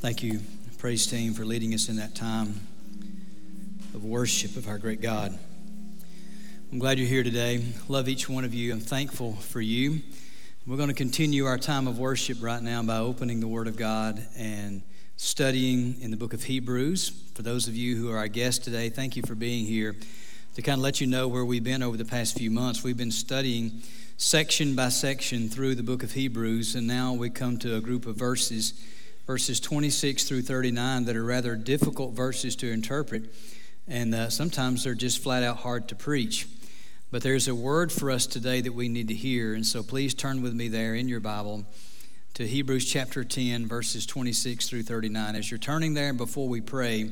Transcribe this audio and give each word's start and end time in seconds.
Thank 0.00 0.22
you, 0.22 0.40
praise 0.78 1.06
team, 1.06 1.34
for 1.34 1.44
leading 1.44 1.74
us 1.74 1.88
in 1.88 1.96
that 1.96 2.14
time 2.14 2.60
of 3.94 4.04
worship 4.04 4.56
of 4.56 4.68
our 4.68 4.78
great 4.78 5.00
God. 5.00 5.38
I'm 6.70 6.78
glad 6.78 6.98
you're 6.98 7.08
here 7.08 7.22
today. 7.22 7.64
Love 7.88 8.08
each 8.08 8.28
one 8.28 8.44
of 8.44 8.52
you. 8.52 8.72
I'm 8.72 8.80
thankful 8.80 9.34
for 9.34 9.60
you. 9.60 10.00
We're 10.66 10.76
going 10.76 10.88
to 10.88 10.94
continue 10.94 11.46
our 11.46 11.58
time 11.58 11.86
of 11.86 11.98
worship 11.98 12.42
right 12.42 12.62
now 12.62 12.82
by 12.82 12.98
opening 12.98 13.40
the 13.40 13.48
Word 13.48 13.66
of 13.66 13.76
God 13.76 14.22
and 14.36 14.82
studying 15.16 16.00
in 16.00 16.10
the 16.10 16.16
book 16.16 16.32
of 16.32 16.44
Hebrews. 16.44 17.10
For 17.34 17.42
those 17.42 17.68
of 17.68 17.76
you 17.76 17.96
who 17.96 18.10
are 18.10 18.18
our 18.18 18.28
guests 18.28 18.64
today, 18.64 18.88
thank 18.90 19.16
you 19.16 19.22
for 19.22 19.34
being 19.34 19.66
here. 19.66 19.96
To 20.54 20.62
kind 20.62 20.78
of 20.78 20.82
let 20.82 21.00
you 21.00 21.06
know 21.06 21.28
where 21.28 21.44
we've 21.44 21.64
been 21.64 21.82
over 21.82 21.96
the 21.96 22.04
past 22.04 22.36
few 22.36 22.50
months, 22.50 22.84
we've 22.84 22.96
been 22.96 23.10
studying 23.10 23.82
section 24.16 24.76
by 24.76 24.88
section 24.90 25.48
through 25.48 25.74
the 25.74 25.82
book 25.82 26.04
of 26.04 26.12
Hebrews, 26.12 26.76
and 26.76 26.86
now 26.86 27.12
we 27.14 27.30
come 27.30 27.58
to 27.58 27.74
a 27.76 27.80
group 27.80 28.06
of 28.06 28.16
verses 28.16 28.74
verses 29.26 29.58
26 29.58 30.24
through 30.24 30.42
39 30.42 31.06
that 31.06 31.16
are 31.16 31.24
rather 31.24 31.56
difficult 31.56 32.12
verses 32.12 32.54
to 32.56 32.70
interpret, 32.70 33.24
and 33.88 34.14
uh, 34.14 34.28
sometimes 34.30 34.84
they're 34.84 34.94
just 34.94 35.22
flat 35.22 35.42
out 35.42 35.56
hard 35.56 35.88
to 35.88 35.94
preach. 35.94 36.46
But 37.10 37.22
there's 37.22 37.48
a 37.48 37.54
word 37.54 37.90
for 37.90 38.10
us 38.10 38.26
today 38.26 38.60
that 38.60 38.74
we 38.74 38.88
need 38.88 39.08
to 39.08 39.14
hear, 39.14 39.54
and 39.54 39.66
so 39.66 39.82
please 39.82 40.14
turn 40.14 40.42
with 40.42 40.54
me 40.54 40.68
there 40.68 40.94
in 40.94 41.08
your 41.08 41.20
Bible 41.20 41.64
to 42.34 42.46
Hebrews 42.46 42.84
chapter 42.84 43.24
10, 43.24 43.66
verses 43.66 44.06
26 44.06 44.68
through 44.68 44.82
39. 44.82 45.34
As 45.34 45.50
you're 45.50 45.58
turning 45.58 45.94
there, 45.94 46.12
before 46.12 46.48
we 46.48 46.60
pray, 46.60 47.10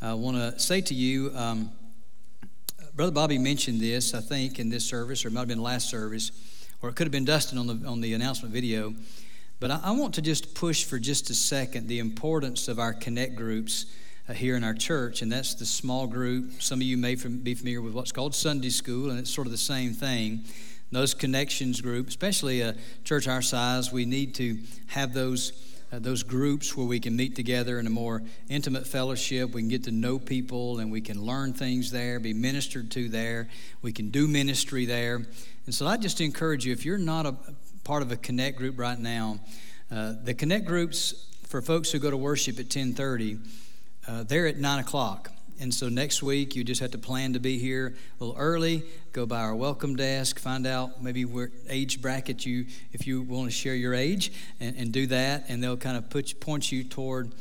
I 0.00 0.14
want 0.14 0.36
to 0.38 0.58
say 0.58 0.80
to 0.80 0.94
you, 0.94 1.32
um, 1.34 1.70
Brother 2.96 3.12
Bobby 3.12 3.36
mentioned 3.36 3.78
this, 3.78 4.14
I 4.14 4.20
think, 4.20 4.58
in 4.58 4.70
this 4.70 4.86
service, 4.86 5.22
or 5.22 5.28
it 5.28 5.32
might 5.32 5.40
have 5.40 5.48
been 5.48 5.60
last 5.60 5.90
service, 5.90 6.32
or 6.80 6.88
it 6.88 6.96
could 6.96 7.06
have 7.06 7.12
been 7.12 7.26
Dustin 7.26 7.58
on 7.58 7.66
the, 7.66 7.86
on 7.86 8.00
the 8.00 8.14
announcement 8.14 8.54
video. 8.54 8.94
But 9.60 9.70
I, 9.70 9.80
I 9.84 9.90
want 9.90 10.14
to 10.14 10.22
just 10.22 10.54
push 10.54 10.82
for 10.82 10.98
just 10.98 11.28
a 11.28 11.34
second 11.34 11.88
the 11.88 11.98
importance 11.98 12.68
of 12.68 12.78
our 12.78 12.94
connect 12.94 13.36
groups 13.36 13.84
uh, 14.30 14.32
here 14.32 14.56
in 14.56 14.64
our 14.64 14.72
church, 14.72 15.20
and 15.20 15.30
that's 15.30 15.52
the 15.52 15.66
small 15.66 16.06
group. 16.06 16.62
Some 16.62 16.78
of 16.78 16.84
you 16.84 16.96
may 16.96 17.16
from, 17.16 17.40
be 17.40 17.54
familiar 17.54 17.82
with 17.82 17.92
what's 17.92 18.12
called 18.12 18.34
Sunday 18.34 18.70
school, 18.70 19.10
and 19.10 19.18
it's 19.18 19.30
sort 19.30 19.46
of 19.46 19.50
the 19.50 19.58
same 19.58 19.92
thing. 19.92 20.44
Those 20.90 21.12
connections 21.12 21.82
group, 21.82 22.08
especially 22.08 22.62
a 22.62 22.76
church 23.04 23.28
our 23.28 23.42
size, 23.42 23.92
we 23.92 24.06
need 24.06 24.34
to 24.36 24.58
have 24.86 25.12
those. 25.12 25.52
Uh, 25.92 26.00
those 26.00 26.24
groups 26.24 26.76
where 26.76 26.86
we 26.86 26.98
can 26.98 27.14
meet 27.14 27.36
together 27.36 27.78
in 27.78 27.86
a 27.86 27.90
more 27.90 28.20
intimate 28.48 28.86
fellowship. 28.86 29.54
We 29.54 29.62
can 29.62 29.68
get 29.68 29.84
to 29.84 29.92
know 29.92 30.18
people 30.18 30.80
and 30.80 30.90
we 30.90 31.00
can 31.00 31.22
learn 31.22 31.52
things 31.52 31.92
there, 31.92 32.18
be 32.18 32.34
ministered 32.34 32.90
to 32.92 33.08
there. 33.08 33.48
We 33.82 33.92
can 33.92 34.10
do 34.10 34.26
ministry 34.26 34.84
there. 34.84 35.24
And 35.66 35.74
so 35.74 35.86
I 35.86 35.96
just 35.96 36.20
encourage 36.20 36.66
you 36.66 36.72
if 36.72 36.84
you're 36.84 36.98
not 36.98 37.24
a 37.24 37.36
part 37.84 38.02
of 38.02 38.10
a 38.10 38.16
connect 38.16 38.58
group 38.58 38.80
right 38.80 38.98
now. 38.98 39.38
Uh, 39.88 40.14
the 40.24 40.34
connect 40.34 40.66
groups 40.66 41.28
for 41.46 41.62
folks 41.62 41.92
who 41.92 42.00
go 42.00 42.10
to 42.10 42.16
worship 42.16 42.58
at 42.58 42.68
10:30, 42.68 43.38
uh, 44.08 44.24
they're 44.24 44.48
at 44.48 44.58
nine 44.58 44.80
o'clock. 44.80 45.30
And 45.58 45.72
so 45.72 45.88
next 45.88 46.22
week, 46.22 46.54
you 46.54 46.64
just 46.64 46.80
have 46.80 46.90
to 46.90 46.98
plan 46.98 47.32
to 47.32 47.40
be 47.40 47.58
here 47.58 47.94
a 48.20 48.24
little 48.24 48.38
early. 48.38 48.82
Go 49.12 49.24
by 49.24 49.40
our 49.40 49.54
welcome 49.54 49.96
desk, 49.96 50.38
find 50.38 50.66
out 50.66 51.02
maybe 51.02 51.24
where 51.24 51.50
age 51.68 52.02
bracket 52.02 52.44
you, 52.44 52.66
if 52.92 53.06
you 53.06 53.22
want 53.22 53.50
to 53.50 53.56
share 53.56 53.74
your 53.74 53.94
age, 53.94 54.32
and, 54.60 54.76
and 54.76 54.92
do 54.92 55.06
that. 55.06 55.46
And 55.48 55.62
they'll 55.62 55.76
kind 55.76 55.96
of 55.96 56.10
put 56.10 56.38
point 56.40 56.70
you 56.70 56.84
toward 56.84 57.32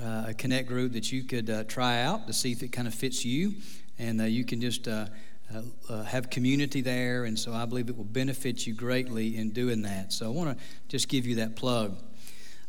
uh, 0.00 0.26
a 0.28 0.34
connect 0.34 0.68
group 0.68 0.92
that 0.92 1.12
you 1.12 1.24
could 1.24 1.50
uh, 1.50 1.64
try 1.64 2.02
out 2.02 2.26
to 2.26 2.32
see 2.32 2.52
if 2.52 2.62
it 2.62 2.68
kind 2.68 2.88
of 2.88 2.94
fits 2.94 3.24
you, 3.24 3.54
and 3.98 4.20
uh, 4.20 4.24
you 4.24 4.44
can 4.44 4.60
just 4.60 4.88
uh, 4.88 5.06
uh, 5.54 5.62
uh, 5.88 6.02
have 6.04 6.30
community 6.30 6.80
there, 6.80 7.24
and 7.24 7.38
so 7.38 7.52
I 7.52 7.66
believe 7.66 7.88
it 7.88 7.96
will 7.96 8.04
benefit 8.04 8.66
you 8.66 8.74
greatly 8.74 9.36
in 9.36 9.50
doing 9.50 9.82
that. 9.82 10.12
So 10.12 10.26
I 10.26 10.28
want 10.30 10.58
to 10.58 10.64
just 10.88 11.08
give 11.08 11.26
you 11.26 11.36
that 11.36 11.56
plug. 11.56 11.96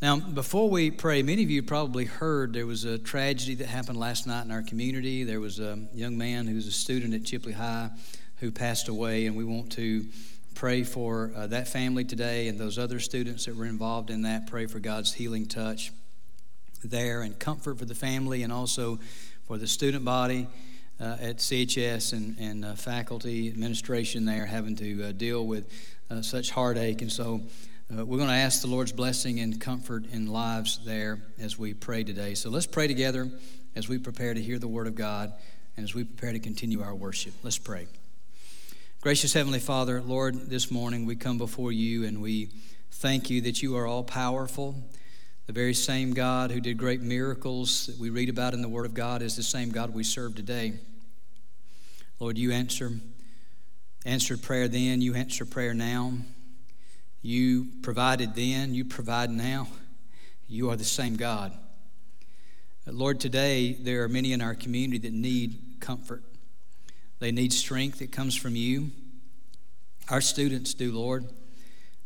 Now, 0.04 0.18
before 0.18 0.70
we 0.70 0.92
pray, 0.92 1.24
many 1.24 1.44
of 1.44 1.50
you 1.50 1.64
probably 1.64 2.04
heard 2.04 2.52
there 2.52 2.66
was 2.66 2.84
a 2.84 2.98
tragedy 2.98 3.56
that 3.56 3.68
happened 3.68 3.98
last 3.98 4.28
night 4.28 4.44
in 4.44 4.52
our 4.52 4.62
community. 4.62 5.24
There 5.24 5.40
was 5.40 5.62
a 5.62 5.80
young 5.94 6.18
man 6.18 6.46
who 6.46 6.56
was 6.56 6.68
a 6.68 6.74
student 6.74 7.14
at 7.14 7.24
Chipley 7.24 7.54
High 7.54 7.90
who 8.42 8.52
passed 8.52 8.90
away, 8.90 9.28
and 9.28 9.38
we 9.38 9.46
want 9.46 9.72
to 9.72 10.06
pray 10.56 10.84
for 10.84 11.32
uh, 11.34 11.48
that 11.48 11.70
family 11.70 12.04
today 12.04 12.50
and 12.50 12.60
those 12.60 12.78
other 12.78 13.00
students 13.00 13.46
that 13.46 13.56
were 13.56 13.66
involved 13.66 14.10
in 14.10 14.24
that. 14.24 14.48
Pray 14.48 14.66
for 14.66 14.80
God's 14.80 15.14
healing 15.14 15.46
touch 15.46 15.94
there 16.84 17.22
and 17.22 17.40
comfort 17.40 17.80
for 17.80 17.86
the 17.86 17.96
family 17.96 18.44
and 18.44 18.52
also 18.52 19.00
for 19.48 19.58
the 19.58 19.68
student 19.68 20.04
body 20.04 20.48
uh, 21.00 21.16
at 21.22 21.38
CHS 21.38 22.12
and, 22.12 22.38
and 22.38 22.66
uh, 22.66 22.76
faculty 22.76 23.48
administration 23.48 24.26
there 24.26 24.48
having 24.48 24.76
to 24.76 25.02
uh, 25.02 25.12
deal 25.14 25.48
with 25.48 25.72
uh, 26.10 26.22
such 26.22 26.52
heartache. 26.52 27.02
And 27.02 27.10
so 27.10 27.40
uh, 28.00 28.06
we're 28.06 28.18
going 28.18 28.30
to 28.30 28.36
ask 28.36 28.62
the 28.62 28.68
Lord's 28.68 28.92
blessing 28.92 29.40
and 29.40 29.60
comfort 29.60 30.06
in 30.12 30.28
lives 30.28 30.80
there 30.86 31.20
as 31.40 31.60
we 31.60 31.74
pray 31.74 32.04
today. 32.04 32.34
So 32.34 32.50
let's 32.50 32.66
pray 32.66 32.88
together 32.88 33.30
as 33.76 33.90
we 33.90 33.98
prepare 33.98 34.34
to 34.34 34.42
hear 34.42 34.58
the 34.58 34.68
Word 34.68 34.88
of 34.88 34.96
God 34.96 35.34
and 35.76 35.84
as 35.84 35.94
we 35.94 36.04
prepare 36.04 36.32
to 36.32 36.40
continue 36.40 36.82
our 36.82 36.96
worship. 36.96 37.34
Let's 37.44 37.58
pray. 37.58 37.88
Gracious 39.02 39.34
Heavenly 39.34 39.60
Father, 39.60 40.02
Lord, 40.02 40.50
this 40.50 40.72
morning 40.72 41.06
we 41.06 41.16
come 41.16 41.38
before 41.38 41.72
you 41.72 42.06
and 42.06 42.22
we 42.22 42.50
thank 42.92 43.30
you 43.30 43.42
that 43.42 43.62
you 43.62 43.76
are 43.76 43.86
all 43.86 44.04
powerful. 44.04 44.76
The 45.46 45.54
very 45.54 45.74
same 45.74 46.14
God 46.14 46.52
who 46.52 46.62
did 46.62 46.78
great 46.78 47.02
miracles 47.02 47.88
that 47.88 48.00
we 48.00 48.10
read 48.10 48.30
about 48.30 48.54
in 48.54 48.62
the 48.62 48.70
Word 48.70 48.86
of 48.86 48.94
God 48.94 49.22
is 49.22 49.36
the 49.36 49.44
same 49.44 49.70
God 49.70 49.94
we 49.94 50.04
serve 50.04 50.36
today. 50.36 50.74
Lord, 52.20 52.38
you 52.38 52.54
answer, 52.54 52.92
answered 54.06 54.42
prayer 54.42 54.68
then, 54.68 55.02
you 55.02 55.16
answer 55.16 55.46
prayer 55.46 55.74
now. 55.74 56.14
You 57.24 57.70
provided 57.82 58.36
then, 58.36 58.76
you 58.76 58.86
provide 58.86 59.32
now. 59.32 59.70
You 60.48 60.70
are 60.70 60.76
the 60.76 60.84
same 60.84 61.16
God. 61.16 61.54
Lord, 62.86 63.22
today 63.22 63.74
there 63.74 64.04
are 64.04 64.10
many 64.10 64.34
in 64.34 64.42
our 64.42 64.54
community 64.54 64.98
that 65.00 65.14
need 65.14 65.78
comfort. 65.80 66.22
They 67.20 67.32
need 67.32 67.54
strength 67.54 68.00
that 68.00 68.12
comes 68.12 68.36
from 68.36 68.58
you. 68.58 68.92
Our 70.10 70.20
students 70.20 70.74
do, 70.74 70.92
Lord. 70.92 71.26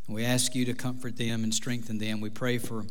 We 0.08 0.24
ask 0.24 0.54
you 0.54 0.66
to 0.66 0.74
comfort 0.74 1.18
them 1.18 1.44
and 1.44 1.54
strengthen 1.54 1.98
them. 1.98 2.22
We 2.22 2.30
pray 2.30 2.60
for 2.60 2.86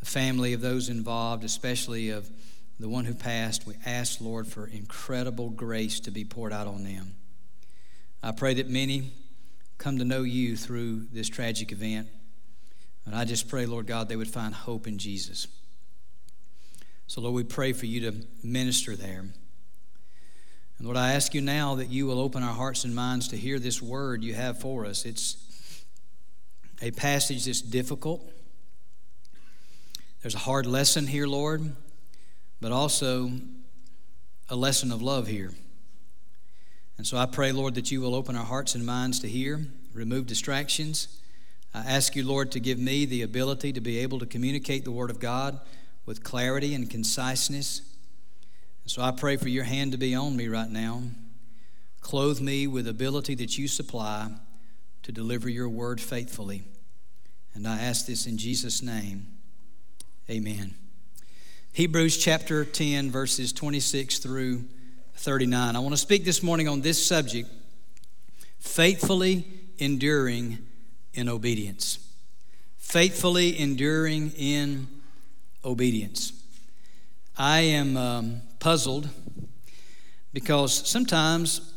the 0.00 0.06
family 0.06 0.52
of 0.52 0.60
those 0.60 0.90
involved, 0.90 1.44
especially 1.44 2.10
of 2.10 2.30
the 2.78 2.88
one 2.88 3.06
who 3.06 3.14
passed, 3.14 3.66
we 3.66 3.74
ask, 3.84 4.20
Lord, 4.20 4.46
for 4.46 4.66
incredible 4.66 5.50
grace 5.50 5.98
to 6.00 6.10
be 6.10 6.24
poured 6.24 6.52
out 6.52 6.66
on 6.68 6.84
them. 6.84 7.14
I 8.22 8.32
pray 8.32 8.54
that 8.54 8.68
many 8.68 9.12
come 9.78 9.98
to 9.98 10.04
know 10.04 10.22
you 10.22 10.56
through 10.56 11.06
this 11.12 11.28
tragic 11.28 11.72
event. 11.72 12.08
And 13.06 13.14
I 13.14 13.24
just 13.24 13.48
pray, 13.48 13.64
Lord 13.64 13.86
God, 13.86 14.08
they 14.08 14.16
would 14.16 14.28
find 14.28 14.52
hope 14.52 14.86
in 14.86 14.98
Jesus. 14.98 15.46
So, 17.06 17.22
Lord, 17.22 17.34
we 17.34 17.44
pray 17.44 17.72
for 17.72 17.86
you 17.86 18.10
to 18.10 18.26
minister 18.42 18.94
there. 18.96 19.20
And 19.20 20.86
Lord, 20.86 20.96
I 20.96 21.14
ask 21.14 21.32
you 21.32 21.40
now 21.40 21.76
that 21.76 21.88
you 21.88 22.06
will 22.06 22.20
open 22.20 22.42
our 22.42 22.52
hearts 22.52 22.84
and 22.84 22.94
minds 22.94 23.28
to 23.28 23.36
hear 23.36 23.58
this 23.58 23.80
word 23.80 24.22
you 24.22 24.34
have 24.34 24.60
for 24.60 24.84
us. 24.84 25.04
It's 25.06 25.84
a 26.82 26.90
passage 26.90 27.46
that's 27.46 27.62
difficult. 27.62 28.30
There's 30.22 30.34
a 30.34 30.38
hard 30.38 30.66
lesson 30.66 31.06
here, 31.06 31.26
Lord, 31.26 31.72
but 32.60 32.72
also 32.72 33.30
a 34.48 34.56
lesson 34.56 34.92
of 34.92 35.00
love 35.00 35.26
here. 35.28 35.52
And 36.98 37.06
so 37.06 37.16
I 37.16 37.26
pray, 37.26 37.52
Lord, 37.52 37.76
that 37.76 37.90
you 37.90 38.00
will 38.00 38.14
open 38.14 38.36
our 38.36 38.44
hearts 38.44 38.74
and 38.74 38.84
minds 38.84 39.20
to 39.20 39.28
hear, 39.28 39.66
remove 39.94 40.26
distractions. 40.26 41.20
I 41.72 41.80
ask 41.80 42.16
you, 42.16 42.26
Lord, 42.26 42.50
to 42.52 42.60
give 42.60 42.78
me 42.78 43.04
the 43.06 43.22
ability 43.22 43.72
to 43.72 43.80
be 43.80 43.98
able 43.98 44.18
to 44.18 44.26
communicate 44.26 44.84
the 44.84 44.90
Word 44.90 45.10
of 45.10 45.20
God 45.20 45.60
with 46.06 46.24
clarity 46.24 46.74
and 46.74 46.90
conciseness. 46.90 47.82
And 48.82 48.90
so 48.90 49.00
I 49.00 49.12
pray 49.12 49.36
for 49.36 49.48
your 49.48 49.64
hand 49.64 49.92
to 49.92 49.98
be 49.98 50.14
on 50.14 50.36
me 50.36 50.48
right 50.48 50.70
now. 50.70 51.02
Clothe 52.00 52.40
me 52.40 52.66
with 52.66 52.88
ability 52.88 53.36
that 53.36 53.58
you 53.58 53.68
supply 53.68 54.30
to 55.02 55.12
deliver 55.12 55.48
your 55.48 55.68
word 55.68 56.00
faithfully. 56.00 56.64
And 57.54 57.66
I 57.66 57.80
ask 57.80 58.06
this 58.06 58.26
in 58.26 58.38
Jesus' 58.38 58.82
name. 58.82 59.26
Amen. 60.30 60.74
Hebrews 61.72 62.16
chapter 62.16 62.64
10, 62.64 63.10
verses 63.10 63.52
26 63.52 64.18
through 64.18 64.64
39. 65.18 65.74
I 65.74 65.80
want 65.80 65.92
to 65.92 65.96
speak 65.96 66.24
this 66.24 66.44
morning 66.44 66.68
on 66.68 66.80
this 66.80 67.04
subject 67.04 67.50
faithfully 68.60 69.44
enduring 69.78 70.58
in 71.12 71.28
obedience. 71.28 71.98
Faithfully 72.76 73.58
enduring 73.58 74.30
in 74.36 74.86
obedience. 75.64 76.32
I 77.36 77.60
am 77.60 77.96
um, 77.96 78.42
puzzled 78.60 79.08
because 80.32 80.88
sometimes 80.88 81.72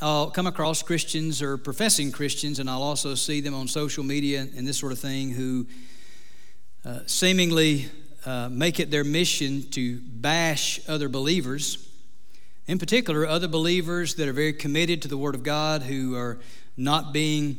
I'll 0.00 0.30
come 0.30 0.46
across 0.46 0.82
Christians 0.82 1.42
or 1.42 1.58
professing 1.58 2.10
Christians, 2.10 2.58
and 2.60 2.68
I'll 2.68 2.82
also 2.82 3.14
see 3.14 3.42
them 3.42 3.52
on 3.52 3.68
social 3.68 4.04
media 4.04 4.40
and 4.56 4.66
this 4.66 4.78
sort 4.78 4.92
of 4.92 4.98
thing 4.98 5.32
who 5.32 5.66
uh, 6.82 7.00
seemingly 7.04 7.90
uh, 8.24 8.48
make 8.50 8.80
it 8.80 8.90
their 8.90 9.04
mission 9.04 9.64
to 9.72 10.00
bash 10.00 10.80
other 10.88 11.10
believers, 11.10 11.85
in 12.66 12.78
particular, 12.78 13.26
other 13.26 13.48
believers 13.48 14.14
that 14.16 14.28
are 14.28 14.32
very 14.32 14.52
committed 14.52 15.02
to 15.02 15.08
the 15.08 15.18
Word 15.18 15.34
of 15.34 15.42
God 15.42 15.82
who 15.82 16.16
are 16.16 16.38
not 16.76 17.12
being 17.12 17.58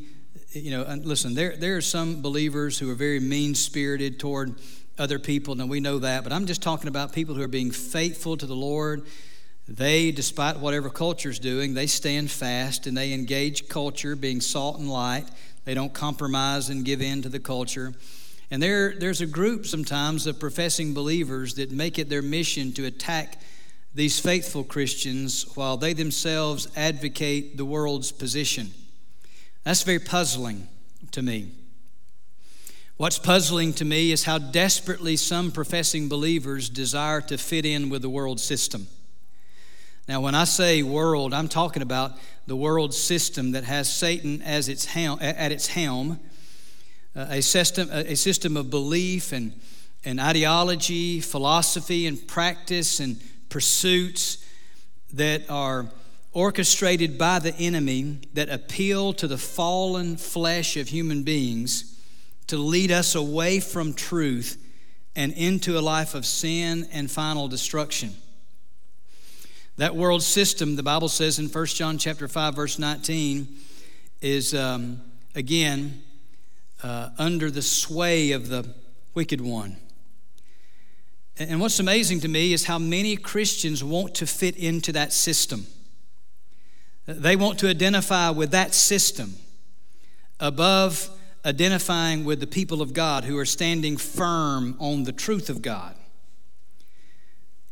you 0.52 0.72
know, 0.72 0.84
listen, 1.04 1.34
there, 1.34 1.56
there 1.56 1.78
are 1.78 1.82
some 1.82 2.22
believers 2.22 2.80
who 2.80 2.90
are 2.90 2.96
very 2.96 3.20
mean 3.20 3.56
spirited 3.56 4.20
toward 4.20 4.56
other 4.98 5.20
people, 5.20 5.60
and 5.60 5.70
we 5.70 5.80
know 5.80 6.00
that, 6.00 6.24
but 6.24 6.34
I'm 6.34 6.46
just 6.46 6.62
talking 6.62 6.88
about 6.88 7.14
people 7.14 7.36
who 7.36 7.42
are 7.42 7.48
being 7.48 7.72
faithful 7.72 8.38
to 8.38 8.46
the 8.46 8.56
Lord. 8.56 9.06
They, 9.68 10.12
despite 10.12 10.58
whatever 10.60 10.90
culture's 10.90 11.40
doing, 11.40 11.74
they 11.74 11.88
stand 11.88 12.32
fast 12.32 12.88
and 12.88 12.98
they 12.98 13.14
engage 13.14 13.68
culture, 13.68 14.16
being 14.16 14.42
salt 14.42 14.80
and 14.80 14.90
light. 14.90 15.26
They 15.66 15.74
don't 15.74 15.94
compromise 15.94 16.70
and 16.70 16.86
give 16.86 17.02
in 17.02 17.22
to 17.24 17.30
the 17.30 17.40
culture. 17.40 17.94
And 18.50 18.64
there, 18.64 18.96
there's 18.98 19.20
a 19.20 19.26
group 19.26 19.66
sometimes 19.66 20.26
of 20.26 20.40
professing 20.40 20.94
believers 20.94 21.56
that 21.56 21.70
make 21.70 22.00
it 22.00 22.08
their 22.08 22.22
mission 22.22 22.72
to 22.74 22.86
attack 22.86 23.42
these 23.94 24.20
faithful 24.20 24.64
Christians 24.64 25.46
while 25.56 25.78
they 25.78 25.94
themselves 25.94 26.68
advocate 26.76 27.58
the 27.58 27.66
world's 27.66 28.12
position. 28.12 28.72
That's 29.64 29.84
very 29.84 30.00
puzzling 30.00 30.68
to 31.12 31.22
me. 31.22 31.52
What's 32.98 33.20
puzzling 33.20 33.74
to 33.74 33.86
me 33.86 34.12
is 34.12 34.24
how 34.24 34.40
desperately 34.40 35.18
some 35.18 35.52
professing 35.52 36.10
believers 36.10 36.70
desire 36.70 37.22
to 37.22 37.38
fit 37.38 37.66
in 37.66 37.90
with 37.90 38.02
the 38.02 38.10
world 38.10 38.40
system. 38.40 38.88
Now, 40.08 40.22
when 40.22 40.36
I 40.36 40.46
say 40.46 40.84
world, 40.84 41.34
I'm 41.34 41.48
talking 41.48 41.82
about 41.82 42.14
the 42.48 42.56
world 42.56 42.94
system 42.94 43.52
that 43.52 43.66
has 43.66 43.92
Satan 43.94 44.42
as 44.42 44.70
its 44.70 44.86
helm, 44.86 45.20
at 45.22 45.52
its 45.52 45.68
helm, 45.68 46.20
uh, 47.16 47.28
a 47.30 47.42
system, 47.42 47.90
a 47.92 48.16
system 48.16 48.56
of 48.56 48.70
belief 48.70 49.32
and, 49.32 49.54
and 50.06 50.20
ideology, 50.20 51.20
philosophy 51.20 52.08
and 52.08 52.26
practice 52.28 53.00
and 53.00 53.20
pursuits 53.50 54.46
that 55.14 55.50
are 55.50 55.88
orchestrated 56.34 57.18
by 57.18 57.40
the 57.40 57.56
enemy 57.56 58.20
that 58.34 58.50
appeal 58.50 59.14
to 59.14 59.28
the 59.28 59.38
fallen 59.38 60.18
flesh 60.18 60.78
of 60.78 60.90
human 60.90 61.24
beings 61.24 62.00
to 62.48 62.58
lead 62.58 62.92
us 62.92 63.16
away 63.16 63.60
from 63.60 63.94
truth 63.94 64.64
and 65.16 65.34
into 65.34 65.78
a 65.78 65.82
life 65.82 66.14
of 66.14 66.26
sin 66.26 66.88
and 66.92 67.10
final 67.10 67.48
destruction. 67.48 68.16
That 69.78 69.96
world 69.96 70.24
system, 70.24 70.76
the 70.76 70.84
Bible 70.84 71.10
says 71.10 71.40
in 71.40 71.48
1 71.48 71.66
John 71.68 71.98
chapter 71.98 72.28
5, 72.28 72.56
verse 72.56 72.80
19, 72.80 73.48
is 74.22 74.54
um, 74.54 75.02
again 75.36 76.02
uh, 76.84 77.10
under 77.18 77.52
the 77.52 77.62
sway 77.62 78.32
of 78.32 78.50
the 78.50 78.68
wicked 79.14 79.42
one. 79.42 79.78
And 81.40 81.60
what's 81.60 81.80
amazing 81.80 82.22
to 82.22 82.28
me 82.28 82.54
is 82.54 82.66
how 82.66 82.80
many 82.80 83.16
Christians 83.16 83.84
want 83.84 84.16
to 84.16 84.26
fit 84.26 84.58
into 84.58 84.92
that 84.94 85.14
system. 85.14 85.68
They 87.06 87.36
want 87.36 87.60
to 87.60 87.70
identify 87.70 88.32
with 88.32 88.52
that 88.52 88.74
system 88.74 89.36
above 90.40 91.10
identifying 91.46 92.26
with 92.26 92.40
the 92.40 92.48
people 92.48 92.82
of 92.82 92.94
God 92.94 93.24
who 93.24 93.38
are 93.38 93.46
standing 93.46 93.98
firm 93.98 94.76
on 94.80 95.04
the 95.04 95.14
truth 95.14 95.50
of 95.50 95.62
God. 95.62 95.96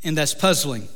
And 0.03 0.17
that's 0.17 0.33
puzzling. 0.33 0.87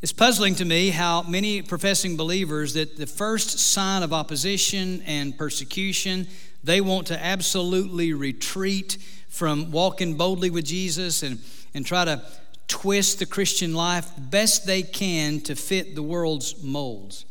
It's 0.00 0.12
puzzling 0.12 0.54
to 0.54 0.64
me 0.64 0.88
how 0.88 1.22
many 1.22 1.60
professing 1.60 2.16
believers 2.16 2.72
that 2.74 2.96
the 2.96 3.06
first 3.06 3.58
sign 3.58 4.02
of 4.02 4.14
opposition 4.14 5.02
and 5.04 5.36
persecution, 5.36 6.26
they 6.64 6.80
want 6.80 7.08
to 7.08 7.22
absolutely 7.22 8.14
retreat 8.14 8.96
from 9.30 9.70
walking 9.70 10.14
boldly 10.14 10.50
with 10.50 10.66
Jesus 10.66 11.22
and, 11.22 11.38
and 11.72 11.86
try 11.86 12.04
to 12.04 12.22
twist 12.68 13.18
the 13.18 13.26
Christian 13.26 13.74
life 13.74 14.10
best 14.18 14.66
they 14.66 14.82
can 14.82 15.40
to 15.40 15.56
fit 15.56 15.94
the 15.94 16.02
world's 16.02 16.62
molds. 16.62 17.24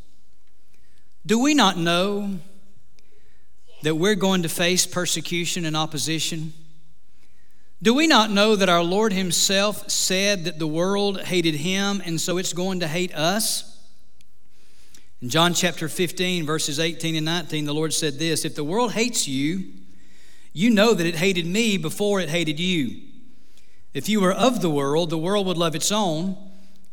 Do 1.26 1.38
we 1.40 1.54
not 1.54 1.78
know 1.78 2.40
that 3.84 3.96
we're 3.96 4.16
going 4.16 4.44
to 4.44 4.50
face 4.50 4.86
persecution 4.86 5.66
and 5.66 5.78
opposition? 5.78 6.54
Do 7.82 7.94
we 7.94 8.08
not 8.08 8.32
know 8.32 8.56
that 8.56 8.68
our 8.68 8.84
Lord 8.84 9.14
Himself 9.14 9.90
said 9.90 10.46
that 10.46 10.60
the 10.60 10.68
world 10.68 11.22
hated 11.22 11.56
Him 11.56 12.02
and 12.06 12.20
so 12.20 12.38
it's 12.38 12.54
going 12.54 12.80
to 12.82 12.88
hate 12.88 13.14
us? 13.14 13.78
In 15.22 15.30
John 15.30 15.54
chapter 15.54 15.90
15, 15.90 16.46
verses 16.46 16.80
18 16.80 17.16
and 17.16 17.26
19, 17.26 17.66
the 17.66 17.74
Lord 17.74 17.94
said 17.94 18.20
this 18.20 18.46
If 18.46 18.56
the 18.56 18.64
world 18.64 18.94
hates 18.94 19.28
you, 19.28 19.79
you 20.54 20.70
know 20.70 20.94
that 20.94 21.06
it 21.06 21.16
hated 21.16 21.46
me 21.46 21.78
before 21.78 22.20
it 22.20 22.30
hated 22.30 22.60
you. 22.60 23.02
If 23.94 24.10
you 24.10 24.22
were 24.22 24.34
of 24.34 24.62
the 24.62 24.70
world, 24.70 25.10
the 25.10 25.18
world 25.18 25.48
would 25.48 25.58
love 25.58 25.76
its 25.76 25.92
own. 25.92 26.38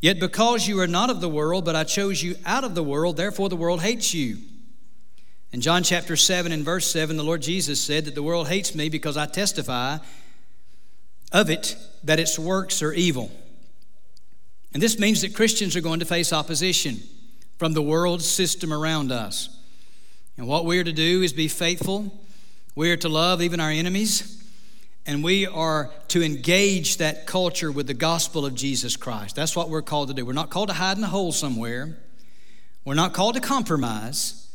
Yet 0.01 0.21
because 0.21 0.69
you 0.69 0.81
are 0.81 0.87
not 0.87 1.11
of 1.11 1.21
the 1.21 1.29
world, 1.29 1.65
but 1.65 1.77
I 1.77 1.85
chose 1.85 2.23
you 2.23 2.37
out 2.45 2.65
of 2.65 2.75
the 2.75 2.83
world, 2.83 3.17
therefore 3.17 3.49
the 3.49 3.57
world 3.57 3.81
hates 3.81 4.13
you. 4.13 4.39
In 5.53 5.61
John 5.61 5.83
chapter 5.83 6.17
7 6.17 6.53
and 6.53 6.65
verse 6.65 6.87
7, 6.91 7.17
the 7.17 7.25
Lord 7.25 7.41
Jesus 7.41 7.83
said 7.83 8.05
that 8.05 8.15
the 8.15 8.23
world 8.23 8.49
hates 8.49 8.75
me 8.75 8.89
because 8.89 9.17
I 9.17 9.27
testify 9.27 9.99
of 11.33 11.51
it 11.51 11.77
that 12.05 12.21
its 12.21 12.39
works 12.39 12.83
are 12.83 12.93
evil. 12.93 13.31
And 14.75 14.83
this 14.83 14.99
means 14.99 15.23
that 15.23 15.35
Christians 15.35 15.75
are 15.77 15.81
going 15.81 16.01
to 16.01 16.07
face 16.07 16.33
opposition 16.33 17.01
from 17.59 17.73
the 17.73 17.83
world 17.83 18.21
system 18.21 18.73
around 18.73 19.11
us. 19.11 19.49
And 20.37 20.47
what 20.47 20.67
we 20.67 20.79
are 20.79 20.85
to 20.85 20.93
do 20.93 21.23
is 21.23 21.33
be 21.33 21.49
faithful. 21.49 22.13
We 22.77 22.93
are 22.93 22.97
to 22.99 23.09
love 23.09 23.43
even 23.43 23.59
our 23.59 23.71
enemies. 23.71 24.35
And 25.07 25.23
we 25.23 25.47
are 25.47 25.91
to 26.09 26.23
engage 26.23 26.97
that 26.97 27.27
culture 27.27 27.71
with 27.71 27.87
the 27.87 27.95
gospel 27.95 28.45
of 28.45 28.55
Jesus 28.55 28.97
Christ. 28.97 29.37
That's 29.37 29.55
what 29.55 29.71
we're 29.71 29.83
called 29.83 30.09
to 30.09 30.15
do. 30.15 30.27
We're 30.27 30.33
not 30.33 30.51
called 30.51 30.69
to 30.69 30.75
hide 30.75 30.99
in 30.99 31.05
a 31.05 31.09
hole 31.09 31.33
somewhere. 31.33 31.97
We're 32.85 32.95
not 32.95 33.15
called 33.15 33.37
to 33.37 33.41
compromise. 33.41 34.49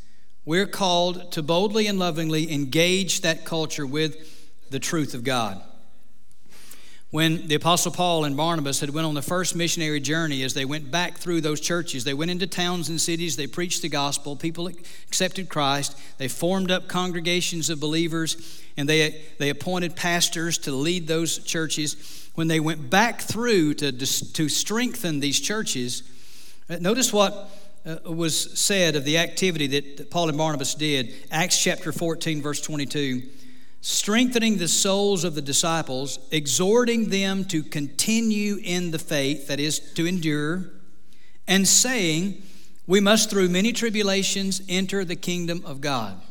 We're 0.46 0.68
called 0.68 1.32
to 1.32 1.42
boldly 1.42 1.88
and 1.88 1.98
lovingly 1.98 2.52
engage 2.52 3.22
that 3.22 3.46
culture 3.46 3.88
with 3.88 4.70
the 4.70 4.80
truth 4.80 5.14
of 5.14 5.24
God. 5.24 5.62
When 7.12 7.48
the 7.48 7.56
apostle 7.56 7.92
Paul 7.92 8.24
and 8.24 8.38
Barnabas 8.38 8.80
had 8.80 8.92
went 8.92 9.06
on 9.06 9.16
the 9.16 9.22
first 9.22 9.54
missionary 9.54 10.00
journey 10.00 10.44
as 10.44 10.54
they 10.54 10.64
went 10.64 10.90
back 10.90 11.18
through 11.18 11.42
those 11.42 11.60
churches, 11.60 12.06
they 12.06 12.14
went 12.14 12.32
into 12.32 12.48
towns 12.48 12.88
and 12.88 13.02
cities, 13.02 13.36
they 13.36 13.48
preached 13.48 13.82
the 13.82 13.90
gospel, 13.90 14.38
people 14.38 14.70
accepted 14.70 15.50
Christ, 15.50 16.00
they 16.20 16.30
formed 16.30 16.72
up 16.72 16.88
congregations 16.88 17.70
of 17.70 17.82
believers 17.82 18.64
and 18.78 18.88
they 18.88 19.26
they 19.40 19.50
appointed 19.50 19.98
pastors 19.98 20.58
to 20.60 20.72
lead 20.72 21.08
those 21.08 21.40
churches. 21.40 22.30
When 22.36 22.48
they 22.48 22.62
went 22.62 22.90
back 22.90 23.20
through 23.20 23.74
to 23.76 23.92
to 23.92 24.48
strengthen 24.48 25.20
these 25.20 25.42
churches, 25.42 26.04
uh, 26.70 26.78
notice 26.78 27.12
what 27.12 27.50
uh, 27.86 27.98
was 28.10 28.58
said 28.58 28.96
of 28.96 29.04
the 29.04 29.18
activity 29.18 29.68
that 29.68 30.10
Paul 30.12 30.30
and 30.30 30.38
Barnabas 30.38 30.76
did. 30.76 31.14
Acts 31.30 31.62
chapter 31.62 31.92
14, 31.92 32.42
verse 32.42 32.62
22 32.62 33.24
strengthening 33.82 34.58
the 34.58 34.68
souls 34.68 35.24
of 35.24 35.36
the 35.36 35.42
disciples, 35.42 36.20
exhorting 36.32 37.10
them 37.10 37.44
to 37.46 37.64
continue 37.64 38.58
in 38.64 38.92
the 38.92 39.00
faith, 39.00 39.48
that 39.48 39.60
is, 39.60 39.80
to 39.80 40.06
endure, 40.06 40.70
and 41.48 41.68
saying, 41.68 42.42
We 42.88 43.00
must 43.00 43.30
through 43.30 43.50
many 43.50 43.74
tribulations 43.74 44.62
enter 44.70 45.04
the 45.04 45.16
kingdom 45.16 45.64
of 45.66 45.82
God. 45.82 46.22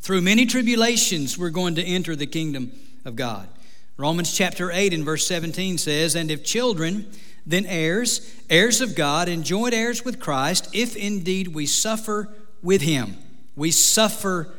Through 0.00 0.22
many 0.22 0.46
tribulations, 0.46 1.38
we're 1.38 1.50
going 1.50 1.76
to 1.76 1.84
enter 1.84 2.16
the 2.16 2.26
kingdom 2.26 2.72
of 3.04 3.14
God. 3.14 3.48
Romans 3.96 4.36
chapter 4.36 4.72
8 4.72 4.94
and 4.94 5.04
verse 5.04 5.26
17 5.28 5.78
says, 5.78 6.16
And 6.16 6.30
if 6.30 6.42
children, 6.42 7.08
then 7.46 7.66
heirs, 7.66 8.34
heirs 8.48 8.80
of 8.80 8.96
God, 8.96 9.28
and 9.28 9.44
joint 9.44 9.74
heirs 9.74 10.04
with 10.04 10.18
Christ, 10.18 10.68
if 10.72 10.96
indeed 10.96 11.48
we 11.48 11.66
suffer 11.66 12.34
with 12.62 12.82
him. 12.82 13.16
We 13.54 13.70
suffer 13.70 14.54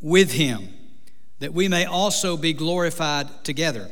with 0.00 0.32
him, 0.32 0.68
that 1.38 1.54
we 1.54 1.68
may 1.68 1.84
also 1.84 2.36
be 2.36 2.52
glorified 2.52 3.44
together. 3.44 3.88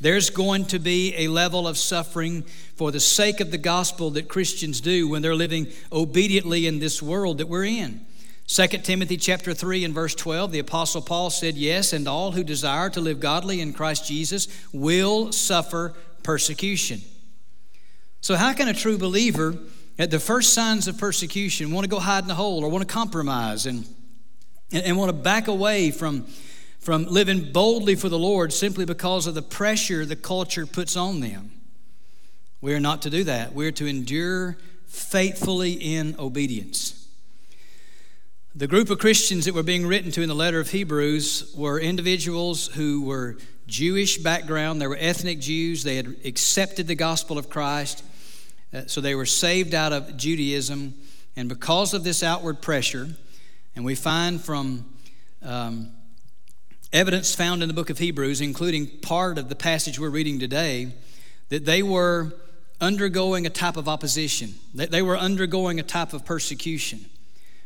There's 0.00 0.30
going 0.30 0.66
to 0.66 0.78
be 0.78 1.14
a 1.16 1.28
level 1.28 1.66
of 1.66 1.76
suffering 1.76 2.42
for 2.76 2.92
the 2.92 3.00
sake 3.00 3.40
of 3.40 3.50
the 3.50 3.58
gospel 3.58 4.10
that 4.10 4.28
Christians 4.28 4.80
do 4.80 5.08
when 5.08 5.22
they're 5.22 5.34
living 5.34 5.68
obediently 5.90 6.66
in 6.66 6.78
this 6.78 7.02
world 7.02 7.38
that 7.38 7.48
we're 7.48 7.64
in. 7.64 8.06
2 8.46 8.66
Timothy 8.66 9.16
chapter 9.16 9.52
3 9.52 9.84
and 9.84 9.94
verse 9.94 10.14
12, 10.14 10.52
the 10.52 10.58
apostle 10.58 11.02
Paul 11.02 11.30
said, 11.30 11.56
"Yes, 11.56 11.92
and 11.92 12.08
all 12.08 12.32
who 12.32 12.42
desire 12.42 12.88
to 12.90 13.00
live 13.00 13.20
godly 13.20 13.60
in 13.60 13.72
Christ 13.74 14.06
Jesus 14.06 14.48
will 14.72 15.32
suffer 15.32 15.94
persecution." 16.22 17.02
So, 18.20 18.36
how 18.36 18.52
can 18.54 18.68
a 18.68 18.74
true 18.74 18.98
believer, 18.98 19.58
at 19.98 20.10
the 20.10 20.18
first 20.18 20.54
signs 20.54 20.88
of 20.88 20.96
persecution, 20.96 21.72
want 21.72 21.84
to 21.84 21.90
go 21.90 21.98
hide 21.98 22.24
in 22.24 22.30
a 22.30 22.34
hole 22.34 22.64
or 22.64 22.70
want 22.70 22.86
to 22.86 22.92
compromise 22.92 23.66
and, 23.66 23.86
and, 24.72 24.84
and 24.84 24.96
want 24.96 25.10
to 25.10 25.12
back 25.12 25.48
away 25.48 25.90
from, 25.90 26.26
from 26.88 27.04
living 27.04 27.52
boldly 27.52 27.94
for 27.94 28.08
the 28.08 28.18
Lord 28.18 28.50
simply 28.50 28.86
because 28.86 29.26
of 29.26 29.34
the 29.34 29.42
pressure 29.42 30.06
the 30.06 30.16
culture 30.16 30.64
puts 30.64 30.96
on 30.96 31.20
them? 31.20 31.50
We 32.62 32.72
are 32.72 32.80
not 32.80 33.02
to 33.02 33.10
do 33.10 33.24
that. 33.24 33.54
We 33.54 33.66
are 33.66 33.72
to 33.72 33.84
endure 33.84 34.56
faithfully 34.86 35.72
in 35.72 36.16
obedience. 36.18 37.06
The 38.54 38.66
group 38.66 38.88
of 38.88 38.98
Christians 38.98 39.44
that 39.44 39.52
were 39.52 39.62
being 39.62 39.86
written 39.86 40.10
to 40.12 40.22
in 40.22 40.30
the 40.30 40.34
letter 40.34 40.60
of 40.60 40.70
Hebrews 40.70 41.52
were 41.54 41.78
individuals 41.78 42.68
who 42.68 43.02
were 43.02 43.36
Jewish 43.66 44.16
background. 44.16 44.80
They 44.80 44.86
were 44.86 44.96
ethnic 44.98 45.40
Jews. 45.40 45.82
They 45.82 45.96
had 45.96 46.16
accepted 46.24 46.86
the 46.86 46.94
gospel 46.94 47.36
of 47.36 47.50
Christ. 47.50 48.02
Uh, 48.72 48.86
so 48.86 49.02
they 49.02 49.14
were 49.14 49.26
saved 49.26 49.74
out 49.74 49.92
of 49.92 50.16
Judaism. 50.16 50.94
And 51.36 51.50
because 51.50 51.92
of 51.92 52.02
this 52.02 52.22
outward 52.22 52.62
pressure, 52.62 53.08
And 53.76 53.84
we 53.84 53.94
find 53.94 54.40
from 54.40 54.86
um, 55.42 55.92
evidence 56.92 57.34
found 57.34 57.62
in 57.62 57.68
the 57.68 57.74
book 57.74 57.90
of 57.90 57.98
Hebrews, 57.98 58.40
including 58.40 58.86
part 58.86 59.38
of 59.38 59.48
the 59.48 59.54
passage 59.54 59.98
we're 59.98 60.08
reading 60.08 60.38
today, 60.38 60.92
that 61.50 61.64
they 61.64 61.82
were 61.82 62.32
undergoing 62.80 63.46
a 63.46 63.50
type 63.50 63.76
of 63.76 63.88
opposition, 63.88 64.54
that 64.74 64.90
they 64.90 65.02
were 65.02 65.16
undergoing 65.16 65.78
a 65.78 65.82
type 65.82 66.12
of 66.12 66.24
persecution. 66.24 67.04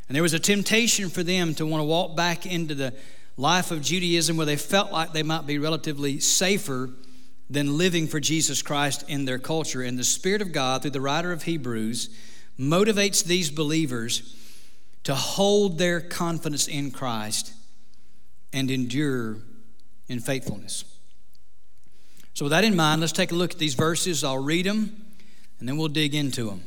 And 0.08 0.16
there 0.16 0.22
was 0.22 0.34
a 0.34 0.38
temptation 0.38 1.08
for 1.08 1.22
them 1.22 1.54
to 1.54 1.66
want 1.66 1.80
to 1.80 1.84
walk 1.84 2.16
back 2.16 2.46
into 2.46 2.74
the 2.74 2.92
life 3.36 3.70
of 3.70 3.82
Judaism 3.82 4.36
where 4.36 4.46
they 4.46 4.56
felt 4.56 4.92
like 4.92 5.12
they 5.12 5.22
might 5.22 5.46
be 5.46 5.58
relatively 5.58 6.18
safer 6.18 6.90
than 7.48 7.78
living 7.78 8.06
for 8.06 8.18
Jesus 8.18 8.62
Christ 8.62 9.04
in 9.08 9.24
their 9.24 9.38
culture. 9.38 9.82
And 9.82 9.98
the 9.98 10.04
Spirit 10.04 10.42
of 10.42 10.52
God, 10.52 10.82
through 10.82 10.92
the 10.92 11.00
writer 11.00 11.32
of 11.32 11.44
Hebrews, 11.44 12.08
motivates 12.58 13.24
these 13.24 13.50
believers 13.50 14.36
to 15.04 15.14
hold 15.14 15.78
their 15.78 16.00
confidence 16.00 16.66
in 16.66 16.90
Christ 16.90 17.54
and 18.52 18.70
endure 18.70 19.38
in 20.08 20.20
faithfulness. 20.20 20.84
So, 22.34 22.46
with 22.46 22.50
that 22.50 22.64
in 22.64 22.74
mind, 22.74 23.00
let's 23.00 23.12
take 23.12 23.32
a 23.32 23.34
look 23.34 23.52
at 23.52 23.58
these 23.58 23.74
verses. 23.74 24.24
I'll 24.24 24.42
read 24.42 24.66
them 24.66 25.04
and 25.58 25.68
then 25.68 25.76
we'll 25.76 25.88
dig 25.88 26.14
into 26.14 26.46
them. 26.46 26.62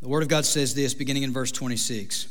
The 0.00 0.08
Word 0.08 0.22
of 0.22 0.28
God 0.28 0.44
says 0.44 0.74
this, 0.74 0.94
beginning 0.94 1.22
in 1.22 1.32
verse 1.32 1.52
26 1.52 2.26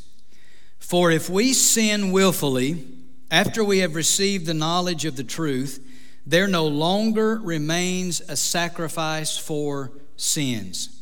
For 0.78 1.10
if 1.10 1.30
we 1.30 1.52
sin 1.52 2.12
willfully 2.12 2.84
after 3.30 3.64
we 3.64 3.78
have 3.78 3.94
received 3.94 4.46
the 4.46 4.54
knowledge 4.54 5.04
of 5.04 5.16
the 5.16 5.24
truth, 5.24 5.86
there 6.26 6.46
no 6.46 6.66
longer 6.66 7.36
remains 7.36 8.20
a 8.20 8.36
sacrifice 8.36 9.36
for 9.36 9.92
sins. 10.16 11.00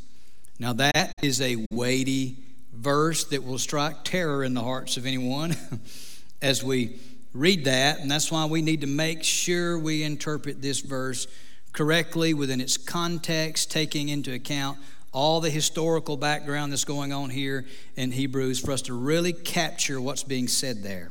Now, 0.58 0.72
that 0.74 1.12
is 1.22 1.40
a 1.40 1.64
weighty 1.72 2.36
verse 2.72 3.24
that 3.24 3.44
will 3.44 3.58
strike 3.58 4.04
terror 4.04 4.44
in 4.44 4.54
the 4.54 4.62
hearts 4.62 4.96
of 4.96 5.06
anyone 5.06 5.56
as 6.42 6.62
we 6.62 6.98
read 7.32 7.64
that, 7.64 8.00
and 8.00 8.10
that's 8.10 8.30
why 8.30 8.44
we 8.44 8.62
need 8.62 8.80
to 8.80 8.86
make 8.86 9.22
sure 9.22 9.78
we 9.78 10.02
interpret 10.02 10.60
this 10.62 10.80
verse 10.80 11.26
correctly 11.72 12.34
within 12.34 12.60
its 12.60 12.76
context, 12.76 13.70
taking 13.70 14.08
into 14.08 14.32
account 14.32 14.78
all 15.12 15.40
the 15.40 15.50
historical 15.50 16.16
background 16.16 16.72
that's 16.72 16.84
going 16.84 17.12
on 17.12 17.30
here 17.30 17.66
in 17.96 18.12
Hebrews 18.12 18.60
for 18.60 18.72
us 18.72 18.82
to 18.82 18.94
really 18.94 19.32
capture 19.32 20.00
what's 20.00 20.22
being 20.22 20.48
said 20.48 20.82
there. 20.82 21.10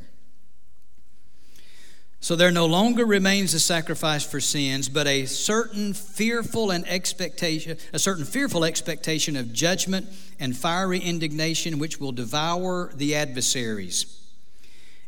So 2.22 2.36
there 2.36 2.50
no 2.50 2.66
longer 2.66 3.06
remains 3.06 3.54
a 3.54 3.60
sacrifice 3.60 4.24
for 4.24 4.40
sins, 4.40 4.90
but 4.90 5.06
a 5.06 5.24
certain 5.24 5.94
fearful 5.94 6.70
and 6.70 6.86
expectation, 6.86 7.78
a 7.94 7.98
certain 7.98 8.26
fearful 8.26 8.62
expectation 8.62 9.36
of 9.36 9.54
judgment 9.54 10.06
and 10.38 10.54
fiery 10.54 10.98
indignation 10.98 11.78
which 11.78 11.98
will 11.98 12.12
devour 12.12 12.92
the 12.94 13.14
adversaries. 13.14 14.19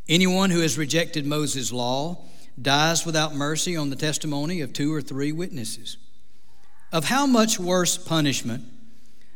Anyone 0.08 0.50
who 0.50 0.60
has 0.60 0.78
rejected 0.78 1.26
Moses' 1.26 1.72
law 1.72 2.24
dies 2.60 3.06
without 3.06 3.34
mercy 3.34 3.76
on 3.76 3.90
the 3.90 3.96
testimony 3.96 4.60
of 4.60 4.72
two 4.72 4.92
or 4.92 5.00
three 5.00 5.32
witnesses. 5.32 5.96
Of 6.92 7.06
how 7.06 7.26
much 7.26 7.58
worse 7.58 7.96
punishment 7.96 8.64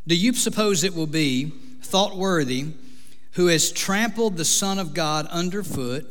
do 0.06 0.14
you 0.14 0.32
suppose 0.34 0.84
it 0.84 0.94
will 0.94 1.06
be, 1.06 1.52
thought 1.82 2.16
worthy, 2.16 2.66
who 3.32 3.46
has 3.46 3.72
trampled 3.72 4.36
the 4.36 4.44
Son 4.44 4.78
of 4.78 4.94
God 4.94 5.26
underfoot, 5.28 6.06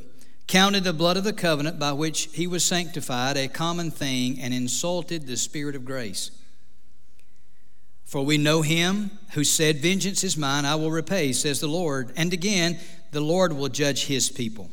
counted 0.47 0.83
the 0.83 0.93
blood 0.93 1.17
of 1.17 1.24
the 1.24 1.33
covenant 1.33 1.79
by 1.79 1.91
which 1.91 2.29
he 2.33 2.45
was 2.45 2.63
sanctified 2.63 3.38
a 3.38 3.47
common 3.47 3.91
thing, 3.91 4.39
and 4.39 4.53
insulted 4.53 5.25
the 5.25 5.38
Spirit 5.38 5.75
of 5.75 5.85
grace? 5.85 6.31
For 8.05 8.24
we 8.24 8.38
know 8.38 8.62
him 8.62 9.12
who 9.33 9.43
said, 9.43 9.77
Vengeance 9.77 10.24
is 10.24 10.38
mine, 10.38 10.65
I 10.65 10.75
will 10.75 10.91
repay, 10.91 11.33
says 11.33 11.59
the 11.59 11.67
Lord. 11.67 12.12
And 12.15 12.31
again, 12.33 12.79
the 13.15 13.22
Lord 13.22 13.53
will 13.53 13.69
judge 13.69 14.07
his 14.07 14.29
people. 14.29 14.69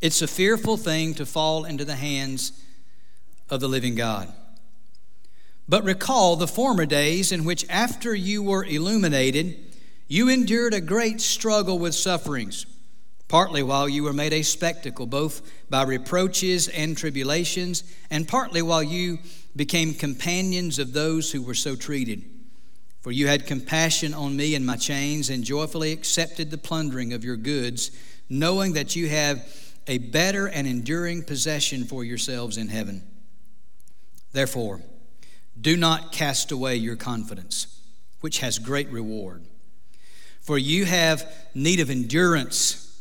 It's 0.00 0.22
a 0.22 0.26
fearful 0.26 0.76
thing 0.76 1.14
to 1.14 1.24
fall 1.24 1.64
into 1.64 1.84
the 1.84 1.94
hands 1.94 2.50
of 3.48 3.60
the 3.60 3.68
living 3.68 3.94
God. 3.94 4.32
But 5.68 5.84
recall 5.84 6.34
the 6.34 6.48
former 6.48 6.84
days 6.84 7.30
in 7.30 7.44
which, 7.44 7.64
after 7.70 8.12
you 8.12 8.42
were 8.42 8.64
illuminated, 8.64 9.56
you 10.08 10.28
endured 10.28 10.74
a 10.74 10.80
great 10.80 11.20
struggle 11.20 11.78
with 11.78 11.94
sufferings, 11.94 12.66
partly 13.28 13.62
while 13.62 13.88
you 13.88 14.02
were 14.02 14.12
made 14.12 14.32
a 14.32 14.42
spectacle, 14.42 15.06
both 15.06 15.48
by 15.70 15.84
reproaches 15.84 16.66
and 16.66 16.96
tribulations, 16.96 17.84
and 18.10 18.26
partly 18.26 18.62
while 18.62 18.82
you 18.82 19.20
became 19.54 19.94
companions 19.94 20.80
of 20.80 20.92
those 20.92 21.30
who 21.30 21.40
were 21.40 21.54
so 21.54 21.76
treated. 21.76 22.24
For 23.02 23.10
you 23.10 23.26
had 23.26 23.46
compassion 23.46 24.14
on 24.14 24.36
me 24.36 24.54
and 24.54 24.64
my 24.64 24.76
chains, 24.76 25.28
and 25.28 25.42
joyfully 25.42 25.92
accepted 25.92 26.50
the 26.50 26.58
plundering 26.58 27.12
of 27.12 27.24
your 27.24 27.36
goods, 27.36 27.90
knowing 28.28 28.74
that 28.74 28.94
you 28.94 29.08
have 29.08 29.44
a 29.88 29.98
better 29.98 30.46
and 30.46 30.68
enduring 30.68 31.24
possession 31.24 31.84
for 31.84 32.04
yourselves 32.04 32.56
in 32.56 32.68
heaven. 32.68 33.02
Therefore, 34.32 34.80
do 35.60 35.76
not 35.76 36.12
cast 36.12 36.52
away 36.52 36.76
your 36.76 36.94
confidence, 36.94 37.80
which 38.20 38.38
has 38.38 38.60
great 38.60 38.88
reward. 38.90 39.44
For 40.40 40.56
you 40.56 40.84
have 40.84 41.30
need 41.54 41.80
of 41.80 41.90
endurance, 41.90 43.00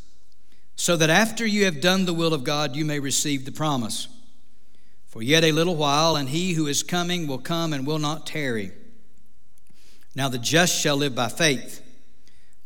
so 0.76 0.98
that 0.98 1.12
after 1.12 1.46
you 1.46 1.66
have 1.66 1.80
done 1.80 2.06
the 2.06 2.14
will 2.14 2.34
of 2.34 2.44
God, 2.44 2.76
you 2.76 2.86
may 2.86 3.00
receive 3.00 3.46
the 3.46 3.52
promise. 3.52 4.08
For 5.06 5.22
yet 5.22 5.44
a 5.44 5.52
little 5.52 5.76
while, 5.76 6.16
and 6.16 6.30
he 6.30 6.54
who 6.54 6.66
is 6.66 6.82
coming 6.82 7.28
will 7.28 7.38
come 7.38 7.72
and 7.72 7.86
will 7.86 8.00
not 8.00 8.26
tarry. 8.26 8.72
Now 10.16 10.30
the 10.30 10.38
just 10.38 10.80
shall 10.80 10.98
live 10.98 11.16
by 11.16 11.30
faith. 11.30 11.82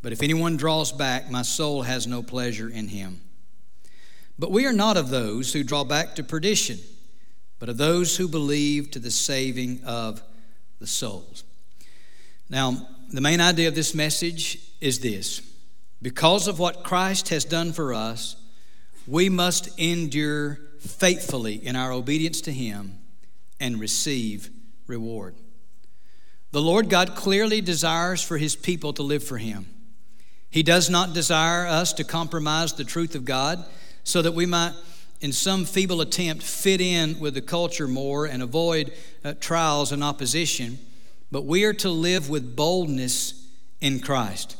But 0.01 0.11
if 0.11 0.21
anyone 0.21 0.57
draws 0.57 0.91
back, 0.91 1.31
my 1.31 1.41
soul 1.41 1.81
has 1.81 2.05
no 2.05 2.21
pleasure 2.21 2.69
in 2.69 2.87
him. 2.87 3.21
But 4.37 4.51
we 4.51 4.65
are 4.65 4.73
not 4.73 4.97
of 4.97 5.09
those 5.09 5.53
who 5.53 5.63
draw 5.63 5.83
back 5.83 6.15
to 6.15 6.23
perdition, 6.23 6.79
but 7.57 7.69
of 7.69 7.77
those 7.77 8.17
who 8.17 8.27
believe 8.27 8.91
to 8.91 8.99
the 8.99 9.11
saving 9.11 9.83
of 9.83 10.21
the 10.79 10.87
souls. 10.87 11.43
Now, 12.49 12.87
the 13.09 13.21
main 13.21 13.41
idea 13.41 13.67
of 13.67 13.75
this 13.75 13.95
message 13.95 14.59
is 14.81 14.99
this 14.99 15.41
because 16.01 16.47
of 16.47 16.59
what 16.59 16.83
Christ 16.83 17.29
has 17.29 17.45
done 17.45 17.71
for 17.73 17.93
us, 17.93 18.35
we 19.07 19.29
must 19.29 19.69
endure 19.79 20.59
faithfully 20.79 21.55
in 21.55 21.75
our 21.75 21.91
obedience 21.91 22.41
to 22.41 22.51
Him 22.51 22.99
and 23.59 23.79
receive 23.79 24.49
reward. 24.87 25.35
The 26.55 26.61
Lord 26.61 26.89
God 26.89 27.15
clearly 27.15 27.59
desires 27.59 28.23
for 28.23 28.37
His 28.37 28.55
people 28.55 28.93
to 28.93 29.03
live 29.03 29.25
for 29.25 29.37
Him. 29.37 29.65
He 30.49 30.63
does 30.63 30.89
not 30.89 31.13
desire 31.13 31.67
us 31.67 31.91
to 31.91 32.05
compromise 32.05 32.71
the 32.71 32.85
truth 32.85 33.13
of 33.13 33.25
God 33.25 33.65
so 34.05 34.21
that 34.21 34.31
we 34.31 34.45
might, 34.45 34.71
in 35.19 35.33
some 35.33 35.65
feeble 35.65 35.99
attempt, 35.99 36.43
fit 36.43 36.79
in 36.79 37.19
with 37.19 37.33
the 37.33 37.41
culture 37.41 37.89
more 37.89 38.25
and 38.25 38.41
avoid 38.41 38.93
uh, 39.25 39.33
trials 39.41 39.91
and 39.91 40.01
opposition. 40.01 40.79
But 41.29 41.43
we 41.43 41.65
are 41.65 41.73
to 41.73 41.89
live 41.89 42.29
with 42.29 42.55
boldness 42.55 43.49
in 43.81 43.99
Christ. 43.99 44.55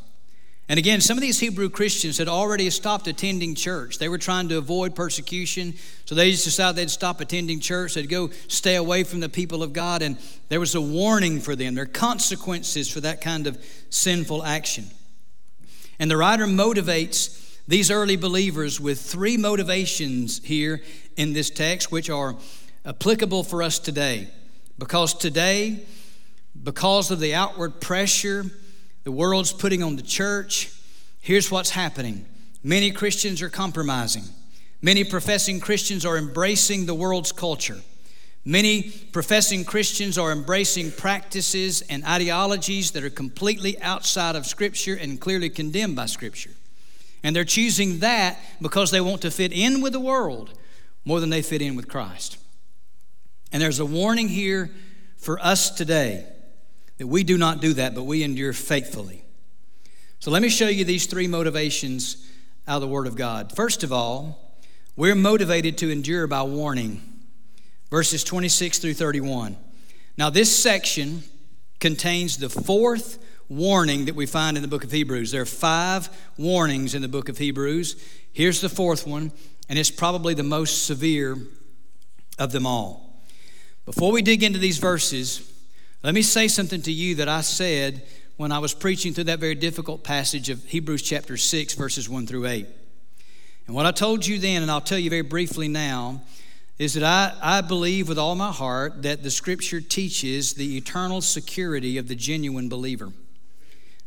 And 0.68 0.80
again, 0.80 1.00
some 1.00 1.16
of 1.16 1.22
these 1.22 1.40
Hebrew 1.40 1.70
Christians 1.70 2.18
had 2.18 2.28
already 2.28 2.68
stopped 2.72 3.08
attending 3.08 3.54
church. 3.54 4.00
They 4.00 4.10
were 4.10 4.18
trying 4.18 4.50
to 4.50 4.58
avoid 4.58 4.96
persecution, 4.96 5.76
so 6.06 6.16
they 6.16 6.32
just 6.32 6.44
decided 6.44 6.76
they'd 6.76 6.90
stop 6.90 7.22
attending 7.22 7.60
church. 7.60 7.94
They'd 7.94 8.10
go 8.10 8.32
stay 8.48 8.76
away 8.76 9.04
from 9.04 9.20
the 9.20 9.30
people 9.30 9.62
of 9.62 9.74
God, 9.74 10.02
and 10.02 10.18
there 10.50 10.60
was 10.60 10.74
a 10.74 10.82
warning 10.82 11.40
for 11.40 11.56
them. 11.56 11.76
There 11.76 11.84
are 11.84 11.88
consequences 11.88 12.90
for 12.90 13.00
that 13.02 13.22
kind 13.22 13.46
of 13.46 13.64
sinful 13.92 14.44
action. 14.44 14.86
And 16.00 16.10
the 16.10 16.18
writer 16.18 16.46
motivates 16.46 17.60
these 17.68 17.92
early 17.92 18.16
believers 18.16 18.80
with 18.80 19.00
three 19.00 19.38
motivations 19.38 20.44
here 20.44 20.82
in 21.16 21.34
this 21.34 21.52
text, 21.52 21.92
which 21.92 22.10
are 22.10 22.36
applicable 22.86 23.44
for 23.44 23.62
us 23.62 23.78
today. 23.78 24.30
Because 24.80 25.14
today, 25.14 25.86
because 26.62 27.12
of 27.12 27.20
the 27.20 27.36
outward 27.36 27.80
pressure 27.80 28.46
the 29.06 29.12
world's 29.12 29.54
putting 29.54 29.82
on 29.82 29.96
the 29.96 30.02
church, 30.02 30.74
here's 31.22 31.50
what's 31.50 31.70
happening 31.70 32.26
many 32.64 32.92
Christians 32.92 33.42
are 33.42 33.50
compromising, 33.50 34.24
many 34.82 35.06
professing 35.06 35.62
Christians 35.62 36.06
are 36.06 36.18
embracing 36.18 36.86
the 36.86 36.96
world's 36.96 37.32
culture. 37.32 37.78
Many 38.48 38.92
professing 39.12 39.66
Christians 39.66 40.20
are 40.20 40.32
embracing 40.32 40.92
practices 40.92 41.82
and 41.90 42.06
ideologies 42.06 42.92
that 42.92 43.04
are 43.04 43.10
completely 43.10 43.82
outside 43.82 44.36
of 44.36 44.46
Scripture 44.46 44.94
and 44.94 45.20
clearly 45.20 45.50
condemned 45.50 45.96
by 45.96 46.06
Scripture. 46.06 46.52
And 47.24 47.36
they're 47.36 47.44
choosing 47.44 48.00
that 48.00 48.38
because 48.62 48.92
they 48.92 49.02
want 49.02 49.24
to 49.24 49.32
fit 49.32 49.52
in 49.52 49.82
with 49.82 49.94
the 49.94 50.00
world 50.00 50.54
more 51.06 51.20
than 51.20 51.32
they 51.32 51.42
fit 51.42 51.64
in 51.64 51.76
with 51.76 51.88
Christ. 51.88 52.38
And 53.52 53.64
there's 53.64 53.80
a 53.80 53.86
warning 53.86 54.28
here 54.28 54.70
for 55.18 55.40
us 55.40 55.72
today 55.72 56.28
that 56.98 57.08
we 57.08 57.24
do 57.24 57.38
not 57.38 57.62
do 57.62 57.74
that, 57.74 57.94
but 57.94 58.04
we 58.04 58.24
endure 58.24 58.54
faithfully. 58.54 59.24
So 60.20 60.32
let 60.32 60.42
me 60.42 60.50
show 60.50 60.68
you 60.68 60.86
these 60.86 61.06
three 61.06 61.28
motivations 61.28 62.30
out 62.68 62.78
of 62.78 62.82
the 62.82 62.88
Word 62.88 63.08
of 63.08 63.16
God. 63.16 63.56
First 63.56 63.84
of 63.84 63.92
all, 63.92 64.58
we're 64.96 65.16
motivated 65.16 65.78
to 65.80 65.92
endure 65.92 66.26
by 66.26 66.44
warning. 66.44 67.02
Verses 67.92 68.24
26 68.24 68.80
through 68.80 68.94
31. 68.94 69.58
Now, 70.18 70.30
this 70.30 70.58
section 70.58 71.24
contains 71.80 72.38
the 72.38 72.50
fourth 72.50 73.20
warning 73.50 74.06
that 74.06 74.16
we 74.16 74.26
find 74.26 74.58
in 74.58 74.64
the 74.64 74.70
book 74.70 74.84
of 74.84 74.92
Hebrews. 74.92 75.32
There 75.32 75.42
are 75.42 75.46
five 75.46 76.10
warnings 76.38 76.96
in 76.96 77.02
the 77.02 77.08
book 77.08 77.30
of 77.30 77.38
Hebrews. 77.38 77.96
Here's 78.34 78.62
the 78.62 78.70
fourth 78.70 79.06
one, 79.06 79.32
and 79.70 79.78
it's 79.78 79.92
probably 79.92 80.34
the 80.34 80.44
most 80.44 80.86
severe 80.86 81.38
of 82.40 82.52
them 82.52 82.66
all. 82.66 83.22
Before 83.86 84.12
we 84.12 84.22
dig 84.22 84.42
into 84.42 84.58
these 84.58 84.80
verses, 84.80 85.52
let 86.06 86.14
me 86.14 86.22
say 86.22 86.48
something 86.48 86.84
to 86.84 86.92
you 86.92 87.16
that 87.16 87.28
I 87.28 87.42
said 87.42 88.04
when 88.38 88.52
I 88.52 88.60
was 88.60 88.76
preaching 88.76 89.12
through 89.12 89.24
that 89.24 89.40
very 89.40 89.56
difficult 89.56 90.04
passage 90.04 90.52
of 90.52 90.64
Hebrews 90.66 91.02
chapter 91.02 91.36
6, 91.36 91.74
verses 91.74 92.08
1 92.08 92.28
through 92.28 92.46
8. 92.46 92.68
And 93.66 93.76
what 93.76 93.88
I 93.88 93.92
told 93.92 94.24
you 94.24 94.38
then, 94.38 94.62
and 94.62 94.70
I'll 94.70 94.82
tell 94.82 95.00
you 95.00 95.10
very 95.10 95.24
briefly 95.24 95.68
now, 95.68 96.22
is 96.78 96.94
that 96.94 97.02
I, 97.04 97.34
I 97.42 97.62
believe 97.62 98.08
with 98.08 98.20
all 98.20 98.36
my 98.36 98.52
heart 98.52 99.02
that 99.02 99.24
the 99.24 99.32
scripture 99.32 99.82
teaches 99.82 100.54
the 100.54 100.78
eternal 100.78 101.22
security 101.22 101.98
of 101.98 102.08
the 102.08 102.16
genuine 102.16 102.70
believer. 102.70 103.12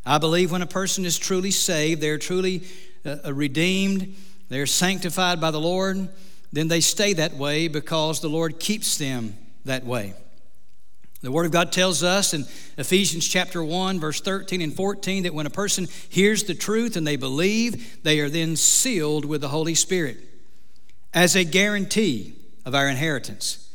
I 0.07 0.19
believe 0.19 0.53
when 0.53 0.63
a 0.63 0.67
person 0.67 1.05
is 1.05 1.19
truly 1.19 1.51
saved, 1.51 2.01
they're 2.01 2.17
truly 2.17 2.63
uh, 3.05 3.17
uh 3.27 3.35
redeemed, 3.35 4.15
they're 4.49 4.67
sanctified 4.67 5.41
by 5.41 5.51
the 5.51 5.59
Lord, 5.59 6.09
then 6.53 6.69
they 6.69 6.81
stay 6.81 7.15
that 7.15 7.35
way 7.35 7.67
because 7.67 8.21
the 8.21 8.31
Lord 8.31 8.61
keeps 8.61 8.99
them 8.99 9.37
that 9.65 9.85
way. 9.85 10.15
The 11.21 11.33
Word 11.33 11.47
of 11.47 11.53
God 11.53 11.73
tells 11.73 12.05
us 12.05 12.33
in 12.33 12.45
Ephesians 12.77 13.27
chapter 13.27 13.63
1, 13.63 13.99
verse 13.99 14.21
13 14.21 14.61
and 14.61 14.73
14, 14.73 15.25
that 15.25 15.35
when 15.35 15.47
a 15.47 15.51
person 15.51 15.89
hears 16.09 16.45
the 16.45 16.55
truth 16.55 16.97
and 16.97 17.05
they 17.05 17.17
believe, 17.17 18.03
they 18.05 18.21
are 18.21 18.29
then 18.29 18.55
sealed 18.55 19.25
with 19.25 19.41
the 19.41 19.49
Holy 19.49 19.75
Spirit 19.75 20.19
as 21.13 21.35
a 21.35 21.43
guarantee 21.43 22.35
of 22.65 22.75
our 22.75 22.87
inheritance. 22.87 23.69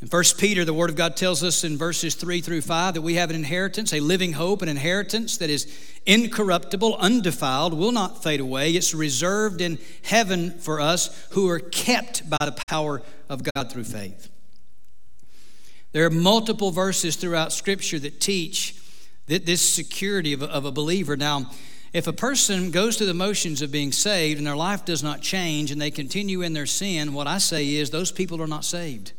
In 0.00 0.08
1 0.08 0.24
Peter, 0.38 0.64
the 0.64 0.72
Word 0.72 0.88
of 0.88 0.96
God 0.96 1.14
tells 1.14 1.44
us 1.44 1.62
in 1.62 1.76
verses 1.76 2.14
3 2.14 2.40
through 2.40 2.62
5 2.62 2.94
that 2.94 3.02
we 3.02 3.14
have 3.14 3.28
an 3.28 3.36
inheritance, 3.36 3.92
a 3.92 4.00
living 4.00 4.32
hope, 4.32 4.62
an 4.62 4.68
inheritance 4.68 5.36
that 5.36 5.50
is 5.50 5.72
incorruptible, 6.06 6.96
undefiled, 6.96 7.74
will 7.74 7.92
not 7.92 8.22
fade 8.22 8.40
away. 8.40 8.72
It's 8.72 8.94
reserved 8.94 9.60
in 9.60 9.78
heaven 10.02 10.58
for 10.58 10.80
us 10.80 11.28
who 11.32 11.48
are 11.50 11.60
kept 11.60 12.28
by 12.28 12.38
the 12.40 12.60
power 12.66 13.02
of 13.28 13.42
God 13.54 13.70
through 13.70 13.84
faith. 13.84 14.30
There 15.92 16.06
are 16.06 16.10
multiple 16.10 16.70
verses 16.70 17.16
throughout 17.16 17.52
Scripture 17.52 17.98
that 18.00 18.20
teach 18.20 18.74
that 19.26 19.46
this 19.46 19.60
security 19.62 20.32
of 20.32 20.42
a, 20.42 20.46
of 20.46 20.64
a 20.64 20.72
believer. 20.72 21.16
Now, 21.16 21.50
if 21.92 22.06
a 22.06 22.12
person 22.12 22.70
goes 22.70 22.96
through 22.96 23.08
the 23.08 23.14
motions 23.14 23.60
of 23.60 23.70
being 23.70 23.92
saved 23.92 24.38
and 24.38 24.46
their 24.46 24.56
life 24.56 24.84
does 24.84 25.02
not 25.02 25.20
change 25.20 25.70
and 25.70 25.80
they 25.80 25.90
continue 25.90 26.40
in 26.40 26.54
their 26.54 26.66
sin, 26.66 27.12
what 27.12 27.26
I 27.26 27.38
say 27.38 27.74
is 27.74 27.90
those 27.90 28.10
people 28.10 28.40
are 28.40 28.46
not 28.46 28.64
saved. 28.64 29.12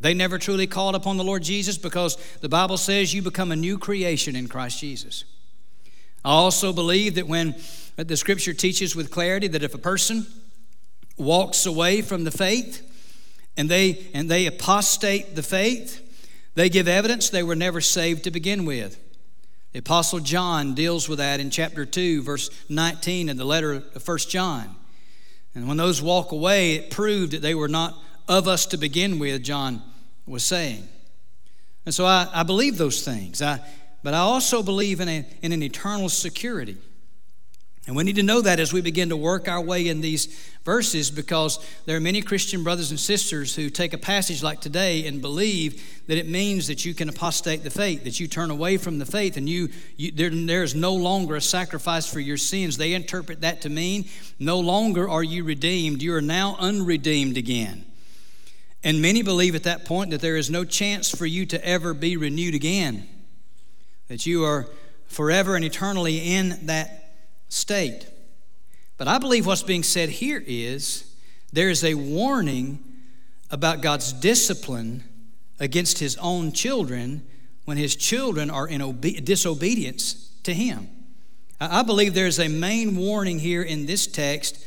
They 0.00 0.14
never 0.14 0.38
truly 0.38 0.66
called 0.66 0.94
upon 0.94 1.16
the 1.16 1.24
Lord 1.24 1.42
Jesus 1.42 1.78
because 1.78 2.16
the 2.40 2.48
Bible 2.48 2.76
says 2.76 3.14
you 3.14 3.22
become 3.22 3.52
a 3.52 3.56
new 3.56 3.78
creation 3.78 4.36
in 4.36 4.48
Christ 4.48 4.80
Jesus. 4.80 5.24
I 6.24 6.30
also 6.30 6.72
believe 6.72 7.14
that 7.14 7.28
when 7.28 7.54
the 7.96 8.16
scripture 8.16 8.52
teaches 8.52 8.94
with 8.94 9.10
clarity 9.10 9.48
that 9.48 9.62
if 9.62 9.74
a 9.74 9.78
person 9.78 10.26
walks 11.16 11.66
away 11.66 12.02
from 12.02 12.24
the 12.24 12.30
faith, 12.30 12.87
and 13.58 13.68
they 13.68 14.06
and 14.14 14.30
they 14.30 14.46
apostate 14.46 15.34
the 15.34 15.42
faith. 15.42 16.04
They 16.54 16.70
give 16.70 16.88
evidence 16.88 17.28
they 17.28 17.42
were 17.42 17.56
never 17.56 17.82
saved 17.82 18.24
to 18.24 18.30
begin 18.30 18.64
with. 18.64 18.98
The 19.72 19.80
apostle 19.80 20.20
john 20.20 20.74
deals 20.74 21.08
with 21.08 21.18
that 21.18 21.40
in 21.40 21.50
chapter 21.50 21.84
2 21.84 22.22
verse 22.22 22.48
19 22.70 23.28
in 23.28 23.36
the 23.36 23.44
letter 23.44 23.74
of 23.74 24.08
1 24.08 24.18
john. 24.18 24.74
And 25.54 25.68
when 25.68 25.76
those 25.76 26.00
walk 26.00 26.32
away 26.32 26.76
it 26.76 26.90
proved 26.90 27.32
that 27.32 27.42
they 27.42 27.54
were 27.54 27.68
not 27.68 27.94
of 28.28 28.48
us 28.48 28.64
to 28.66 28.78
begin 28.78 29.18
with 29.18 29.42
john 29.42 29.82
was 30.24 30.44
saying. 30.44 30.88
And 31.84 31.94
so 31.94 32.06
i, 32.06 32.28
I 32.32 32.44
believe 32.44 32.78
those 32.78 33.04
things. 33.04 33.42
I, 33.42 33.60
but 34.02 34.14
i 34.14 34.18
also 34.18 34.62
believe 34.62 35.00
in, 35.00 35.08
a, 35.08 35.26
in 35.42 35.52
an 35.52 35.62
eternal 35.62 36.08
security 36.08 36.78
and 37.88 37.96
we 37.96 38.04
need 38.04 38.16
to 38.16 38.22
know 38.22 38.42
that 38.42 38.60
as 38.60 38.70
we 38.70 38.82
begin 38.82 39.08
to 39.08 39.16
work 39.16 39.48
our 39.48 39.62
way 39.62 39.88
in 39.88 40.02
these 40.02 40.26
verses 40.62 41.10
because 41.10 41.58
there 41.86 41.96
are 41.96 42.00
many 42.00 42.20
Christian 42.20 42.62
brothers 42.62 42.90
and 42.90 43.00
sisters 43.00 43.56
who 43.56 43.70
take 43.70 43.94
a 43.94 43.98
passage 43.98 44.42
like 44.42 44.60
today 44.60 45.06
and 45.06 45.22
believe 45.22 46.02
that 46.06 46.18
it 46.18 46.28
means 46.28 46.66
that 46.66 46.84
you 46.84 46.92
can 46.92 47.08
apostate 47.08 47.64
the 47.64 47.70
faith, 47.70 48.04
that 48.04 48.20
you 48.20 48.28
turn 48.28 48.50
away 48.50 48.76
from 48.76 48.98
the 48.98 49.06
faith 49.06 49.38
and 49.38 49.48
you, 49.48 49.70
you 49.96 50.12
there, 50.12 50.28
there 50.28 50.62
is 50.62 50.74
no 50.74 50.92
longer 50.92 51.36
a 51.36 51.40
sacrifice 51.40 52.06
for 52.06 52.20
your 52.20 52.36
sins. 52.36 52.76
They 52.76 52.92
interpret 52.92 53.40
that 53.40 53.62
to 53.62 53.70
mean 53.70 54.06
no 54.38 54.60
longer 54.60 55.08
are 55.08 55.24
you 55.24 55.42
redeemed, 55.42 56.02
you 56.02 56.14
are 56.14 56.20
now 56.20 56.56
unredeemed 56.58 57.38
again. 57.38 57.86
And 58.84 59.00
many 59.00 59.22
believe 59.22 59.54
at 59.54 59.62
that 59.62 59.86
point 59.86 60.10
that 60.10 60.20
there 60.20 60.36
is 60.36 60.50
no 60.50 60.66
chance 60.66 61.10
for 61.10 61.24
you 61.24 61.46
to 61.46 61.66
ever 61.66 61.94
be 61.94 62.18
renewed 62.18 62.54
again, 62.54 63.08
that 64.08 64.26
you 64.26 64.44
are 64.44 64.66
forever 65.06 65.56
and 65.56 65.64
eternally 65.64 66.34
in 66.34 66.66
that 66.66 66.97
state. 67.48 68.06
But 68.96 69.08
I 69.08 69.18
believe 69.18 69.46
what's 69.46 69.62
being 69.62 69.82
said 69.82 70.08
here 70.08 70.42
is 70.46 71.04
there 71.52 71.70
is 71.70 71.84
a 71.84 71.94
warning 71.94 72.82
about 73.50 73.80
God's 73.80 74.12
discipline 74.12 75.04
against 75.60 75.98
his 75.98 76.16
own 76.16 76.52
children 76.52 77.26
when 77.64 77.76
his 77.76 77.96
children 77.96 78.50
are 78.50 78.66
in 78.66 78.82
obe- 78.82 79.24
disobedience 79.24 80.30
to 80.42 80.54
him. 80.54 80.88
I 81.60 81.82
believe 81.82 82.14
there's 82.14 82.38
a 82.38 82.48
main 82.48 82.96
warning 82.96 83.38
here 83.38 83.62
in 83.62 83.86
this 83.86 84.06
text 84.06 84.64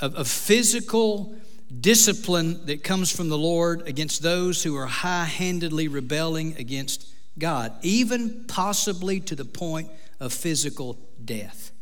of, 0.00 0.14
of 0.16 0.26
physical 0.26 1.34
discipline 1.80 2.66
that 2.66 2.82
comes 2.82 3.10
from 3.14 3.28
the 3.28 3.38
Lord 3.38 3.86
against 3.86 4.22
those 4.22 4.62
who 4.62 4.76
are 4.76 4.86
high 4.86 5.24
handedly 5.24 5.88
rebelling 5.88 6.56
against 6.56 7.08
God, 7.38 7.72
even 7.82 8.44
possibly 8.46 9.20
to 9.20 9.34
the 9.34 9.44
point 9.44 9.90
of 10.20 10.32
physical 10.32 10.98
death. 11.24 11.72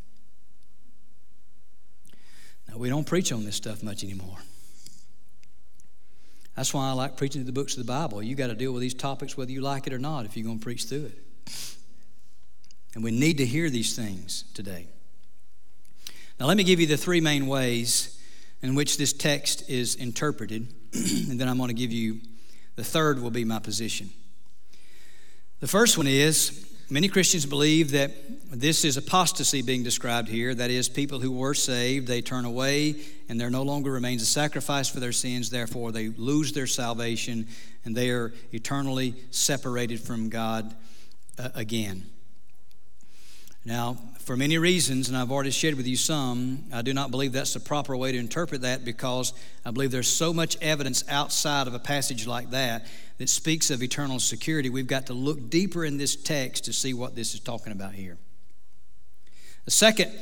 We 2.77 2.89
don't 2.89 3.07
preach 3.07 3.33
on 3.33 3.45
this 3.45 3.57
stuff 3.57 3.83
much 3.83 4.03
anymore. 4.03 4.39
That's 6.57 6.75
why 6.75 6.89
I 6.89 6.93
like 6.93 7.17
preaching 7.17 7.45
the 7.45 7.53
books 7.53 7.75
of 7.75 7.79
the 7.79 7.91
Bible. 7.91 8.23
You 8.23 8.35
got 8.35 8.49
to 8.49 8.55
deal 8.55 8.73
with 8.73 8.83
these 8.83 8.95
topics 8.95 9.37
whether 9.37 9.51
you 9.51 9.61
like 9.61 9.87
it 9.87 9.93
or 9.93 9.99
not 9.99 10.27
if 10.27 10.37
you're 10.37 10.45
going 10.45 10.59
to 10.59 10.65
preach 10.65 10.85
through 10.85 11.07
it. 11.07 11.19
And 12.95 13.03
we 13.03 13.11
need 13.11 13.39
to 13.39 13.47
hear 13.47 13.71
these 13.71 13.97
things 13.97 14.45
today. 14.53 14.87
Now, 16.39 16.47
let 16.47 16.57
me 16.57 16.65
give 16.65 16.81
you 16.81 16.87
the 16.87 16.97
three 16.97 17.21
main 17.21 17.47
ways 17.47 18.19
in 18.61 18.75
which 18.75 18.97
this 18.97 19.13
text 19.13 19.69
is 19.69 19.95
interpreted, 19.95 20.73
and 20.93 21.41
then 21.41 21.49
I'm 21.49 21.57
going 21.57 21.69
to 21.69 21.75
give 21.75 21.93
you 21.93 22.21
the 22.77 22.85
third, 22.85 23.21
will 23.21 23.31
be 23.31 23.45
my 23.45 23.59
position. 23.59 24.11
The 25.61 25.69
first 25.69 25.97
one 25.97 26.07
is 26.07 26.72
Many 26.91 27.09
Christians 27.09 27.47
believe 27.47 27.93
that 27.93 28.11
this 28.51 28.85
is 28.85 28.97
apostasy 28.97 29.63
being 29.63 29.83
described 29.83 30.29
here. 30.29 30.55
That 30.55 30.71
is, 30.71 30.89
people 30.89 31.21
who 31.21 31.33
were 31.33 31.55
saved, 31.55 32.07
they 32.07 32.21
turn 32.21 32.45
away, 32.45 32.97
and 33.29 33.41
there 33.41 33.51
no 33.51 33.63
longer 33.63 33.91
remains 33.91 34.21
a 34.23 34.27
sacrifice 34.27 34.89
for 34.89 35.01
their 35.01 35.13
sins. 35.13 35.49
Therefore, 35.49 35.91
they 35.91 36.09
lose 36.09 36.53
their 36.53 36.67
salvation, 36.67 37.49
and 37.85 37.97
they 37.97 38.11
are 38.11 38.35
eternally 38.53 39.15
separated 39.31 40.01
from 40.01 40.29
God 40.29 40.75
uh, 41.39 41.49
again. 41.55 42.05
Now, 43.65 43.97
for 44.25 44.37
many 44.37 44.59
reasons, 44.59 45.09
and 45.09 45.17
I've 45.17 45.31
already 45.31 45.53
shared 45.53 45.77
with 45.77 45.87
you 45.87 45.97
some, 45.97 46.65
I 46.73 46.83
do 46.83 46.93
not 46.93 47.13
believe 47.13 47.33
that's 47.33 47.55
the 47.55 47.61
proper 47.61 47.97
way 47.97 48.11
to 48.11 48.19
interpret 48.19 48.63
that 48.63 48.85
because 48.85 49.33
I 49.65 49.71
believe 49.71 49.93
there's 49.93 50.09
so 50.09 50.33
much 50.33 50.57
evidence 50.61 51.05
outside 51.09 51.69
of 51.69 51.75
a 51.75 51.79
passage 51.79 52.27
like 52.27 52.51
that 52.51 52.87
that 53.19 53.29
speaks 53.29 53.71
of 53.71 53.83
eternal 53.83 54.19
security. 54.19 54.69
We've 54.69 54.87
got 54.87 55.07
to 55.07 55.13
look 55.13 55.49
deeper 55.49 55.85
in 55.85 55.97
this 55.97 56.17
text 56.17 56.65
to 56.65 56.73
see 56.73 56.93
what 56.93 57.15
this 57.15 57.35
is 57.35 57.41
talking 57.41 57.73
about 57.73 57.95
here. 57.95 58.19
The 59.65 59.71
second 59.71 60.13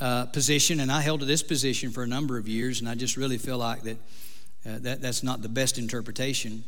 uh, 0.00 0.26
position, 0.26 0.80
and 0.80 0.90
I 0.90 1.02
held 1.02 1.20
to 1.20 1.26
this 1.26 1.42
position 1.42 1.90
for 1.90 2.02
a 2.02 2.06
number 2.06 2.38
of 2.38 2.48
years, 2.48 2.80
and 2.80 2.88
I 2.88 2.94
just 2.94 3.18
really 3.18 3.36
feel 3.36 3.58
like 3.58 3.82
that, 3.82 3.96
uh, 4.64 4.78
that 4.80 5.02
that's 5.02 5.22
not 5.22 5.42
the 5.42 5.50
best 5.50 5.78
interpretation. 5.78 6.64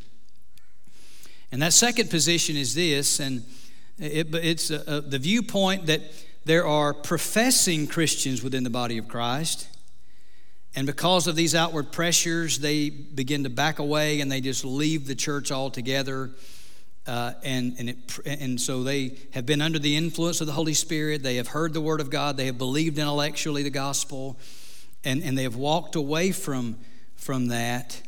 And 1.51 1.61
that 1.63 1.73
second 1.73 2.11
position 2.11 2.55
is 2.55 2.75
this, 2.75 3.19
and 3.19 3.43
it, 3.99 4.33
it's 4.35 4.71
a, 4.71 4.83
a, 4.87 5.01
the 5.01 5.19
viewpoint 5.19 5.87
that 5.87 6.01
there 6.45 6.65
are 6.65 6.93
professing 6.93 7.87
Christians 7.87 8.41
within 8.41 8.63
the 8.63 8.69
body 8.69 8.97
of 8.97 9.07
Christ. 9.07 9.67
And 10.75 10.87
because 10.87 11.27
of 11.27 11.35
these 11.35 11.55
outward 11.55 11.91
pressures, 11.91 12.59
they 12.59 12.89
begin 12.89 13.43
to 13.43 13.49
back 13.49 13.79
away 13.79 14.21
and 14.21 14.31
they 14.31 14.41
just 14.41 14.63
leave 14.63 15.07
the 15.07 15.15
church 15.15 15.51
altogether. 15.51 16.31
Uh, 17.05 17.33
and, 17.43 17.75
and, 17.79 17.89
it, 17.89 18.19
and 18.25 18.61
so 18.61 18.83
they 18.83 19.17
have 19.33 19.45
been 19.45 19.61
under 19.61 19.79
the 19.79 19.95
influence 19.95 20.41
of 20.41 20.47
the 20.47 20.53
Holy 20.53 20.73
Spirit. 20.73 21.23
They 21.23 21.35
have 21.35 21.47
heard 21.47 21.73
the 21.73 21.81
Word 21.81 22.01
of 22.01 22.09
God. 22.09 22.37
They 22.37 22.45
have 22.45 22.57
believed 22.57 22.97
intellectually 22.97 23.63
the 23.63 23.69
gospel. 23.69 24.39
And, 25.03 25.23
and 25.23 25.37
they 25.37 25.43
have 25.43 25.55
walked 25.55 25.95
away 25.95 26.31
from, 26.31 26.77
from 27.15 27.47
that 27.47 28.01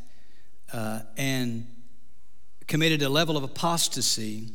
uh, 0.72 1.02
and 1.18 1.68
committed 2.68 3.02
a 3.02 3.10
level 3.10 3.38
of 3.38 3.44
apostasy 3.44 4.54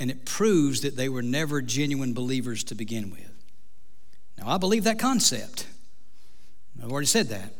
and 0.00 0.10
it 0.10 0.24
proves 0.24 0.80
that 0.80 0.96
they 0.96 1.08
were 1.08 1.22
never 1.22 1.60
genuine 1.60 2.14
believers 2.14 2.64
to 2.64 2.74
begin 2.74 3.10
with. 3.10 3.30
Now, 4.38 4.48
I 4.48 4.56
believe 4.56 4.84
that 4.84 4.98
concept. 4.98 5.66
I've 6.82 6.90
already 6.90 7.06
said 7.06 7.28
that. 7.28 7.52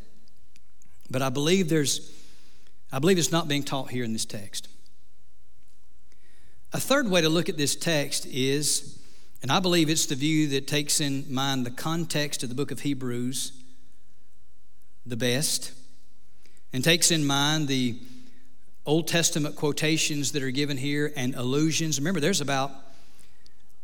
But 1.11 1.21
I 1.21 1.29
believe 1.29 1.69
there's 1.69 2.17
I 2.93 2.99
believe 2.99 3.19
it's 3.19 3.31
not 3.31 3.47
being 3.47 3.63
taught 3.63 3.91
here 3.91 4.03
in 4.03 4.13
this 4.13 4.25
text. 4.25 4.67
A 6.73 6.81
third 6.81 7.09
way 7.09 7.21
to 7.21 7.29
look 7.29 7.49
at 7.49 7.57
this 7.57 7.77
text 7.77 8.27
is 8.27 8.99
And 9.43 9.53
I 9.53 9.61
believe 9.61 9.89
it's 9.89 10.07
the 10.07 10.15
view 10.15 10.49
that 10.49 10.67
takes 10.67 11.01
in 11.01 11.25
mind 11.33 11.67
the 11.67 11.71
context 11.71 12.43
of 12.43 12.49
the 12.49 12.55
book 12.55 12.71
of 12.71 12.81
Hebrews 12.81 13.53
the 15.07 15.17
best 15.17 15.73
and 16.73 16.85
takes 16.85 17.11
in 17.11 17.25
mind 17.25 17.69
the 17.69 17.99
Old 18.87 19.09
Testament 19.09 19.57
quotations 19.57 20.33
that 20.33 20.43
are 20.43 20.51
given 20.51 20.77
here 20.77 21.13
and 21.17 21.35
allusions. 21.35 21.99
Remember, 21.99 22.21
there's 22.21 22.41
about 22.41 22.73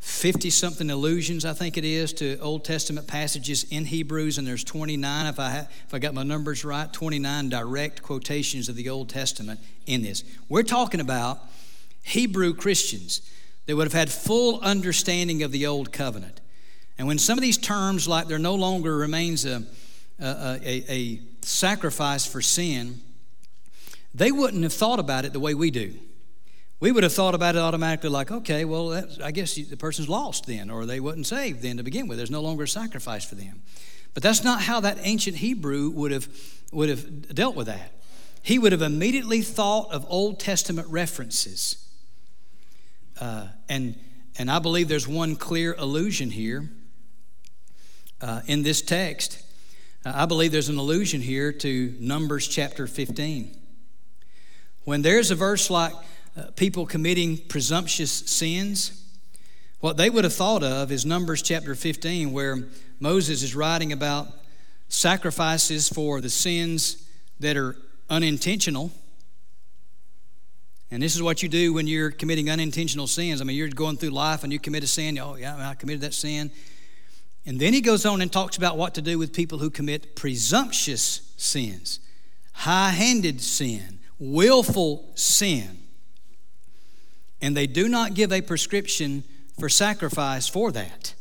50 0.00 0.50
something 0.50 0.90
allusions, 0.90 1.44
I 1.44 1.52
think 1.52 1.76
it 1.76 1.84
is, 1.84 2.12
to 2.14 2.38
Old 2.38 2.64
Testament 2.64 3.06
passages 3.06 3.64
in 3.70 3.86
Hebrews, 3.86 4.38
and 4.38 4.46
there's 4.46 4.64
29, 4.64 5.26
if 5.26 5.40
I, 5.40 5.50
ha- 5.50 5.66
if 5.86 5.92
I 5.92 5.98
got 5.98 6.14
my 6.14 6.22
numbers 6.22 6.64
right, 6.64 6.90
29 6.92 7.48
direct 7.48 8.02
quotations 8.02 8.68
of 8.68 8.76
the 8.76 8.88
Old 8.88 9.08
Testament 9.08 9.60
in 9.86 10.02
this. 10.02 10.22
We're 10.48 10.62
talking 10.62 11.00
about 11.00 11.40
Hebrew 12.02 12.54
Christians 12.54 13.20
that 13.66 13.74
would 13.74 13.86
have 13.86 13.92
had 13.92 14.10
full 14.10 14.60
understanding 14.60 15.42
of 15.42 15.50
the 15.50 15.66
Old 15.66 15.92
Covenant. 15.92 16.40
And 16.98 17.08
when 17.08 17.18
some 17.18 17.36
of 17.36 17.42
these 17.42 17.58
terms, 17.58 18.06
like 18.08 18.28
there 18.28 18.38
no 18.38 18.54
longer 18.54 18.96
remains 18.96 19.44
a, 19.44 19.64
a, 20.20 20.58
a, 20.62 20.84
a 20.88 21.20
sacrifice 21.42 22.24
for 22.24 22.40
sin, 22.40 23.00
they 24.16 24.32
wouldn't 24.32 24.62
have 24.62 24.72
thought 24.72 24.98
about 24.98 25.26
it 25.26 25.32
the 25.34 25.40
way 25.40 25.52
we 25.52 25.70
do. 25.70 25.94
We 26.80 26.90
would 26.90 27.02
have 27.02 27.12
thought 27.12 27.34
about 27.34 27.54
it 27.54 27.58
automatically 27.58 28.08
like, 28.08 28.30
okay, 28.30 28.64
well, 28.64 29.04
I 29.22 29.30
guess 29.30 29.54
the 29.54 29.76
person's 29.76 30.08
lost 30.08 30.46
then, 30.46 30.70
or 30.70 30.86
they 30.86 31.00
wasn't 31.00 31.26
saved 31.26 31.62
then 31.62 31.76
to 31.76 31.82
begin 31.82 32.08
with. 32.08 32.16
There's 32.16 32.30
no 32.30 32.40
longer 32.40 32.64
a 32.64 32.68
sacrifice 32.68 33.24
for 33.24 33.34
them. 33.34 33.62
But 34.14 34.22
that's 34.22 34.42
not 34.42 34.62
how 34.62 34.80
that 34.80 34.98
ancient 35.02 35.36
Hebrew 35.36 35.90
would 35.90 36.12
have, 36.12 36.28
would 36.72 36.88
have 36.88 37.34
dealt 37.34 37.56
with 37.56 37.66
that. 37.66 37.92
He 38.42 38.58
would 38.58 38.72
have 38.72 38.82
immediately 38.82 39.42
thought 39.42 39.90
of 39.92 40.06
Old 40.08 40.40
Testament 40.40 40.88
references. 40.88 41.86
Uh, 43.20 43.48
and, 43.68 43.98
and 44.38 44.50
I 44.50 44.58
believe 44.58 44.88
there's 44.88 45.08
one 45.08 45.36
clear 45.36 45.74
allusion 45.78 46.30
here 46.30 46.70
uh, 48.22 48.40
in 48.46 48.62
this 48.62 48.80
text. 48.80 49.42
Uh, 50.04 50.12
I 50.14 50.26
believe 50.26 50.52
there's 50.52 50.70
an 50.70 50.78
allusion 50.78 51.20
here 51.20 51.52
to 51.52 51.94
Numbers 52.00 52.48
chapter 52.48 52.86
15. 52.86 53.65
When 54.86 55.02
there's 55.02 55.32
a 55.32 55.34
verse 55.34 55.68
like, 55.68 55.92
uh, 56.36 56.44
people 56.54 56.86
committing 56.86 57.38
presumptuous 57.38 58.12
sins, 58.12 59.02
what 59.80 59.96
they 59.96 60.08
would 60.08 60.22
have 60.22 60.32
thought 60.32 60.62
of 60.62 60.92
is 60.92 61.04
Numbers 61.04 61.42
chapter 61.42 61.74
15, 61.74 62.30
where 62.30 62.68
Moses 63.00 63.42
is 63.42 63.56
writing 63.56 63.92
about 63.92 64.28
sacrifices 64.88 65.88
for 65.88 66.20
the 66.20 66.30
sins 66.30 67.04
that 67.40 67.56
are 67.56 67.76
unintentional. 68.08 68.92
And 70.92 71.02
this 71.02 71.16
is 71.16 71.22
what 71.22 71.42
you 71.42 71.48
do 71.48 71.72
when 71.72 71.88
you're 71.88 72.12
committing 72.12 72.48
unintentional 72.48 73.08
sins. 73.08 73.40
I 73.40 73.44
mean, 73.44 73.56
you're 73.56 73.66
going 73.66 73.96
through 73.96 74.10
life 74.10 74.44
and 74.44 74.52
you 74.52 74.60
commit 74.60 74.84
a 74.84 74.86
sin. 74.86 75.18
Oh, 75.18 75.34
yeah, 75.34 75.68
I 75.68 75.74
committed 75.74 76.02
that 76.02 76.14
sin. 76.14 76.52
And 77.44 77.58
then 77.58 77.72
he 77.72 77.80
goes 77.80 78.06
on 78.06 78.22
and 78.22 78.32
talks 78.32 78.56
about 78.56 78.76
what 78.76 78.94
to 78.94 79.02
do 79.02 79.18
with 79.18 79.32
people 79.32 79.58
who 79.58 79.68
commit 79.68 80.14
presumptuous 80.14 81.32
sins, 81.36 81.98
high 82.52 82.90
handed 82.90 83.40
sin, 83.40 83.98
willful 84.18 85.12
sin 85.14 85.86
and 87.40 87.56
they 87.56 87.66
do 87.66 87.88
not 87.88 88.14
give 88.14 88.32
a 88.32 88.40
prescription 88.40 89.24
for 89.58 89.68
sacrifice 89.68 90.48
for 90.48 90.72
that. 90.72 91.14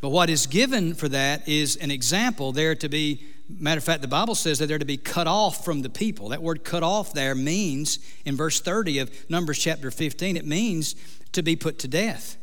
But 0.00 0.10
what 0.10 0.30
is 0.30 0.46
given 0.46 0.94
for 0.94 1.08
that 1.08 1.46
is 1.48 1.76
an 1.76 1.90
example 1.90 2.52
there 2.52 2.74
to 2.76 2.88
be, 2.88 3.24
matter 3.48 3.78
of 3.78 3.84
fact, 3.84 4.02
the 4.02 4.08
Bible 4.08 4.34
says 4.34 4.58
that 4.58 4.66
they're 4.66 4.78
to 4.78 4.84
be 4.84 4.96
cut 4.96 5.26
off 5.26 5.64
from 5.64 5.82
the 5.82 5.90
people. 5.90 6.30
That 6.30 6.42
word 6.42 6.64
cut 6.64 6.82
off 6.82 7.12
there 7.12 7.34
means, 7.34 7.98
in 8.24 8.36
verse 8.36 8.60
30 8.60 9.00
of 9.00 9.30
Numbers 9.30 9.58
chapter 9.58 9.90
15, 9.90 10.36
it 10.36 10.46
means 10.46 10.94
to 11.32 11.42
be 11.42 11.54
put 11.54 11.78
to 11.80 11.88
death. 11.88 12.36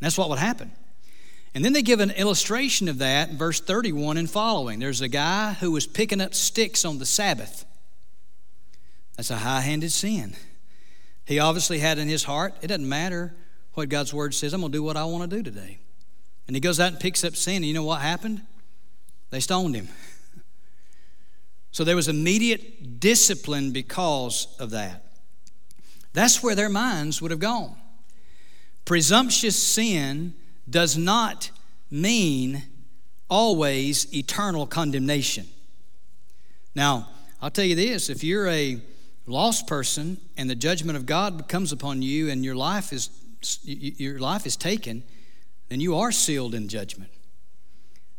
That's 0.00 0.16
what 0.16 0.28
would 0.30 0.38
happen. 0.38 0.72
And 1.54 1.64
then 1.64 1.72
they 1.72 1.82
give 1.82 2.00
an 2.00 2.10
illustration 2.10 2.88
of 2.88 2.98
that 2.98 3.30
in 3.30 3.38
verse 3.38 3.60
31 3.60 4.16
and 4.16 4.30
following. 4.30 4.78
There's 4.78 5.00
a 5.00 5.08
guy 5.08 5.54
who 5.54 5.72
was 5.72 5.86
picking 5.86 6.20
up 6.20 6.34
sticks 6.34 6.84
on 6.84 6.98
the 6.98 7.06
Sabbath. 7.06 7.64
That's 9.16 9.30
a 9.30 9.36
high 9.36 9.60
handed 9.60 9.92
sin. 9.92 10.34
He 11.24 11.38
obviously 11.38 11.78
had 11.78 11.98
in 11.98 12.08
his 12.08 12.24
heart, 12.24 12.54
it 12.62 12.68
doesn't 12.68 12.88
matter 12.88 13.34
what 13.74 13.88
God's 13.88 14.14
word 14.14 14.34
says, 14.34 14.52
I'm 14.52 14.60
going 14.60 14.72
to 14.72 14.78
do 14.78 14.82
what 14.82 14.96
I 14.96 15.04
want 15.04 15.28
to 15.28 15.36
do 15.36 15.42
today. 15.42 15.78
And 16.46 16.54
he 16.54 16.60
goes 16.60 16.78
out 16.78 16.92
and 16.92 17.00
picks 17.00 17.24
up 17.24 17.34
sin, 17.34 17.56
and 17.56 17.66
you 17.66 17.74
know 17.74 17.82
what 17.82 18.00
happened? 18.00 18.42
They 19.30 19.40
stoned 19.40 19.74
him. 19.74 19.88
So 21.72 21.84
there 21.84 21.96
was 21.96 22.08
immediate 22.08 23.00
discipline 23.00 23.72
because 23.72 24.46
of 24.58 24.70
that. 24.70 25.04
That's 26.14 26.42
where 26.42 26.54
their 26.54 26.70
minds 26.70 27.20
would 27.20 27.30
have 27.30 27.40
gone. 27.40 27.76
Presumptuous 28.86 29.62
sin 29.62 30.32
does 30.70 30.96
not 30.96 31.50
mean 31.90 32.62
always 33.28 34.14
eternal 34.14 34.66
condemnation. 34.66 35.46
Now, 36.74 37.08
I'll 37.42 37.50
tell 37.50 37.64
you 37.64 37.74
this 37.74 38.08
if 38.08 38.24
you're 38.24 38.48
a 38.48 38.80
lost 39.26 39.66
person 39.66 40.18
and 40.36 40.48
the 40.48 40.54
judgment 40.54 40.96
of 40.96 41.06
God 41.06 41.48
comes 41.48 41.72
upon 41.72 42.02
you 42.02 42.30
and 42.30 42.44
your 42.44 42.54
life 42.54 42.92
is 42.92 43.10
your 43.62 44.18
life 44.18 44.46
is 44.46 44.56
taken, 44.56 45.02
then 45.68 45.80
you 45.80 45.96
are 45.96 46.10
sealed 46.10 46.54
in 46.54 46.68
judgment. 46.68 47.10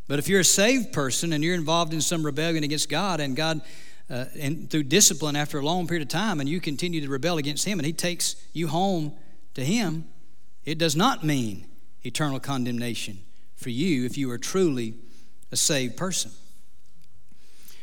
But 0.08 0.20
if 0.20 0.30
you're 0.30 0.40
a 0.40 0.46
saved 0.46 0.94
person 0.94 1.34
and 1.34 1.44
you're 1.44 1.56
involved 1.56 1.94
in 1.94 2.02
some 2.02 2.26
rebellion 2.26 2.64
against 2.64 2.90
God 2.90 3.20
and 3.20 3.36
God 3.36 3.62
uh, 4.10 4.26
and 4.40 4.70
through 4.70 4.84
discipline 4.84 5.36
after 5.36 5.60
a 5.60 5.66
long 5.66 5.88
period 5.88 6.04
of 6.04 6.10
time 6.10 6.40
and 6.40 6.48
you 6.48 6.62
continue 6.62 7.02
to 7.02 7.10
rebel 7.10 7.38
against 7.38 7.66
him 7.66 7.80
and 7.80 7.86
he 7.86 7.94
takes 7.94 8.36
you 8.54 8.68
home 8.68 9.14
to 9.54 9.66
him, 9.66 10.06
it 10.64 10.78
does 10.78 10.96
not 10.96 11.24
mean 11.24 11.66
eternal 12.04 12.40
condemnation 12.40 13.20
for 13.56 13.70
you 13.70 14.06
if 14.06 14.18
you 14.18 14.32
are 14.32 14.38
truly 14.38 14.94
a 15.52 15.58
saved 15.58 15.98
person. 15.98 16.32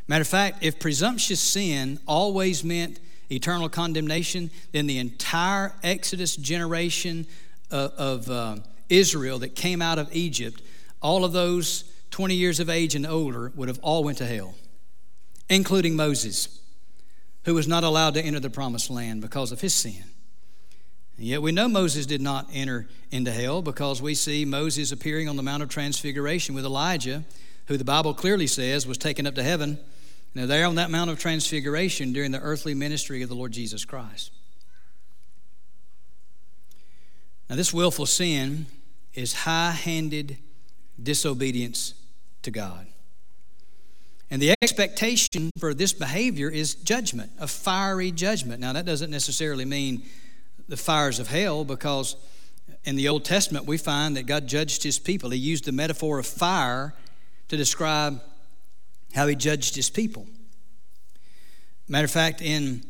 Matter 0.06 0.22
of 0.22 0.28
fact, 0.28 0.62
if 0.62 0.78
presumptuous 0.78 1.40
sin 1.40 1.98
always 2.06 2.62
meant 2.62 3.00
eternal 3.30 3.68
condemnation, 3.68 4.50
then 4.72 4.86
the 4.86 4.98
entire 4.98 5.74
Exodus 5.82 6.36
generation 6.36 7.26
of, 7.70 7.92
of 7.92 8.30
uh, 8.30 8.56
Israel 8.88 9.38
that 9.40 9.54
came 9.54 9.82
out 9.82 9.98
of 9.98 10.14
Egypt, 10.14 10.62
all 11.00 11.24
of 11.24 11.32
those 11.32 11.84
20 12.10 12.34
years 12.34 12.60
of 12.60 12.70
age 12.70 12.94
and 12.94 13.06
older 13.06 13.52
would 13.54 13.68
have 13.68 13.80
all 13.80 14.04
went 14.04 14.18
to 14.18 14.26
hell, 14.26 14.54
including 15.48 15.96
Moses, 15.96 16.60
who 17.44 17.54
was 17.54 17.66
not 17.66 17.84
allowed 17.84 18.14
to 18.14 18.22
enter 18.22 18.40
the 18.40 18.50
promised 18.50 18.90
land 18.90 19.20
because 19.20 19.52
of 19.52 19.60
his 19.60 19.74
sin. 19.74 20.04
And 21.16 21.26
yet 21.26 21.42
we 21.42 21.52
know 21.52 21.68
Moses 21.68 22.06
did 22.06 22.20
not 22.20 22.48
enter 22.52 22.88
into 23.10 23.30
hell 23.30 23.62
because 23.62 24.02
we 24.02 24.14
see 24.14 24.44
Moses 24.44 24.92
appearing 24.92 25.28
on 25.28 25.36
the 25.36 25.42
Mount 25.42 25.62
of 25.62 25.68
Transfiguration 25.68 26.54
with 26.54 26.64
Elijah, 26.64 27.24
who 27.66 27.76
the 27.76 27.84
Bible 27.84 28.14
clearly 28.14 28.46
says 28.46 28.86
was 28.86 28.98
taken 28.98 29.26
up 29.26 29.34
to 29.34 29.42
heaven 29.42 29.78
now, 30.34 30.46
there 30.46 30.66
on 30.66 30.74
that 30.74 30.90
Mount 30.90 31.10
of 31.10 31.18
Transfiguration 31.20 32.12
during 32.12 32.32
the 32.32 32.40
earthly 32.40 32.74
ministry 32.74 33.22
of 33.22 33.28
the 33.28 33.36
Lord 33.36 33.52
Jesus 33.52 33.84
Christ. 33.84 34.32
Now, 37.48 37.54
this 37.54 37.72
willful 37.72 38.06
sin 38.06 38.66
is 39.14 39.32
high 39.32 39.70
handed 39.70 40.38
disobedience 41.00 41.94
to 42.42 42.50
God. 42.50 42.86
And 44.28 44.42
the 44.42 44.54
expectation 44.60 45.50
for 45.60 45.72
this 45.72 45.92
behavior 45.92 46.50
is 46.50 46.74
judgment, 46.74 47.30
a 47.38 47.46
fiery 47.46 48.10
judgment. 48.10 48.60
Now, 48.60 48.72
that 48.72 48.86
doesn't 48.86 49.10
necessarily 49.10 49.64
mean 49.64 50.02
the 50.68 50.76
fires 50.76 51.20
of 51.20 51.28
hell 51.28 51.64
because 51.64 52.16
in 52.84 52.96
the 52.96 53.08
Old 53.08 53.24
Testament 53.24 53.66
we 53.66 53.76
find 53.76 54.16
that 54.16 54.26
God 54.26 54.48
judged 54.48 54.82
his 54.82 54.98
people. 54.98 55.30
He 55.30 55.38
used 55.38 55.64
the 55.64 55.72
metaphor 55.72 56.18
of 56.18 56.26
fire 56.26 56.92
to 57.48 57.56
describe 57.56 58.20
how 59.14 59.26
he 59.26 59.34
judged 59.34 59.76
his 59.76 59.90
people. 59.90 60.26
Matter 61.88 62.06
of 62.06 62.10
fact, 62.10 62.40
in 62.42 62.82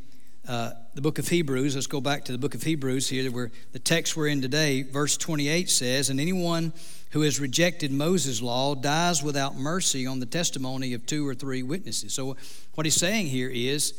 uh, 0.48 0.70
the 0.94 1.00
book 1.00 1.18
of 1.18 1.28
Hebrews, 1.28 1.74
let's 1.74 1.86
go 1.86 2.00
back 2.00 2.24
to 2.26 2.32
the 2.32 2.38
book 2.38 2.54
of 2.54 2.62
Hebrews 2.62 3.08
here, 3.08 3.30
where 3.30 3.50
the 3.72 3.78
text 3.78 4.16
we're 4.16 4.28
in 4.28 4.40
today, 4.40 4.82
verse 4.82 5.16
28 5.16 5.68
says, 5.68 6.10
And 6.10 6.20
anyone 6.20 6.72
who 7.10 7.22
has 7.22 7.40
rejected 7.40 7.90
Moses' 7.90 8.40
law 8.40 8.74
dies 8.74 9.22
without 9.22 9.56
mercy 9.56 10.06
on 10.06 10.20
the 10.20 10.26
testimony 10.26 10.94
of 10.94 11.06
two 11.06 11.26
or 11.26 11.34
three 11.34 11.62
witnesses. 11.62 12.14
So, 12.14 12.36
what 12.74 12.86
he's 12.86 12.94
saying 12.94 13.26
here 13.26 13.50
is 13.52 13.94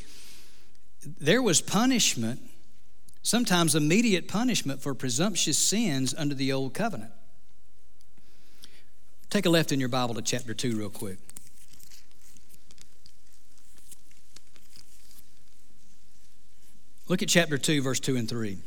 there 1.19 1.41
was 1.41 1.61
punishment, 1.61 2.41
sometimes 3.21 3.75
immediate 3.75 4.27
punishment 4.27 4.81
for 4.81 4.93
presumptuous 4.93 5.57
sins 5.57 6.13
under 6.17 6.35
the 6.35 6.51
old 6.53 6.73
covenant. 6.73 7.11
Take 9.29 9.45
a 9.45 9.49
left 9.49 9.71
in 9.71 9.79
your 9.79 9.89
Bible 9.89 10.15
to 10.15 10.21
chapter 10.21 10.53
2, 10.53 10.77
real 10.77 10.89
quick. 10.89 11.17
Look 17.07 17.21
at 17.21 17.29
chapter 17.29 17.57
2, 17.57 17.81
verse 17.81 17.99
2 17.99 18.15
and 18.15 18.27
3. 18.27 18.57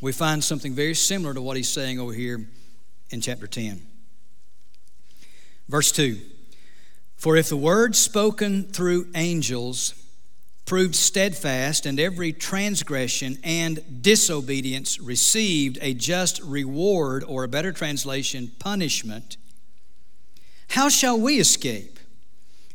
We 0.00 0.12
find 0.12 0.42
something 0.42 0.74
very 0.74 0.94
similar 0.94 1.34
to 1.34 1.42
what 1.42 1.56
he's 1.56 1.68
saying 1.68 2.00
over 2.00 2.12
here 2.12 2.46
in 3.10 3.20
chapter 3.20 3.46
10. 3.46 3.82
Verse 5.68 5.92
2 5.92 6.18
For 7.16 7.36
if 7.36 7.48
the 7.48 7.56
word 7.56 7.94
spoken 7.94 8.64
through 8.64 9.08
angels 9.14 9.94
proved 10.64 10.94
steadfast, 10.94 11.86
and 11.86 11.98
every 11.98 12.30
transgression 12.30 13.38
and 13.42 14.02
disobedience 14.02 15.00
received 15.00 15.78
a 15.80 15.94
just 15.94 16.42
reward, 16.42 17.24
or 17.24 17.42
a 17.42 17.48
better 17.48 17.72
translation, 17.72 18.52
punishment, 18.58 19.38
how 20.68 20.90
shall 20.90 21.18
we 21.18 21.40
escape 21.40 21.98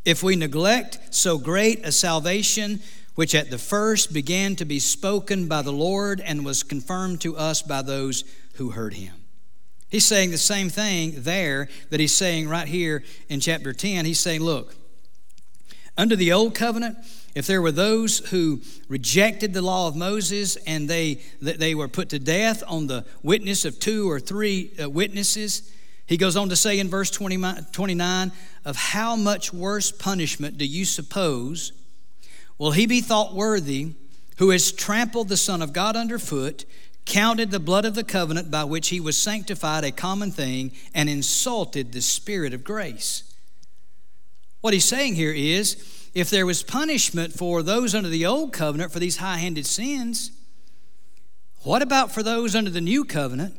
if 0.06 0.24
we 0.24 0.36
neglect 0.36 1.00
so 1.12 1.38
great 1.38 1.86
a 1.86 1.92
salvation, 1.92 2.82
which 3.16 3.36
at 3.36 3.50
the 3.50 3.58
first 3.58 4.14
began 4.14 4.56
to 4.56 4.66
be 4.66 4.80
spoken 4.80 5.48
by 5.48 5.62
the 5.62 5.72
Lord 5.72 6.20
and 6.22 6.46
was 6.46 6.64
confirmed 6.64 7.22
to 7.22 7.38
us 7.38 7.62
by 7.62 7.82
those 7.82 8.24
who 8.56 8.72
heard 8.72 8.94
him? 8.94 9.14
He's 9.90 10.06
saying 10.06 10.32
the 10.32 10.40
same 10.40 10.70
thing 10.70 11.14
there 11.18 11.70
that 11.92 12.00
he's 12.00 12.16
saying 12.16 12.50
right 12.50 12.68
here 12.68 13.04
in 13.30 13.40
chapter 13.40 13.74
10. 13.74 14.06
He's 14.06 14.20
saying, 14.20 14.42
look, 14.42 14.76
under 15.96 16.16
the 16.16 16.34
old 16.34 16.56
covenant, 16.56 16.98
if 17.36 17.46
there 17.46 17.62
were 17.62 17.72
those 17.72 18.18
who 18.30 18.62
rejected 18.88 19.54
the 19.54 19.62
law 19.62 19.88
of 19.88 19.96
Moses 19.96 20.56
and 20.66 20.90
they, 20.90 21.22
they 21.42 21.76
were 21.76 21.88
put 21.88 22.10
to 22.10 22.18
death 22.18 22.64
on 22.68 22.88
the 22.88 23.06
witness 23.22 23.66
of 23.66 23.80
two 23.80 24.10
or 24.10 24.20
three 24.20 24.72
uh, 24.82 24.90
witnesses, 24.90 25.72
he 26.08 26.18
goes 26.18 26.36
on 26.36 26.50
to 26.50 26.56
say 26.56 26.80
in 26.80 26.90
verse 26.90 27.12
29 27.12 28.32
of 28.66 28.76
how 28.76 29.16
much 29.16 29.54
worse 29.54 29.92
punishment 29.92 30.58
do 30.58 30.66
you 30.66 30.86
suppose 30.86 31.72
will 32.64 32.72
he 32.72 32.86
be 32.86 33.02
thought 33.02 33.34
worthy 33.34 33.92
who 34.38 34.52
has 34.52 34.72
trampled 34.72 35.28
the 35.28 35.36
Son 35.36 35.62
of 35.62 35.74
God 35.74 35.98
underfoot, 35.98 36.64
counted 37.04 37.52
the 37.52 37.60
blood 37.60 37.84
of 37.84 37.94
the 37.94 38.06
covenant 38.06 38.50
by 38.50 38.64
which 38.64 38.88
he 38.88 39.02
was 39.02 39.18
sanctified 39.18 39.84
a 39.84 39.92
common 39.92 40.32
thing, 40.32 40.72
and 40.96 41.10
insulted 41.10 41.92
the 41.92 42.02
Spirit 42.02 42.54
of 42.54 42.64
grace? 42.64 43.36
What 44.62 44.74
he's 44.74 44.86
saying 44.86 45.16
here 45.16 45.34
is, 45.34 46.10
if 46.14 46.30
there 46.30 46.46
was 46.46 46.64
punishment 46.64 47.34
for 47.34 47.64
those 47.64 47.94
under 47.94 48.08
the 48.08 48.26
old 48.26 48.54
covenant 48.54 48.94
for 48.94 49.00
these 49.00 49.18
high 49.18 49.40
handed 49.40 49.66
sins, 49.66 50.32
what 51.64 51.82
about 51.82 52.14
for 52.14 52.24
those 52.24 52.56
under 52.56 52.70
the 52.70 52.80
new 52.80 53.04
covenant 53.04 53.58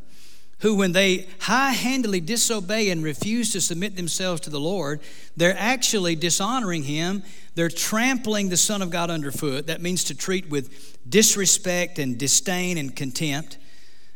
who, 0.65 0.75
when 0.75 0.93
they 0.93 1.27
high 1.41 1.73
handedly 1.73 2.23
disobey 2.23 2.89
and 2.89 3.05
refuse 3.05 3.53
to 3.53 3.61
submit 3.61 3.97
themselves 3.97 4.41
to 4.41 4.49
the 4.49 4.59
Lord, 4.59 5.01
they're 5.37 5.55
actually 5.59 6.17
dishonoring 6.17 6.85
Him? 6.85 7.23
They're 7.55 7.69
trampling 7.69 8.49
the 8.49 8.57
Son 8.57 8.81
of 8.81 8.89
God 8.89 9.11
underfoot. 9.11 9.67
That 9.67 9.83
means 9.83 10.05
to 10.05 10.15
treat 10.15 10.49
with 10.49 10.99
disrespect 11.07 11.99
and 11.99 12.17
disdain 12.17 12.79
and 12.79 12.97
contempt. 12.97 13.59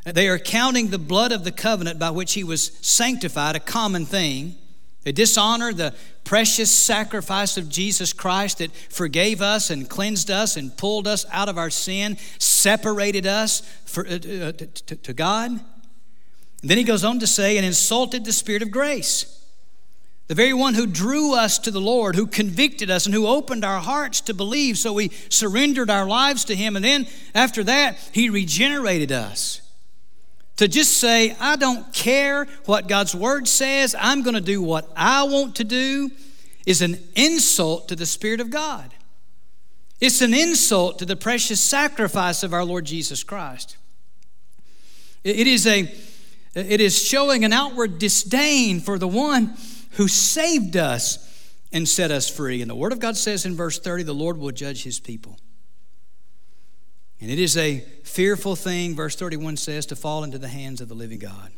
They 0.06 0.26
are 0.26 0.38
counting 0.38 0.88
the 0.88 0.98
blood 0.98 1.32
of 1.32 1.44
the 1.44 1.52
covenant 1.52 1.98
by 1.98 2.12
which 2.12 2.32
He 2.32 2.44
was 2.44 2.72
sanctified 2.80 3.54
a 3.54 3.60
common 3.60 4.06
thing. 4.06 4.54
They 5.02 5.12
dishonor 5.12 5.74
the 5.74 5.94
precious 6.24 6.70
sacrifice 6.70 7.58
of 7.58 7.68
Jesus 7.68 8.14
Christ 8.14 8.58
that 8.58 8.72
forgave 8.72 9.42
us 9.42 9.68
and 9.68 9.86
cleansed 9.86 10.30
us 10.30 10.56
and 10.56 10.74
pulled 10.74 11.06
us 11.06 11.26
out 11.30 11.50
of 11.50 11.58
our 11.58 11.68
sin, 11.68 12.16
separated 12.38 13.26
us 13.26 13.60
for, 13.84 14.06
uh, 14.06 14.14
uh, 14.14 14.52
to, 14.52 14.96
to 14.96 15.12
God. 15.12 15.60
And 16.62 16.70
then 16.70 16.78
he 16.78 16.84
goes 16.84 17.04
on 17.04 17.20
to 17.20 17.26
say, 17.26 17.56
and 17.56 17.64
insulted 17.64 18.24
the 18.24 18.32
Spirit 18.32 18.62
of 18.62 18.70
grace. 18.70 19.34
The 20.26 20.34
very 20.34 20.52
one 20.52 20.74
who 20.74 20.86
drew 20.86 21.34
us 21.34 21.58
to 21.60 21.70
the 21.70 21.80
Lord, 21.80 22.14
who 22.14 22.26
convicted 22.26 22.90
us, 22.90 23.06
and 23.06 23.14
who 23.14 23.26
opened 23.26 23.64
our 23.64 23.80
hearts 23.80 24.20
to 24.22 24.34
believe, 24.34 24.76
so 24.76 24.92
we 24.92 25.10
surrendered 25.30 25.88
our 25.88 26.06
lives 26.06 26.44
to 26.46 26.54
Him. 26.54 26.76
And 26.76 26.84
then 26.84 27.06
after 27.34 27.64
that, 27.64 27.96
He 28.12 28.28
regenerated 28.28 29.10
us. 29.10 29.62
To 30.56 30.68
just 30.68 30.98
say, 30.98 31.36
I 31.40 31.56
don't 31.56 31.94
care 31.94 32.46
what 32.66 32.88
God's 32.88 33.14
word 33.14 33.46
says, 33.46 33.94
I'm 33.98 34.22
going 34.22 34.34
to 34.34 34.40
do 34.40 34.60
what 34.60 34.90
I 34.96 35.22
want 35.22 35.56
to 35.56 35.64
do, 35.64 36.10
is 36.66 36.82
an 36.82 36.98
insult 37.14 37.88
to 37.88 37.96
the 37.96 38.04
Spirit 38.04 38.40
of 38.40 38.50
God. 38.50 38.92
It's 40.00 40.20
an 40.20 40.34
insult 40.34 40.98
to 40.98 41.06
the 41.06 41.16
precious 41.16 41.60
sacrifice 41.60 42.42
of 42.42 42.52
our 42.52 42.64
Lord 42.64 42.84
Jesus 42.84 43.22
Christ. 43.22 43.76
It 45.24 45.46
is, 45.46 45.66
a, 45.66 45.90
it 46.54 46.80
is 46.80 47.00
showing 47.00 47.44
an 47.44 47.52
outward 47.52 47.98
disdain 47.98 48.80
for 48.80 48.98
the 48.98 49.08
one 49.08 49.56
who 49.92 50.08
saved 50.08 50.76
us 50.76 51.24
and 51.72 51.88
set 51.88 52.10
us 52.10 52.28
free. 52.28 52.62
And 52.62 52.70
the 52.70 52.74
Word 52.74 52.92
of 52.92 53.00
God 53.00 53.16
says 53.16 53.44
in 53.44 53.56
verse 53.56 53.78
30 53.78 54.04
the 54.04 54.14
Lord 54.14 54.38
will 54.38 54.52
judge 54.52 54.82
his 54.84 54.98
people. 54.98 55.38
And 57.20 57.30
it 57.30 57.38
is 57.38 57.56
a 57.56 57.80
fearful 58.04 58.54
thing, 58.54 58.94
verse 58.94 59.16
31 59.16 59.56
says, 59.56 59.86
to 59.86 59.96
fall 59.96 60.22
into 60.22 60.38
the 60.38 60.48
hands 60.48 60.80
of 60.80 60.88
the 60.88 60.94
living 60.94 61.18
God. 61.18 61.50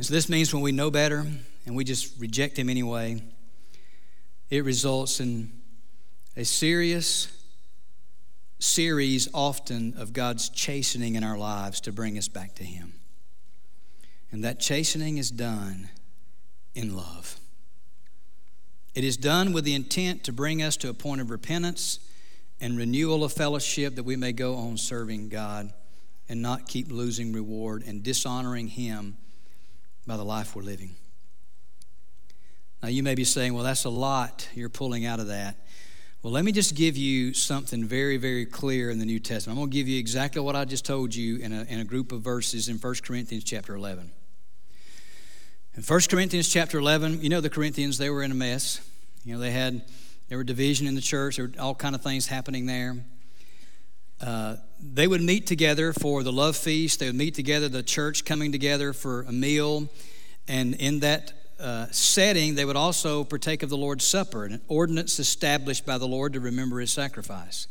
And 0.00 0.06
so 0.06 0.14
this 0.14 0.28
means 0.28 0.54
when 0.54 0.62
we 0.62 0.72
know 0.72 0.90
better 0.90 1.26
and 1.66 1.76
we 1.76 1.84
just 1.84 2.18
reject 2.18 2.58
Him 2.58 2.70
anyway, 2.70 3.22
it 4.48 4.64
results 4.64 5.20
in 5.20 5.52
a 6.36 6.44
serious 6.44 7.28
series 8.60 9.28
often 9.34 9.94
of 9.96 10.12
God's 10.12 10.48
chastening 10.48 11.16
in 11.16 11.24
our 11.24 11.36
lives 11.36 11.80
to 11.82 11.92
bring 11.92 12.16
us 12.16 12.28
back 12.28 12.54
to 12.56 12.64
Him. 12.64 12.92
And 14.30 14.44
that 14.44 14.60
chastening 14.60 15.18
is 15.18 15.30
done 15.30 15.88
in 16.74 16.96
love. 16.96 17.40
It 18.94 19.02
is 19.02 19.16
done 19.16 19.52
with 19.52 19.64
the 19.64 19.74
intent 19.74 20.24
to 20.24 20.32
bring 20.32 20.62
us 20.62 20.76
to 20.78 20.88
a 20.88 20.94
point 20.94 21.20
of 21.20 21.30
repentance 21.30 21.98
and 22.60 22.76
renewal 22.76 23.24
of 23.24 23.32
fellowship 23.32 23.96
that 23.96 24.02
we 24.02 24.16
may 24.16 24.32
go 24.32 24.56
on 24.56 24.76
serving 24.76 25.30
God 25.30 25.72
and 26.28 26.42
not 26.42 26.68
keep 26.68 26.92
losing 26.92 27.32
reward 27.32 27.82
and 27.86 28.02
dishonoring 28.02 28.68
Him 28.68 29.16
by 30.06 30.16
the 30.16 30.24
life 30.24 30.54
we're 30.54 30.62
living. 30.62 30.94
Now, 32.82 32.88
you 32.88 33.02
may 33.02 33.14
be 33.14 33.24
saying, 33.24 33.54
well, 33.54 33.64
that's 33.64 33.84
a 33.84 33.90
lot 33.90 34.48
you're 34.54 34.68
pulling 34.68 35.06
out 35.06 35.20
of 35.20 35.26
that. 35.28 35.56
Well, 36.22 36.34
let 36.34 36.44
me 36.44 36.52
just 36.52 36.74
give 36.74 36.98
you 36.98 37.32
something 37.32 37.82
very, 37.82 38.18
very 38.18 38.44
clear 38.44 38.90
in 38.90 38.98
the 38.98 39.06
New 39.06 39.20
Testament. 39.20 39.56
I'm 39.56 39.62
going 39.62 39.70
to 39.70 39.74
give 39.74 39.88
you 39.88 39.98
exactly 39.98 40.42
what 40.42 40.54
I 40.54 40.66
just 40.66 40.84
told 40.84 41.14
you 41.14 41.38
in 41.38 41.50
a, 41.50 41.62
in 41.62 41.80
a 41.80 41.84
group 41.84 42.12
of 42.12 42.20
verses 42.20 42.68
in 42.68 42.76
1 42.76 42.94
Corinthians 43.02 43.42
chapter 43.42 43.74
11. 43.74 44.10
In 45.76 45.82
1 45.82 46.00
Corinthians 46.10 46.50
chapter 46.50 46.78
11, 46.78 47.22
you 47.22 47.30
know 47.30 47.40
the 47.40 47.48
Corinthians, 47.48 47.96
they 47.96 48.10
were 48.10 48.22
in 48.22 48.32
a 48.32 48.34
mess. 48.34 48.86
You 49.24 49.32
know, 49.32 49.40
they 49.40 49.50
had 49.50 49.82
there 50.28 50.36
were 50.36 50.44
division 50.44 50.86
in 50.86 50.94
the 50.94 51.00
church. 51.00 51.36
There 51.36 51.46
were 51.46 51.54
all 51.58 51.74
kind 51.74 51.94
of 51.94 52.02
things 52.02 52.26
happening 52.26 52.66
there. 52.66 52.96
Uh, 54.20 54.56
they 54.78 55.08
would 55.08 55.22
meet 55.22 55.46
together 55.46 55.94
for 55.94 56.22
the 56.22 56.32
love 56.32 56.54
feast. 56.54 57.00
They 57.00 57.06
would 57.06 57.14
meet 57.14 57.34
together, 57.34 57.66
the 57.70 57.82
church 57.82 58.26
coming 58.26 58.52
together 58.52 58.92
for 58.92 59.22
a 59.22 59.32
meal. 59.32 59.88
And 60.46 60.74
in 60.74 61.00
that 61.00 61.32
uh, 61.60 61.86
setting, 61.90 62.54
they 62.54 62.64
would 62.64 62.76
also 62.76 63.24
partake 63.24 63.62
of 63.62 63.68
the 63.68 63.76
Lord's 63.76 64.06
Supper, 64.06 64.44
an 64.44 64.60
ordinance 64.68 65.18
established 65.18 65.84
by 65.84 65.98
the 65.98 66.06
Lord 66.06 66.32
to 66.32 66.40
remember 66.40 66.80
his 66.80 66.90
sacrifice. 66.90 67.66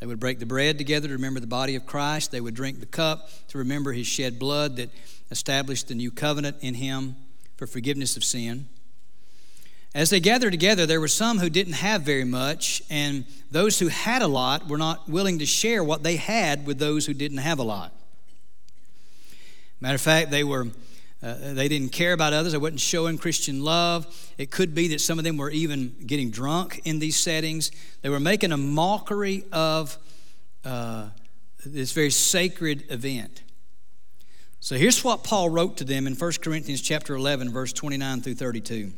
They 0.00 0.06
would 0.06 0.20
break 0.20 0.38
the 0.38 0.46
bread 0.46 0.78
together 0.78 1.08
to 1.08 1.14
remember 1.14 1.40
the 1.40 1.46
body 1.46 1.74
of 1.74 1.84
Christ. 1.84 2.30
They 2.30 2.40
would 2.40 2.54
drink 2.54 2.80
the 2.80 2.86
cup 2.86 3.30
to 3.48 3.58
remember 3.58 3.92
his 3.92 4.06
shed 4.06 4.38
blood 4.38 4.76
that 4.76 4.90
established 5.30 5.88
the 5.88 5.94
new 5.94 6.10
covenant 6.10 6.56
in 6.60 6.74
him 6.74 7.16
for 7.56 7.66
forgiveness 7.66 8.16
of 8.16 8.24
sin. 8.24 8.68
As 9.94 10.10
they 10.10 10.20
gathered 10.20 10.52
together, 10.52 10.86
there 10.86 11.00
were 11.00 11.08
some 11.08 11.38
who 11.38 11.50
didn't 11.50 11.72
have 11.74 12.02
very 12.02 12.24
much, 12.24 12.82
and 12.90 13.24
those 13.50 13.78
who 13.78 13.88
had 13.88 14.22
a 14.22 14.28
lot 14.28 14.68
were 14.68 14.78
not 14.78 15.08
willing 15.08 15.38
to 15.40 15.46
share 15.46 15.82
what 15.82 16.02
they 16.02 16.16
had 16.16 16.66
with 16.66 16.78
those 16.78 17.06
who 17.06 17.14
didn't 17.14 17.38
have 17.38 17.58
a 17.58 17.62
lot. 17.62 17.92
Matter 19.80 19.94
of 19.94 20.00
fact, 20.00 20.30
they 20.30 20.44
were 20.44 20.68
uh, 21.20 21.52
they 21.54 21.66
didn't 21.66 21.90
care 21.90 22.12
about 22.12 22.32
others. 22.32 22.52
They 22.52 22.58
wasn't 22.58 22.80
showing 22.80 23.18
Christian 23.18 23.64
love. 23.64 24.06
It 24.38 24.50
could 24.50 24.74
be 24.74 24.88
that 24.88 25.00
some 25.00 25.18
of 25.18 25.24
them 25.24 25.36
were 25.36 25.50
even 25.50 25.96
getting 26.06 26.30
drunk 26.30 26.80
in 26.84 27.00
these 27.00 27.16
settings. 27.16 27.72
They 28.02 28.08
were 28.08 28.20
making 28.20 28.52
a 28.52 28.56
mockery 28.56 29.44
of 29.50 29.98
uh, 30.64 31.08
this 31.66 31.92
very 31.92 32.10
sacred 32.10 32.84
event. 32.90 33.42
So 34.60 34.76
here's 34.76 35.02
what 35.02 35.24
Paul 35.24 35.50
wrote 35.50 35.76
to 35.78 35.84
them 35.84 36.06
in 36.06 36.14
1 36.14 36.32
Corinthians 36.40 36.80
chapter 36.80 37.14
11, 37.14 37.50
verse 37.50 37.72
29 37.72 38.20
through 38.20 38.34
32. 38.34 38.92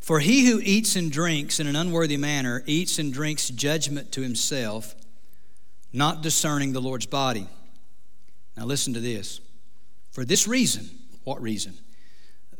For 0.00 0.20
he 0.20 0.46
who 0.46 0.60
eats 0.62 0.94
and 0.94 1.10
drinks 1.10 1.58
in 1.58 1.66
an 1.66 1.76
unworthy 1.76 2.16
manner 2.16 2.62
eats 2.66 2.98
and 2.98 3.12
drinks 3.12 3.48
judgment 3.48 4.12
to 4.12 4.20
himself, 4.20 4.94
not 5.92 6.22
discerning 6.22 6.72
the 6.72 6.80
Lord's 6.80 7.06
body. 7.06 7.48
Now 8.56 8.64
listen 8.64 8.94
to 8.94 9.00
this. 9.00 9.40
For 10.18 10.24
this 10.24 10.48
reason, 10.48 10.90
what 11.22 11.40
reason? 11.40 11.74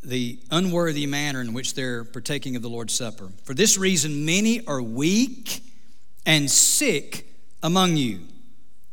The 0.05 0.39
unworthy 0.49 1.07
manner 1.07 1.41
in 1.41 1.55
which 1.55 1.75
they're 1.75 2.05
partaking 2.05 2.55
of 2.55 2.63
the 2.63 2.69
Lord's 2.69 2.95
Supper. 2.95 3.31
For 3.43 3.53
this 3.53 3.77
reason, 3.77 4.25
many 4.25 4.65
are 4.65 4.81
weak 4.81 5.65
and 6.25 6.49
sick 6.49 7.27
among 7.61 7.97
you, 7.97 8.21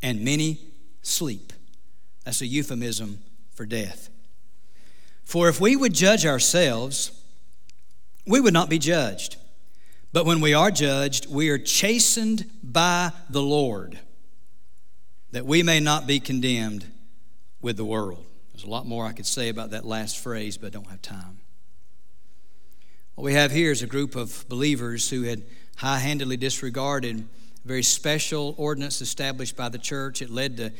and 0.01 0.25
many 0.25 0.57
sleep. 1.03 1.53
That's 2.23 2.41
a 2.41 2.47
euphemism 2.47 3.19
for 3.53 3.67
death. 3.67 4.09
For 5.25 5.47
if 5.47 5.61
we 5.61 5.75
would 5.75 5.93
judge 5.93 6.25
ourselves, 6.25 7.11
we 8.25 8.41
would 8.41 8.53
not 8.53 8.67
be 8.67 8.79
judged. 8.79 9.35
But 10.11 10.25
when 10.25 10.41
we 10.41 10.55
are 10.55 10.71
judged, 10.71 11.31
we 11.31 11.49
are 11.49 11.59
chastened 11.59 12.49
by 12.63 13.11
the 13.29 13.43
Lord, 13.43 13.99
that 15.33 15.45
we 15.45 15.61
may 15.61 15.79
not 15.79 16.07
be 16.07 16.19
condemned 16.19 16.87
with 17.61 17.77
the 17.77 17.85
world. 17.85 18.25
There's 18.55 18.63
a 18.63 18.69
lot 18.69 18.87
more 18.87 19.05
I 19.05 19.11
could 19.11 19.25
say 19.25 19.49
about 19.49 19.71
that 19.71 19.83
last 19.83 20.17
phrase, 20.17 20.57
but 20.57 20.67
I 20.67 20.69
don't 20.69 20.87
have 20.87 21.01
time. 21.01 21.39
What 23.15 23.25
we 23.25 23.33
have 23.33 23.51
here 23.51 23.69
is 23.69 23.81
a 23.81 23.87
group 23.87 24.15
of 24.15 24.45
believers 24.47 25.09
who 25.09 25.23
had 25.23 25.43
high 25.75 25.99
handedly 25.99 26.37
disregarded 26.37 27.19
a 27.19 27.67
very 27.67 27.83
special 27.83 28.55
ordinance 28.57 29.01
established 29.01 29.57
by 29.57 29.67
the 29.67 29.77
church. 29.77 30.21
It 30.21 30.29
led 30.29 30.55
to 30.55 30.71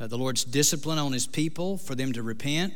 uh, 0.00 0.06
the 0.06 0.16
Lord's 0.16 0.42
discipline 0.42 0.98
on 0.98 1.12
his 1.12 1.26
people 1.26 1.76
for 1.76 1.94
them 1.94 2.14
to 2.14 2.22
repent. 2.22 2.72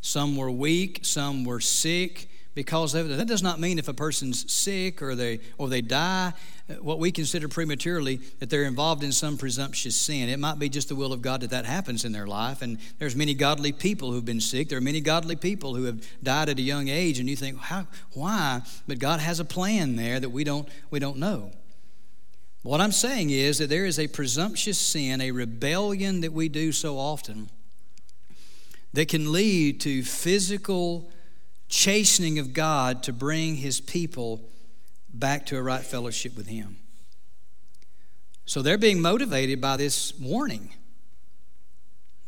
Some 0.00 0.36
were 0.36 0.50
weak, 0.50 1.00
some 1.02 1.42
were 1.42 1.58
sick 1.58 2.28
because 2.54 2.94
of 2.94 3.10
it. 3.10 3.16
That 3.16 3.28
does 3.28 3.42
not 3.42 3.60
mean 3.60 3.78
if 3.78 3.88
a 3.88 3.94
person's 3.94 4.50
sick 4.52 5.00
or 5.00 5.14
they 5.14 5.40
or 5.58 5.68
they 5.68 5.80
die, 5.80 6.32
uh, 6.68 6.74
what 6.74 6.98
we 6.98 7.12
consider 7.12 7.48
prematurely, 7.48 8.16
that 8.40 8.50
they're 8.50 8.64
involved 8.64 9.04
in 9.04 9.12
some 9.12 9.38
presumptuous 9.38 9.96
sin. 9.96 10.28
It 10.28 10.38
might 10.38 10.58
be 10.58 10.68
just 10.68 10.88
the 10.88 10.96
will 10.96 11.12
of 11.12 11.22
God 11.22 11.42
that 11.42 11.50
that 11.50 11.66
happens 11.66 12.04
in 12.04 12.12
their 12.12 12.26
life. 12.26 12.62
And 12.62 12.78
there's 12.98 13.14
many 13.14 13.34
godly 13.34 13.72
people 13.72 14.12
who've 14.12 14.24
been 14.24 14.40
sick. 14.40 14.68
There 14.68 14.78
are 14.78 14.82
many 14.82 15.00
godly 15.00 15.36
people 15.36 15.74
who 15.74 15.84
have 15.84 16.04
died 16.22 16.48
at 16.48 16.58
a 16.58 16.62
young 16.62 16.88
age, 16.88 17.18
and 17.18 17.28
you 17.28 17.36
think, 17.36 17.58
how, 17.58 17.86
why? 18.12 18.62
But 18.86 18.98
God 18.98 19.20
has 19.20 19.40
a 19.40 19.44
plan 19.44 19.96
there 19.96 20.18
that 20.18 20.30
we 20.30 20.44
don't 20.44 20.68
we 20.90 20.98
don't 20.98 21.18
know. 21.18 21.52
What 22.62 22.80
I'm 22.80 22.92
saying 22.92 23.30
is 23.30 23.58
that 23.58 23.70
there 23.70 23.86
is 23.86 23.98
a 23.98 24.08
presumptuous 24.08 24.78
sin, 24.78 25.20
a 25.20 25.30
rebellion 25.30 26.22
that 26.22 26.32
we 26.32 26.48
do 26.48 26.72
so 26.72 26.98
often 26.98 27.50
that 28.92 29.08
can 29.08 29.32
lead 29.32 29.80
to 29.82 30.02
physical 30.02 31.10
chastening 31.68 32.38
of 32.38 32.52
God 32.52 33.02
to 33.04 33.12
bring 33.12 33.56
his 33.56 33.80
people 33.80 34.48
back 35.12 35.46
to 35.46 35.56
a 35.56 35.62
right 35.62 35.82
fellowship 35.82 36.36
with 36.36 36.46
him. 36.46 36.76
So 38.46 38.62
they're 38.62 38.78
being 38.78 39.00
motivated 39.00 39.60
by 39.60 39.76
this 39.76 40.18
warning. 40.18 40.70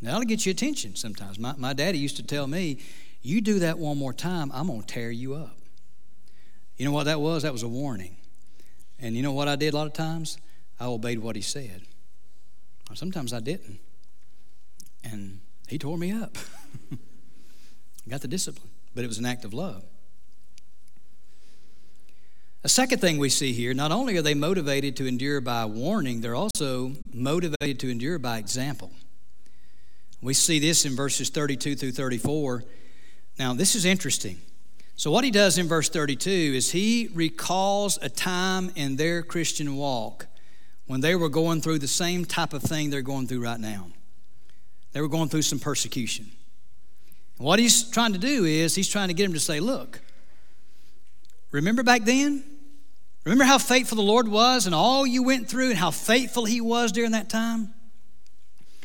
That'll 0.03 0.23
get 0.23 0.45
your 0.47 0.53
attention 0.53 0.97
sometimes. 0.97 1.39
My, 1.39 1.55
my 1.57 1.73
daddy 1.73 1.99
used 1.99 2.17
to 2.17 2.23
tell 2.23 2.47
me, 2.47 2.79
You 3.23 3.41
do 3.41 3.59
that 3.61 3.79
one 3.79 3.99
more 3.99 4.13
time, 4.13 4.51
I'm 4.55 4.67
going 4.67 4.81
to 4.81 4.87
tear 4.87 5.11
you 5.11 5.35
up. 5.35 5.57
You 6.77 6.87
know 6.87 6.93
what 6.93 7.05
that 7.05 7.21
was? 7.21 7.43
That 7.43 7.53
was 7.53 7.63
a 7.63 7.69
warning. 7.69 8.17
And 8.99 9.17
you 9.17 9.23
know 9.23 9.33
what 9.33 9.49
I 9.49 9.57
did 9.57 9.75
a 9.75 9.77
lot 9.77 9.87
of 9.87 9.93
times? 9.93 10.39
I 10.79 10.87
obeyed 10.87 11.19
what 11.19 11.37
he 11.37 11.43
said. 11.43 11.83
Sometimes 12.95 13.33
I 13.33 13.41
didn't. 13.41 13.79
And 15.05 15.41
he 15.69 15.79
tore 15.79 15.97
me 15.97 16.13
up. 16.13 16.37
Got 18.09 18.23
the 18.23 18.29
discipline, 18.29 18.71
but 18.95 19.05
it 19.05 19.09
was 19.09 19.19
an 19.19 19.27
act 19.27 19.45
of 19.45 19.55
love. 19.55 19.85
A 22.63 22.69
second 22.69 22.99
thing 22.99 23.17
we 23.17 23.31
see 23.31 23.53
here 23.53 23.73
not 23.73 23.91
only 23.91 24.17
are 24.19 24.23
they 24.23 24.35
motivated 24.35 24.95
to 24.97 25.07
endure 25.07 25.41
by 25.41 25.65
warning, 25.65 26.21
they're 26.21 26.35
also 26.35 26.93
motivated 27.13 27.81
to 27.81 27.91
endure 27.91 28.19
by 28.19 28.39
example. 28.39 28.91
We 30.21 30.35
see 30.35 30.59
this 30.59 30.85
in 30.85 30.95
verses 30.95 31.31
32 31.31 31.77
through 31.77 31.93
34. 31.93 32.65
Now, 33.39 33.55
this 33.55 33.75
is 33.75 33.87
interesting. 33.87 34.39
So, 34.97 35.11
what 35.11 35.25
he 35.25 35.31
does 35.31 35.57
in 35.57 35.67
verse 35.67 35.89
32 35.89 36.31
is 36.31 36.73
he 36.73 37.09
recalls 37.15 37.99
a 38.03 38.11
time 38.11 38.71
in 38.77 38.97
their 38.97 39.23
Christian 39.23 39.77
walk 39.77 40.27
when 40.87 41.01
they 41.01 41.15
were 41.15 41.31
going 41.31 41.63
through 41.63 41.79
the 41.79 41.89
same 41.89 42.27
type 42.27 42.53
of 42.53 42.63
thing 42.63 42.91
they're 42.91 43.01
going 43.01 43.27
through 43.27 43.43
right 43.43 43.59
now. 43.59 43.87
They 44.93 45.01
were 45.01 45.09
going 45.09 45.31
through 45.31 45.43
some 45.43 45.59
persecution. 45.59 46.31
What 47.41 47.59
he's 47.59 47.85
trying 47.85 48.13
to 48.13 48.19
do 48.19 48.45
is 48.45 48.75
he's 48.75 48.89
trying 48.89 49.09
to 49.09 49.15
get 49.15 49.25
him 49.25 49.33
to 49.33 49.41
say, 49.41 49.61
Look, 49.61 50.03
remember 51.51 51.83
back 51.83 52.05
then? 52.05 52.45
Remember 53.25 53.45
how 53.45 53.57
faithful 53.57 53.97
the 53.97 54.03
Lord 54.03 54.29
was 54.29 54.67
and 54.67 54.75
all 54.75 55.07
you 55.07 55.23
went 55.23 55.49
through 55.49 55.71
and 55.71 55.79
how 55.79 55.91
faithful 55.91 56.45
he 56.45 56.61
was 56.61 56.93
during 56.93 57.13
that 57.13 57.31
time? 57.31 57.73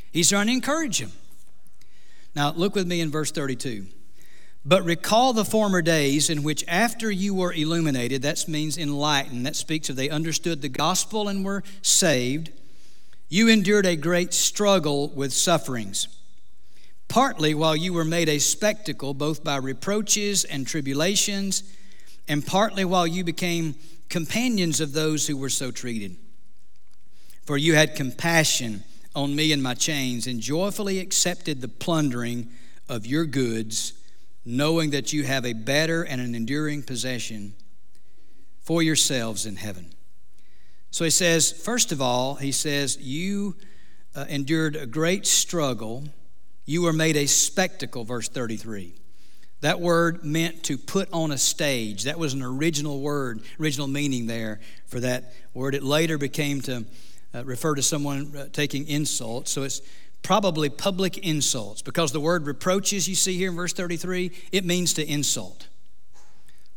He's 0.09 0.29
trying 0.29 0.47
to 0.47 0.53
encourage 0.53 1.01
him. 1.01 1.11
Now, 2.33 2.53
look 2.53 2.75
with 2.75 2.87
me 2.87 3.01
in 3.01 3.11
verse 3.11 3.29
32. 3.29 3.87
But 4.63 4.85
recall 4.85 5.33
the 5.33 5.43
former 5.43 5.81
days 5.81 6.29
in 6.29 6.41
which, 6.41 6.63
after 6.65 7.11
you 7.11 7.33
were 7.33 7.51
illuminated, 7.51 8.21
that 8.21 8.47
means 8.47 8.77
enlightened, 8.77 9.45
that 9.45 9.57
speaks 9.57 9.89
of 9.89 9.97
they 9.97 10.09
understood 10.09 10.61
the 10.61 10.69
gospel 10.69 11.27
and 11.27 11.43
were 11.43 11.61
saved, 11.81 12.51
you 13.27 13.49
endured 13.49 13.85
a 13.85 13.97
great 13.97 14.33
struggle 14.33 15.09
with 15.09 15.33
sufferings. 15.33 16.07
Partly 17.15 17.53
while 17.53 17.77
you 17.77 17.93
were 17.93 18.03
made 18.03 18.27
a 18.27 18.39
spectacle, 18.39 19.13
both 19.13 19.41
by 19.41 19.55
reproaches 19.55 20.43
and 20.43 20.67
tribulations, 20.67 21.63
and 22.27 22.45
partly 22.45 22.83
while 22.83 23.07
you 23.07 23.23
became 23.23 23.75
companions 24.09 24.81
of 24.81 24.91
those 24.91 25.25
who 25.25 25.37
were 25.37 25.47
so 25.47 25.71
treated. 25.71 26.17
For 27.45 27.57
you 27.57 27.73
had 27.73 27.95
compassion 27.95 28.83
on 29.15 29.33
me 29.33 29.53
and 29.53 29.63
my 29.63 29.75
chains, 29.75 30.27
and 30.27 30.41
joyfully 30.41 30.99
accepted 30.99 31.61
the 31.61 31.69
plundering 31.69 32.49
of 32.89 33.05
your 33.05 33.25
goods 33.25 33.93
knowing 34.43 34.89
that 34.89 35.13
you 35.13 35.23
have 35.23 35.45
a 35.45 35.53
better 35.53 36.03
and 36.03 36.19
an 36.19 36.35
enduring 36.35 36.83
possession 36.83 37.53
for 38.59 38.83
yourselves 38.83 39.45
in 39.45 39.55
heaven. 39.55 39.93
So 40.91 41.05
he 41.05 41.11
says, 41.11 41.53
first 41.53 41.93
of 41.93 42.01
all, 42.01 42.35
he 42.35 42.51
says, 42.51 42.97
You 42.99 43.55
uh, 44.13 44.25
endured 44.27 44.75
a 44.75 44.85
great 44.85 45.25
struggle. 45.25 46.09
You 46.65 46.81
were 46.81 46.93
made 46.93 47.15
a 47.15 47.27
spectacle, 47.27 48.03
verse 48.03 48.27
33. 48.27 48.95
That 49.61 49.79
word 49.79 50.23
meant 50.23 50.63
to 50.63 50.77
put 50.77 51.11
on 51.11 51.31
a 51.31 51.37
stage. 51.37 52.03
That 52.03 52.19
was 52.19 52.33
an 52.33 52.41
original 52.41 53.01
word, 53.01 53.41
original 53.59 53.87
meaning 53.87 54.27
there 54.27 54.59
for 54.87 54.99
that 54.99 55.33
word. 55.53 55.75
It 55.75 55.83
later 55.83 56.17
became 56.17 56.61
to 56.61 56.85
uh, 57.33 57.43
refer 57.45 57.75
to 57.75 57.81
someone 57.81 58.35
uh, 58.35 58.47
taking 58.51 58.87
insult. 58.87 59.47
So 59.47 59.63
it's 59.63 59.81
probably 60.25 60.69
public 60.69 61.19
insults 61.19 61.83
because 61.83 62.11
the 62.11 62.19
word 62.19 62.47
reproaches 62.47 63.07
you 63.07 63.13
see 63.13 63.37
here 63.37 63.49
in 63.51 63.55
verse 63.55 63.73
33 63.73 64.31
it 64.51 64.65
means 64.65 64.91
to 64.93 65.07
insult 65.07 65.67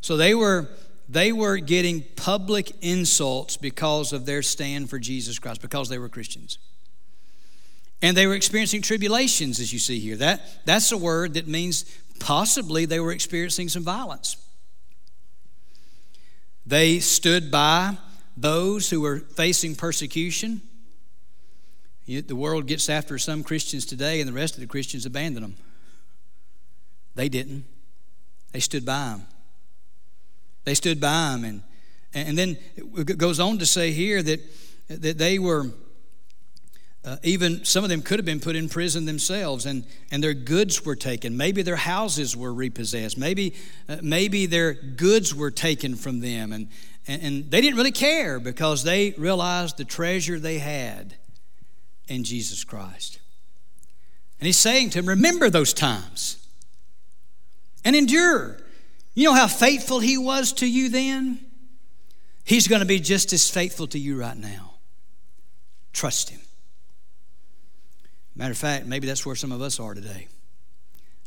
so 0.01 0.15
they 0.15 0.35
were 0.35 0.69
they 1.09 1.31
were 1.31 1.57
getting 1.57 2.03
public 2.15 2.71
insults 2.81 3.57
because 3.57 4.13
of 4.13 4.27
their 4.27 4.43
stand 4.43 4.87
for 4.87 4.99
jesus 4.99 5.39
christ 5.39 5.61
because 5.63 5.89
they 5.89 5.97
were 5.97 6.07
christians 6.07 6.59
and 8.01 8.15
they 8.15 8.27
were 8.27 8.35
experiencing 8.35 8.81
tribulations 8.81 9.59
as 9.59 9.73
you 9.73 9.79
see 9.79 9.99
here 9.99 10.15
that 10.15 10.41
that's 10.65 10.91
a 10.91 10.97
word 10.97 11.33
that 11.33 11.47
means 11.47 11.85
possibly 12.19 12.85
they 12.85 12.99
were 12.99 13.11
experiencing 13.11 13.69
some 13.69 13.83
violence 13.83 14.37
they 16.65 16.99
stood 16.99 17.49
by 17.49 17.97
those 18.37 18.89
who 18.89 19.01
were 19.01 19.19
facing 19.19 19.75
persecution 19.75 20.61
the 22.09 22.35
world 22.35 22.65
gets 22.65 22.89
after 22.89 23.19
some 23.19 23.43
Christians 23.43 23.85
today, 23.85 24.19
and 24.19 24.27
the 24.27 24.33
rest 24.33 24.55
of 24.55 24.61
the 24.61 24.67
Christians 24.67 25.05
abandon 25.05 25.43
them. 25.43 25.55
They 27.13 27.29
didn't. 27.29 27.65
They 28.51 28.59
stood 28.59 28.83
by 28.83 29.09
them. 29.09 29.25
They 30.63 30.73
stood 30.73 30.99
by 30.99 31.37
them. 31.37 31.43
And, 31.43 31.61
and 32.15 32.37
then 32.37 32.57
it 32.77 33.17
goes 33.19 33.39
on 33.39 33.59
to 33.59 33.65
say 33.65 33.91
here 33.91 34.23
that, 34.23 34.39
that 34.87 35.19
they 35.19 35.37
were, 35.37 35.67
uh, 37.05 37.15
even 37.23 37.63
some 37.63 37.83
of 37.83 37.89
them 37.89 38.01
could 38.01 38.19
have 38.19 38.25
been 38.25 38.41
put 38.41 38.55
in 38.55 38.67
prison 38.67 39.05
themselves, 39.05 39.65
and, 39.65 39.85
and 40.11 40.21
their 40.21 40.33
goods 40.33 40.83
were 40.83 40.95
taken. 40.95 41.37
Maybe 41.37 41.61
their 41.61 41.77
houses 41.77 42.35
were 42.35 42.53
repossessed. 42.53 43.17
Maybe, 43.17 43.55
uh, 43.87 43.97
maybe 44.01 44.45
their 44.45 44.73
goods 44.73 45.33
were 45.33 45.51
taken 45.51 45.95
from 45.95 46.19
them. 46.19 46.51
And, 46.51 46.67
and, 47.07 47.21
and 47.21 47.51
they 47.51 47.61
didn't 47.61 47.77
really 47.77 47.93
care 47.93 48.39
because 48.39 48.83
they 48.83 49.11
realized 49.17 49.77
the 49.77 49.85
treasure 49.85 50.39
they 50.39 50.59
had 50.59 51.15
in 52.09 52.25
Jesus 52.25 52.65
Christ. 52.65 53.19
And 54.39 54.45
he's 54.45 54.57
saying 54.57 54.89
to 54.91 54.99
him, 54.99 55.05
Remember 55.07 55.49
those 55.49 55.73
times 55.73 56.45
and 57.85 57.95
endure. 57.95 58.57
You 59.15 59.25
know 59.25 59.33
how 59.33 59.47
faithful 59.47 59.99
he 59.99 60.17
was 60.17 60.53
to 60.53 60.67
you 60.67 60.89
then? 60.89 61.39
He's 62.43 62.67
going 62.67 62.81
to 62.81 62.87
be 62.87 62.99
just 62.99 63.31
as 63.31 63.49
faithful 63.49 63.87
to 63.87 63.99
you 63.99 64.19
right 64.19 64.37
now. 64.37 64.73
Trust 65.93 66.29
him. 66.29 66.39
Matter 68.39 68.53
of 68.53 68.57
fact, 68.57 68.85
maybe 68.85 69.05
that's 69.05 69.25
where 69.25 69.35
some 69.35 69.51
of 69.51 69.61
us 69.61 69.81
are 69.81 69.93
today. 69.93 70.29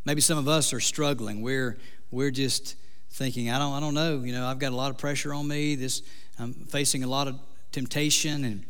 Maybe 0.07 0.23
some 0.23 0.39
of 0.39 0.49
us 0.49 0.73
are 0.73 0.81
struggling. 0.81 1.43
We're, 1.43 1.77
we're 2.11 2.31
just 2.31 2.75
thinking, 3.11 3.51
I 3.51 3.59
don't, 3.59 3.75
I 3.75 3.81
don't 3.81 3.93
know. 3.93 4.23
You 4.23 4.33
know, 4.33 4.47
I've 4.47 4.59
got 4.59 4.73
a 4.73 4.77
lot 4.77 4.91
of 4.91 4.97
pressure 4.97 5.35
on 5.35 5.47
me. 5.47 5.75
This, 5.75 6.01
I'm 6.39 6.55
facing 6.55 7.05
a 7.05 7.07
lot 7.07 7.29
of 7.29 7.39
temptation, 7.71 8.47
and, 8.47 8.65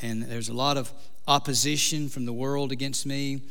and 0.00 0.22
there's 0.22 0.48
a 0.48 0.54
lot 0.54 0.76
of 0.76 0.92
opposition 1.26 2.08
from 2.08 2.24
the 2.24 2.32
world 2.32 2.70
against 2.70 3.04
me. 3.04 3.42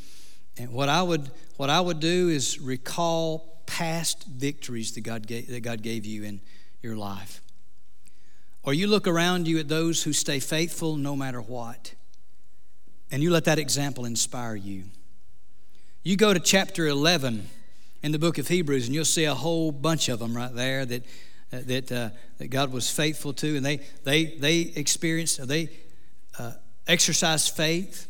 And 0.55 0.71
what 0.71 0.87
I 0.87 1.03
would, 1.03 1.29
what 1.57 1.69
I 1.69 1.81
would 1.81 1.99
do 1.99 2.29
is 2.29 2.57
recall 2.57 3.61
past 3.65 4.23
victories 4.27 4.93
that 4.93 5.01
God, 5.01 5.27
gave, 5.27 5.49
that 5.49 5.59
God 5.59 5.81
gave 5.81 6.05
you 6.05 6.23
in 6.23 6.39
your 6.81 6.95
life. 6.95 7.41
Or 8.63 8.73
you 8.73 8.87
look 8.87 9.09
around 9.09 9.45
you 9.45 9.59
at 9.59 9.67
those 9.67 10.03
who 10.03 10.13
stay 10.13 10.39
faithful 10.39 10.95
no 10.95 11.17
matter 11.17 11.41
what, 11.41 11.95
and 13.11 13.23
you 13.23 13.31
let 13.31 13.45
that 13.45 13.59
example 13.59 14.05
inspire 14.05 14.55
you. 14.55 14.83
You 16.03 16.15
go 16.15 16.33
to 16.33 16.39
chapter 16.39 16.87
11 16.87 17.47
in 18.03 18.11
the 18.11 18.19
book 18.19 18.37
of 18.37 18.47
Hebrews, 18.47 18.85
and 18.85 18.95
you'll 18.95 19.05
see 19.05 19.25
a 19.25 19.33
whole 19.33 19.71
bunch 19.71 20.09
of 20.09 20.19
them 20.19 20.35
right 20.35 20.53
there 20.53 20.85
that, 20.85 21.03
that, 21.51 21.91
uh, 21.91 22.09
that 22.37 22.47
God 22.47 22.71
was 22.71 22.89
faithful 22.89 23.33
to, 23.33 23.57
and 23.57 23.65
they, 23.65 23.81
they, 24.03 24.25
they 24.25 24.59
experienced, 24.59 25.45
they 25.47 25.69
uh, 26.37 26.53
exercised 26.87 27.55
faith 27.55 28.07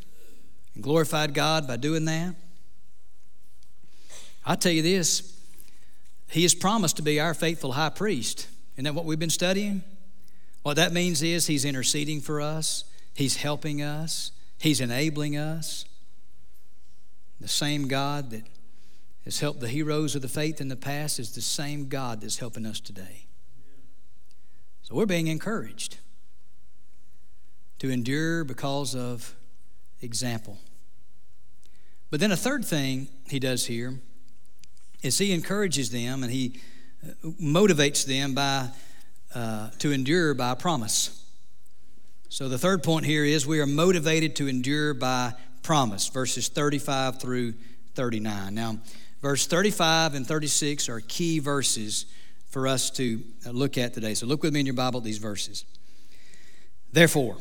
and 0.75 0.83
glorified 0.83 1.33
God 1.33 1.67
by 1.67 1.77
doing 1.77 2.05
that? 2.05 2.35
I 4.45 4.55
tell 4.55 4.71
you 4.71 4.81
this, 4.81 5.35
He 6.29 6.43
has 6.43 6.53
promised 6.53 6.97
to 6.97 7.01
be 7.01 7.19
our 7.19 7.33
faithful 7.33 7.73
high 7.73 7.89
priest. 7.89 8.47
Isn't 8.75 8.85
that 8.85 8.93
what 8.93 9.05
we've 9.05 9.19
been 9.19 9.29
studying? 9.29 9.83
What 10.61 10.75
that 10.75 10.93
means 10.93 11.23
is 11.23 11.47
He's 11.47 11.65
interceding 11.65 12.21
for 12.21 12.39
us, 12.41 12.83
He's 13.13 13.37
helping 13.37 13.81
us, 13.81 14.31
He's 14.59 14.81
enabling 14.81 15.37
us. 15.37 15.85
The 17.39 17.47
same 17.47 17.87
God 17.87 18.31
that 18.31 18.43
has 19.23 19.39
helped 19.39 19.59
the 19.59 19.67
heroes 19.67 20.15
of 20.15 20.21
the 20.21 20.27
faith 20.27 20.59
in 20.59 20.69
the 20.69 20.75
past 20.75 21.19
is 21.19 21.33
the 21.33 21.41
same 21.41 21.87
God 21.87 22.21
that's 22.21 22.39
helping 22.39 22.65
us 22.65 22.79
today. 22.79 23.27
So 24.83 24.95
we're 24.95 25.05
being 25.05 25.27
encouraged 25.27 25.97
to 27.79 27.89
endure 27.89 28.43
because 28.43 28.95
of 28.95 29.35
example. 30.01 30.57
But 32.09 32.19
then 32.19 32.31
a 32.31 32.37
third 32.37 32.65
thing 32.65 33.09
he 33.29 33.39
does 33.39 33.65
here 33.65 33.99
is 35.03 35.17
he 35.17 35.33
encourages 35.33 35.91
them 35.91 36.23
and 36.23 36.31
he 36.31 36.59
uh, 37.03 37.27
motivates 37.41 38.05
them 38.05 38.33
by 38.33 38.69
uh, 39.35 39.69
to 39.79 39.91
endure 39.91 40.33
by 40.33 40.55
promise. 40.55 41.16
So 42.29 42.49
the 42.49 42.57
third 42.57 42.83
point 42.83 43.05
here 43.05 43.23
is 43.23 43.47
we 43.47 43.61
are 43.61 43.65
motivated 43.65 44.35
to 44.37 44.47
endure 44.47 44.93
by 44.93 45.33
promise, 45.63 46.09
verses 46.09 46.49
35 46.49 47.21
through 47.21 47.53
39. 47.95 48.53
Now, 48.53 48.79
verse 49.21 49.47
35 49.47 50.13
and 50.13 50.27
36 50.27 50.89
are 50.89 50.99
key 50.99 51.39
verses 51.39 52.05
for 52.49 52.67
us 52.67 52.89
to 52.91 53.21
look 53.45 53.77
at 53.77 53.93
today. 53.93 54.13
So 54.13 54.25
look 54.25 54.43
with 54.43 54.53
me 54.53 54.59
in 54.59 54.65
your 54.65 54.75
Bible 54.75 54.99
at 54.99 55.03
these 55.05 55.19
verses. 55.19 55.63
Therefore, 56.91 57.37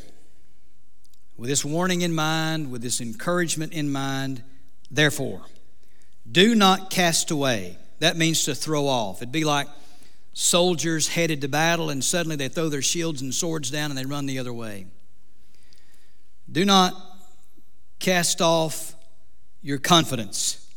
with 1.37 1.51
this 1.51 1.65
warning 1.65 2.03
in 2.03 2.15
mind, 2.15 2.71
with 2.71 2.83
this 2.83 3.01
encouragement 3.01 3.73
in 3.73 3.91
mind, 3.91 4.43
therefore, 4.91 5.43
do 6.31 6.55
not 6.55 6.91
cast 6.91 7.33
away. 7.33 7.77
That 7.99 8.17
means 8.17 8.45
to 8.45 8.55
throw 8.55 8.87
off. 8.87 9.19
It'd 9.19 9.33
be 9.33 9.45
like 9.45 9.67
soldiers 10.39 11.09
headed 11.09 11.41
to 11.41 11.49
battle 11.49 11.89
and 11.89 12.05
suddenly 12.05 12.37
they 12.37 12.49
throw 12.49 12.69
their 12.69 12.83
shields 12.83 13.23
and 13.23 13.35
swords 13.35 13.71
down 13.71 13.91
and 13.91 13.97
they 13.97 14.05
run 14.05 14.27
the 14.27 14.39
other 14.39 14.53
way. 14.53 14.87
Do 16.53 16.63
not 16.67 16.93
cast 17.99 18.43
off 18.43 18.95
your 19.63 19.79
confidence. 19.79 20.71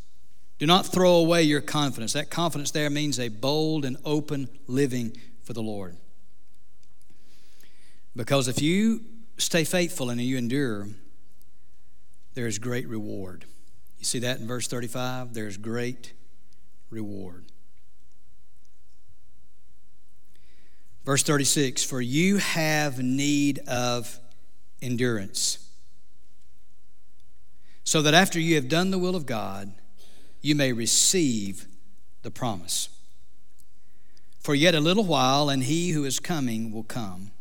Do 0.59 0.65
not 0.65 0.85
throw 0.85 1.15
away 1.15 1.43
your 1.43 1.59
confidence. 1.59 2.13
That 2.13 2.29
confidence 2.29 2.71
there 2.71 2.89
means 2.89 3.19
a 3.19 3.27
bold 3.27 3.83
and 3.83 3.97
open 4.05 4.47
living 4.65 5.17
for 5.43 5.51
the 5.51 5.61
Lord. 5.61 5.97
Because 8.15 8.47
if 8.47 8.61
you 8.61 9.01
stay 9.37 9.65
faithful 9.65 10.09
and 10.09 10.21
you 10.21 10.37
endure, 10.37 10.87
there 12.33 12.47
is 12.47 12.59
great 12.59 12.87
reward. 12.87 13.43
You 13.97 14.05
see 14.05 14.19
that 14.19 14.39
in 14.39 14.47
verse 14.47 14.69
35? 14.69 15.33
There's 15.33 15.57
great 15.57 16.13
reward. 16.89 17.43
Verse 21.09 21.23
36 21.23 21.83
For 21.83 22.01
you 22.01 22.37
have 22.37 22.99
need 22.99 23.57
of 23.67 24.19
endurance, 24.79 25.57
so 27.83 28.03
that 28.03 28.13
after 28.13 28.39
you 28.39 28.53
have 28.53 28.69
done 28.69 28.91
the 28.91 28.99
will 28.99 29.15
of 29.15 29.25
God, 29.25 29.73
you 30.43 30.53
may 30.53 30.71
receive 30.71 31.65
the 32.21 32.29
promise. 32.29 32.89
For 34.39 34.53
yet 34.53 34.75
a 34.75 34.79
little 34.79 35.03
while, 35.03 35.49
and 35.49 35.63
he 35.63 35.89
who 35.89 36.05
is 36.05 36.19
coming 36.19 36.71
will 36.71 36.83
come 36.83 37.31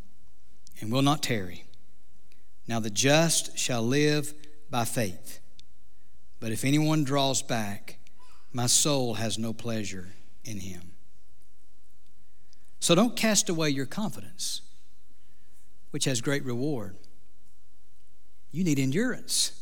and 0.80 0.90
will 0.90 1.02
not 1.02 1.22
tarry. 1.22 1.64
Now 2.66 2.80
the 2.80 2.88
just 2.88 3.58
shall 3.58 3.82
live 3.82 4.32
by 4.70 4.86
faith. 4.86 5.40
But 6.40 6.52
if 6.52 6.64
anyone 6.64 7.04
draws 7.04 7.42
back, 7.42 7.98
my 8.50 8.64
soul 8.64 9.12
has 9.16 9.38
no 9.38 9.52
pleasure 9.52 10.08
in 10.42 10.60
him. 10.60 10.92
So 12.80 12.94
don't 12.94 13.16
cast 13.16 13.48
away 13.48 13.70
your 13.70 13.86
confidence, 13.86 14.62
which 15.90 16.04
has 16.04 16.20
great 16.20 16.44
reward. 16.44 16.96
You 18.52 18.64
need 18.64 18.78
endurance. 18.78 19.52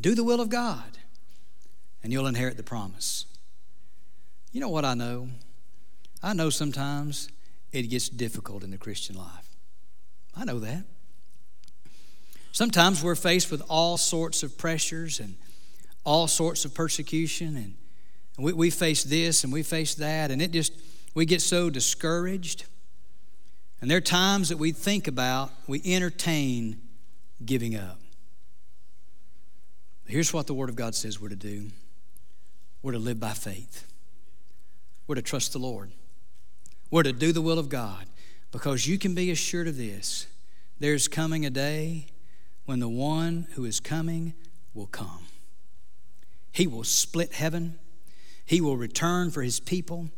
Do 0.00 0.14
the 0.14 0.24
will 0.24 0.40
of 0.40 0.48
God, 0.48 0.98
and 2.02 2.12
you'll 2.12 2.26
inherit 2.26 2.56
the 2.56 2.62
promise. 2.62 3.26
You 4.52 4.60
know 4.60 4.68
what 4.68 4.84
I 4.84 4.94
know? 4.94 5.28
I 6.22 6.32
know 6.32 6.50
sometimes 6.50 7.28
it 7.72 7.82
gets 7.82 8.08
difficult 8.08 8.64
in 8.64 8.70
the 8.70 8.78
Christian 8.78 9.16
life. 9.16 9.48
I 10.36 10.44
know 10.44 10.58
that. 10.60 10.84
Sometimes 12.52 13.02
we're 13.02 13.16
faced 13.16 13.50
with 13.50 13.62
all 13.68 13.96
sorts 13.96 14.42
of 14.42 14.56
pressures 14.56 15.20
and 15.20 15.34
all 16.04 16.28
sorts 16.28 16.64
of 16.64 16.74
persecution, 16.74 17.56
and 17.56 17.74
we, 18.38 18.52
we 18.52 18.70
face 18.70 19.04
this 19.04 19.42
and 19.42 19.52
we 19.52 19.62
face 19.62 19.94
that, 19.96 20.30
and 20.30 20.40
it 20.40 20.52
just, 20.52 20.72
we 21.14 21.24
get 21.24 21.40
so 21.40 21.70
discouraged. 21.70 22.66
And 23.80 23.90
there 23.90 23.98
are 23.98 24.02
times 24.02 24.48
that 24.48 24.58
we 24.58 24.72
think 24.72 25.08
about, 25.08 25.50
we 25.66 25.80
entertain 25.84 26.80
giving 27.44 27.76
up. 27.76 28.00
Here's 30.06 30.32
what 30.32 30.46
the 30.46 30.54
Word 30.54 30.68
of 30.68 30.76
God 30.76 30.94
says 30.94 31.20
we're 31.20 31.30
to 31.30 31.36
do 31.36 31.70
we're 32.82 32.92
to 32.92 32.98
live 32.98 33.18
by 33.18 33.32
faith, 33.32 33.86
we're 35.06 35.14
to 35.14 35.22
trust 35.22 35.52
the 35.52 35.58
Lord, 35.58 35.90
we're 36.90 37.02
to 37.02 37.12
do 37.12 37.32
the 37.32 37.40
will 37.40 37.58
of 37.58 37.68
God, 37.68 38.06
because 38.52 38.86
you 38.86 38.98
can 38.98 39.14
be 39.14 39.30
assured 39.30 39.68
of 39.68 39.76
this 39.76 40.26
there's 40.80 41.08
coming 41.08 41.46
a 41.46 41.50
day 41.50 42.08
when 42.66 42.80
the 42.80 42.88
one 42.88 43.46
who 43.54 43.64
is 43.64 43.80
coming 43.80 44.34
will 44.74 44.86
come. 44.86 45.26
He 46.52 46.66
will 46.66 46.84
split 46.84 47.32
heaven, 47.32 47.78
he 48.44 48.60
will 48.60 48.76
return 48.76 49.30
for 49.30 49.42
his 49.42 49.60
people. 49.60 50.10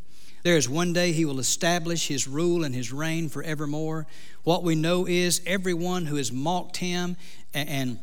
There 0.47 0.57
is 0.57 0.69
one 0.69 0.93
day 0.93 1.11
he 1.11 1.25
will 1.25 1.41
establish 1.41 2.07
his 2.07 2.29
rule 2.29 2.63
and 2.63 2.73
his 2.73 2.93
reign 2.93 3.29
forevermore. 3.29 4.07
What 4.45 4.63
we 4.63 4.77
know 4.77 5.05
is 5.05 5.41
everyone 5.45 6.07
who 6.07 6.15
has 6.15 6.31
mocked 6.31 6.77
him 6.77 7.17
and, 7.53 7.69
and, 7.69 7.99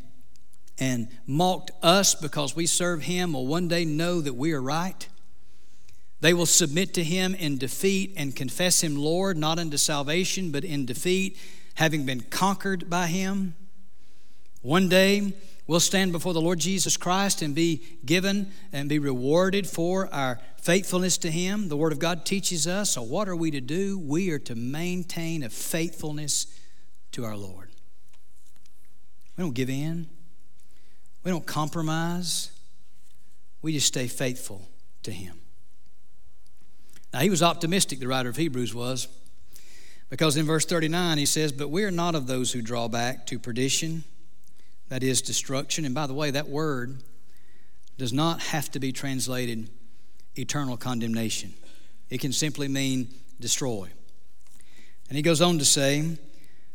and 0.78 1.08
mocked 1.26 1.72
us 1.82 2.16
because 2.16 2.54
we 2.54 2.66
serve 2.66 3.04
him 3.04 3.32
will 3.32 3.48
one 3.48 3.70
day 3.70 3.86
know 3.86 4.20
that 4.20 4.34
we 4.34 4.52
are 4.52 4.62
right. 4.62 5.08
They 6.20 6.34
will 6.34 6.46
submit 6.46 6.94
to 6.96 7.04
him 7.06 7.34
in 7.34 7.58
defeat 7.60 8.14
and 8.18 8.36
confess 8.36 8.84
him 8.84 8.98
Lord, 8.98 9.38
not 9.38 9.58
unto 9.58 9.78
salvation, 9.78 10.52
but 10.52 10.66
in 10.66 10.86
defeat, 10.86 11.38
having 11.76 12.06
been 12.06 12.24
conquered 12.24 12.90
by 12.90 13.08
him. 13.08 13.56
One 14.62 14.90
day, 14.90 15.32
we'll 15.68 15.80
stand 15.80 16.12
before 16.12 16.34
the 16.34 16.42
Lord 16.42 16.60
Jesus 16.60 16.98
Christ 16.98 17.42
and 17.42 17.56
be 17.56 17.84
given 18.06 18.52
and 18.72 18.90
be 18.90 19.00
rewarded 19.00 19.68
for 19.68 20.14
our 20.14 20.40
faithfulness 20.58 21.18
to 21.20 21.32
Him. 21.32 21.70
The 21.70 21.78
Word 21.78 21.92
of 21.92 22.00
God 22.00 22.26
teaches 22.26 22.68
us. 22.68 22.92
So, 22.92 23.02
what 23.02 23.28
are 23.30 23.36
we 23.36 23.52
to 23.52 23.62
do? 23.62 24.00
We 24.00 24.30
are 24.32 24.40
to 24.40 24.56
maintain 24.56 25.44
a 25.44 25.50
faithfulness 25.50 26.48
to 27.14 27.26
our 27.26 27.38
Lord. 27.38 27.70
We 29.38 29.44
don't 29.44 29.54
give 29.54 29.70
in, 29.70 30.08
we 31.24 31.32
don't 31.32 31.46
compromise, 31.46 32.52
we 33.62 33.74
just 33.74 33.88
stay 33.88 34.08
faithful 34.08 34.70
to 35.04 35.12
Him. 35.12 35.40
Now, 37.14 37.20
he 37.20 37.30
was 37.30 37.44
optimistic, 37.44 38.00
the 38.00 38.08
writer 38.08 38.30
of 38.30 38.38
Hebrews 38.38 38.74
was, 38.74 39.08
because 40.10 40.36
in 40.36 40.46
verse 40.46 40.66
39 40.66 41.20
he 41.20 41.26
says, 41.28 41.52
But 41.52 41.70
we 41.70 41.84
are 41.84 41.92
not 41.92 42.16
of 42.16 42.26
those 42.26 42.52
who 42.52 42.62
draw 42.62 42.88
back 42.88 43.28
to 43.28 43.38
perdition 43.38 44.04
that 44.90 45.04
is 45.04 45.22
destruction. 45.22 45.86
And 45.86 45.96
by 45.96 46.08
the 46.08 46.14
way, 46.14 46.32
that 46.32 46.48
word 46.48 47.02
does 47.98 48.14
not 48.14 48.42
have 48.42 48.72
to 48.72 48.80
be 48.80 48.92
translated 48.92 49.70
eternal 50.36 50.78
condemnation, 50.78 51.54
it 52.10 52.20
can 52.20 52.34
simply 52.34 52.68
mean 52.68 53.08
destroy. 53.40 53.90
And 55.10 55.18
he 55.18 55.22
goes 55.22 55.42
on 55.42 55.60
to 55.60 55.66
say, 55.66 56.18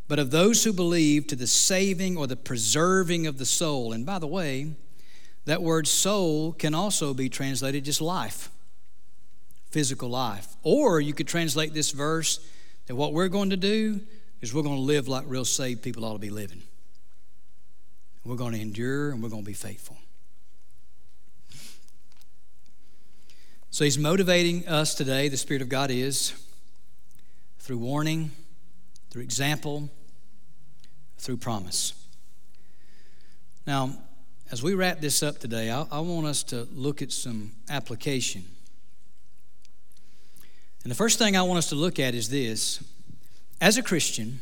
but 0.09 0.19
of 0.19 0.31
those 0.31 0.65
who 0.65 0.73
believe 0.73 1.27
to 1.27 1.37
the 1.37 1.47
saving 1.47 2.17
or 2.17 2.27
the 2.27 2.37
preserving 2.37 3.27
of 3.27 3.39
the 3.39 3.45
soul. 3.45 3.93
And 3.93 4.07
by 4.07 4.19
the 4.19 4.27
way, 4.27 4.75
that 5.45 5.63
word 5.63 5.87
soul 5.87 6.53
can 6.53 6.75
also 6.75 7.13
be 7.13 7.29
translated 7.29 7.85
just 7.85 8.01
life, 8.01 8.51
physical 9.71 10.09
life. 10.09 10.57
Or 10.63 11.01
you 11.01 11.13
could 11.13 11.29
translate 11.29 11.75
this 11.75 11.91
verse 11.91 12.41
that 12.87 12.97
what 12.97 13.13
we're 13.13 13.29
going 13.29 13.51
to 13.51 13.57
do 13.57 14.01
is 14.41 14.55
we're 14.55 14.63
going 14.63 14.77
to 14.77 14.83
live 14.83 15.09
like 15.09 15.25
real 15.27 15.45
saved 15.45 15.83
people 15.83 16.05
ought 16.05 16.15
to 16.15 16.19
be 16.19 16.31
living. 16.31 16.63
We're 18.29 18.37
going 18.37 18.53
to 18.53 18.61
endure 18.61 19.11
and 19.11 19.23
we're 19.23 19.31
going 19.31 19.43
to 19.43 19.47
be 19.47 19.55
faithful. 19.55 19.97
So 23.71 23.85
he's 23.85 23.97
motivating 23.97 24.69
us 24.69 24.95
today, 24.95 25.31
the 25.31 25.39
Spirit 25.39 25.63
of 25.63 25.71
God 25.71 25.91
is, 25.91 26.35
through 27.59 27.79
warning, 27.79 28.31
through 29.09 29.23
example, 29.23 29.89
through 31.17 31.39
promise. 31.39 31.95
Now, 33.67 33.97
as 34.53 34.63
we 34.63 34.75
wrap 34.75 35.01
this 35.01 35.23
up 35.23 35.39
today, 35.39 35.71
I, 35.71 35.87
I, 35.91 36.01
want 36.01 36.27
us 36.27 36.43
to 36.45 36.69
look 36.75 37.01
at 37.01 37.13
some 37.13 37.53
application. 37.71 38.45
And 40.83 40.91
the 40.91 40.97
first 40.97 41.19
thing 41.19 41.35
I 41.35 41.41
want 41.41 41.57
us 41.57 41.71
to 41.71 41.77
look 41.77 41.99
at 41.99 42.15
is 42.15 42.29
this 42.29 42.85
as 43.59 43.79
a 43.79 43.83
Christian, 43.83 44.41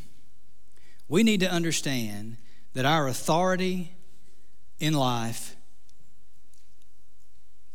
we 1.09 1.22
need 1.22 1.39
to 1.39 1.49
understand 1.49 2.39
that 2.77 2.85
our 2.85 3.09
authority 3.09 3.91
in 4.81 4.93
life 4.93 5.57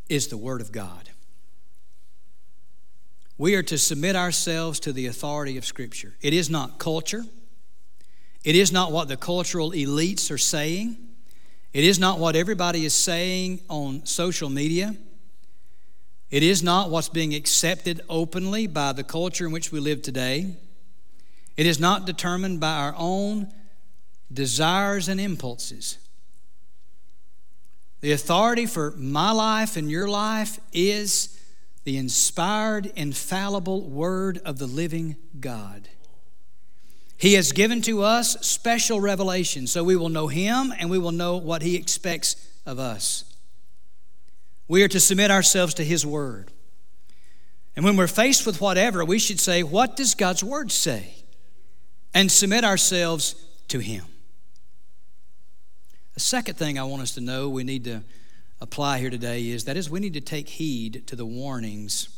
is 0.09 0.27
the 0.27 0.37
Word 0.37 0.61
of 0.61 0.71
God. 0.71 1.09
We 3.35 3.55
are 3.55 3.63
to 3.63 3.79
submit 3.79 4.15
ourselves 4.15 4.79
to 4.81 4.93
the 4.93 5.07
authority 5.07 5.57
of 5.57 5.65
Scripture. 5.65 6.13
It 6.21 6.35
is 6.35 6.51
not 6.51 6.77
culture. 6.77 7.23
It 8.43 8.55
is 8.55 8.71
not 8.71 8.91
what 8.91 9.07
the 9.07 9.17
cultural 9.17 9.71
elites 9.71 10.29
are 10.29 10.37
saying. 10.37 10.97
It 11.73 11.83
is 11.83 11.97
not 11.97 12.19
what 12.19 12.35
everybody 12.35 12.85
is 12.85 12.93
saying 12.93 13.61
on 13.69 14.05
social 14.05 14.51
media. 14.51 14.95
It 16.29 16.43
is 16.43 16.61
not 16.61 16.91
what's 16.91 17.09
being 17.09 17.33
accepted 17.33 18.01
openly 18.07 18.67
by 18.67 18.93
the 18.93 19.03
culture 19.03 19.47
in 19.47 19.51
which 19.51 19.71
we 19.71 19.79
live 19.79 20.03
today. 20.03 20.57
It 21.57 21.65
is 21.65 21.79
not 21.79 22.05
determined 22.05 22.59
by 22.59 22.73
our 22.73 22.93
own 22.95 23.51
desires 24.31 25.07
and 25.07 25.19
impulses. 25.19 25.97
The 28.01 28.11
authority 28.11 28.65
for 28.65 28.91
my 28.97 29.31
life 29.31 29.77
and 29.77 29.89
your 29.89 30.07
life 30.07 30.59
is 30.73 31.39
the 31.83 31.97
inspired, 31.97 32.91
infallible 32.95 33.89
Word 33.89 34.39
of 34.43 34.57
the 34.57 34.67
living 34.67 35.15
God. 35.39 35.87
He 37.17 37.33
has 37.33 37.51
given 37.51 37.83
to 37.83 38.01
us 38.01 38.33
special 38.41 38.99
revelation 38.99 39.67
so 39.67 39.83
we 39.83 39.95
will 39.95 40.09
know 40.09 40.27
Him 40.27 40.73
and 40.77 40.89
we 40.89 40.97
will 40.97 41.11
know 41.11 41.37
what 41.37 41.61
He 41.61 41.75
expects 41.75 42.35
of 42.65 42.79
us. 42.79 43.25
We 44.67 44.83
are 44.83 44.87
to 44.87 44.99
submit 44.99 45.29
ourselves 45.29 45.75
to 45.75 45.83
His 45.83 46.05
Word. 46.05 46.51
And 47.75 47.85
when 47.85 47.95
we're 47.95 48.07
faced 48.07 48.45
with 48.45 48.59
whatever, 48.59 49.05
we 49.05 49.19
should 49.19 49.39
say, 49.39 49.61
What 49.61 49.95
does 49.95 50.15
God's 50.15 50.43
Word 50.43 50.71
say? 50.71 51.13
And 52.13 52.31
submit 52.31 52.63
ourselves 52.63 53.35
to 53.67 53.79
Him. 53.79 54.05
A 56.21 56.23
second 56.23 56.53
thing 56.53 56.77
I 56.77 56.83
want 56.83 57.01
us 57.01 57.15
to 57.15 57.19
know 57.19 57.49
we 57.49 57.63
need 57.63 57.83
to 57.85 58.03
apply 58.61 58.99
here 58.99 59.09
today 59.09 59.49
is 59.49 59.63
that 59.63 59.75
is 59.75 59.89
we 59.89 59.99
need 59.99 60.13
to 60.13 60.21
take 60.21 60.47
heed 60.47 61.07
to 61.07 61.15
the 61.15 61.25
warnings 61.25 62.09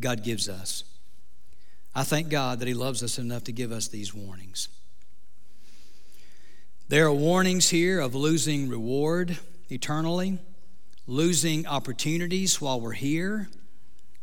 God 0.00 0.24
gives 0.24 0.48
us. 0.48 0.82
I 1.94 2.04
thank 2.04 2.30
God 2.30 2.58
that 2.58 2.66
He 2.66 2.72
loves 2.72 3.02
us 3.02 3.18
enough 3.18 3.44
to 3.44 3.52
give 3.52 3.70
us 3.70 3.88
these 3.88 4.14
warnings. 4.14 4.68
There 6.88 7.04
are 7.04 7.12
warnings 7.12 7.68
here 7.68 8.00
of 8.00 8.14
losing 8.14 8.66
reward 8.66 9.40
eternally, 9.68 10.38
losing 11.06 11.66
opportunities 11.66 12.62
while 12.62 12.80
we're 12.80 12.92
here 12.92 13.50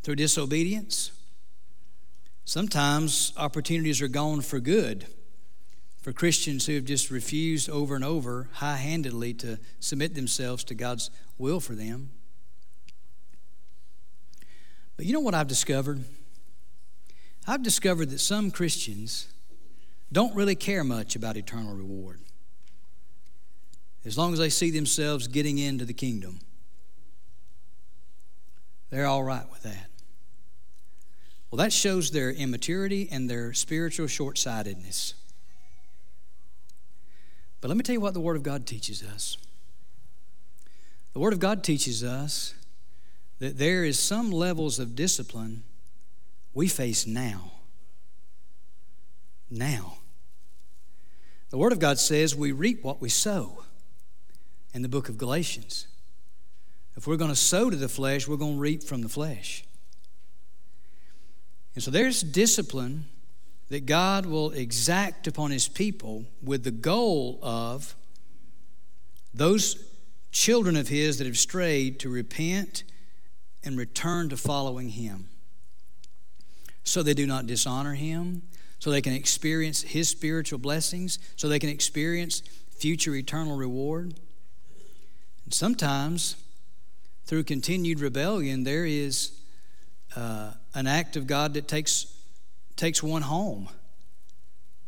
through 0.01 0.15
disobedience. 0.15 1.11
Sometimes 2.43 3.33
opportunities 3.37 4.01
are 4.01 4.07
gone 4.07 4.41
for 4.41 4.59
good 4.59 5.05
for 6.03 6.11
Christians 6.11 6.65
who 6.65 6.75
have 6.75 6.83
just 6.83 7.09
refused 7.09 7.69
over 7.69 7.95
and 7.95 8.03
over, 8.03 8.49
high 8.55 8.75
handedly, 8.75 9.33
to 9.35 9.57
submit 9.79 10.15
themselves 10.15 10.65
to 10.65 10.75
God's 10.75 11.09
will 11.37 11.61
for 11.61 11.75
them. 11.75 12.11
But 14.97 15.05
you 15.05 15.13
know 15.13 15.21
what 15.21 15.33
I've 15.33 15.47
discovered? 15.47 16.03
I've 17.47 17.63
discovered 17.63 18.09
that 18.09 18.19
some 18.19 18.51
Christians 18.51 19.27
don't 20.11 20.35
really 20.35 20.55
care 20.55 20.83
much 20.83 21.15
about 21.15 21.37
eternal 21.37 21.73
reward 21.73 22.19
as 24.03 24.17
long 24.17 24.33
as 24.33 24.39
they 24.39 24.49
see 24.49 24.71
themselves 24.71 25.27
getting 25.27 25.57
into 25.57 25.85
the 25.85 25.93
kingdom. 25.93 26.39
They're 28.89 29.07
all 29.07 29.23
right 29.23 29.49
with 29.49 29.63
that. 29.63 29.87
Well, 31.49 31.57
that 31.59 31.71
shows 31.71 32.11
their 32.11 32.29
immaturity 32.29 33.07
and 33.09 33.29
their 33.29 33.53
spiritual 33.53 34.07
short 34.07 34.37
sightedness. 34.37 35.13
But 37.63 37.69
let 37.69 37.77
me 37.77 37.83
tell 37.83 37.93
you 37.93 38.01
what 38.01 38.13
the 38.13 38.19
Word 38.19 38.35
of 38.35 38.43
God 38.43 38.67
teaches 38.67 39.01
us. 39.01 39.37
The 41.13 41.19
Word 41.19 41.31
of 41.31 41.39
God 41.39 41.63
teaches 41.63 42.03
us 42.03 42.55
that 43.39 43.57
there 43.57 43.85
is 43.85 43.97
some 43.97 44.31
levels 44.31 44.79
of 44.79 44.97
discipline 44.97 45.63
we 46.53 46.67
face 46.67 47.07
now. 47.07 47.53
Now. 49.49 49.99
The 51.51 51.57
Word 51.57 51.71
of 51.71 51.79
God 51.79 51.99
says 51.99 52.35
we 52.35 52.51
reap 52.51 52.83
what 52.83 52.99
we 52.99 53.07
sow 53.07 53.63
in 54.73 54.81
the 54.81 54.89
book 54.89 55.07
of 55.07 55.17
Galatians. 55.17 55.87
If 56.97 57.07
we're 57.07 57.15
going 57.15 57.31
to 57.31 57.35
sow 57.35 57.69
to 57.69 57.77
the 57.77 57.87
flesh, 57.87 58.27
we're 58.27 58.35
going 58.35 58.55
to 58.55 58.59
reap 58.59 58.83
from 58.83 59.03
the 59.03 59.07
flesh. 59.07 59.63
And 61.75 61.81
so 61.81 61.91
there's 61.91 62.23
discipline 62.23 63.05
that 63.73 63.85
God 63.85 64.25
will 64.25 64.51
exact 64.51 65.27
upon 65.27 65.51
His 65.51 65.67
people 65.67 66.25
with 66.41 66.63
the 66.63 66.71
goal 66.71 67.39
of 67.41 67.95
those 69.33 69.83
children 70.31 70.75
of 70.75 70.87
His 70.87 71.17
that 71.17 71.27
have 71.27 71.37
strayed 71.37 71.99
to 71.99 72.09
repent 72.09 72.83
and 73.63 73.77
return 73.77 74.29
to 74.29 74.37
following 74.37 74.89
Him 74.89 75.27
so 76.83 77.01
they 77.01 77.13
do 77.13 77.25
not 77.25 77.47
dishonor 77.47 77.93
him, 77.93 78.41
so 78.79 78.91
they 78.91 79.01
can 79.01 79.13
experience 79.13 79.81
his 79.81 80.09
spiritual 80.09 80.59
blessings, 80.59 81.19
so 81.35 81.47
they 81.47 81.59
can 81.59 81.69
experience 81.69 82.41
future 82.77 83.15
eternal 83.15 83.55
reward. 83.55 84.13
And 85.45 85.53
sometimes, 85.53 86.35
through 87.25 87.45
continued 87.45 87.99
rebellion, 87.99 88.63
there 88.63 88.85
is 88.85 89.31
uh, 90.15 90.51
an 90.73 90.87
act 90.87 91.15
of 91.15 91.25
God 91.25 91.53
that 91.53 91.67
takes, 91.67 92.12
takes 92.75 93.01
one 93.01 93.21
home 93.21 93.69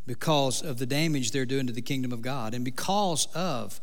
because 0.08 0.62
of 0.62 0.78
the 0.78 0.86
damage 0.86 1.32
they're 1.32 1.46
doing 1.46 1.68
to 1.68 1.74
the 1.74 1.82
kingdom 1.82 2.12
of 2.12 2.22
God 2.22 2.54
and 2.54 2.64
because 2.64 3.28
of 3.34 3.80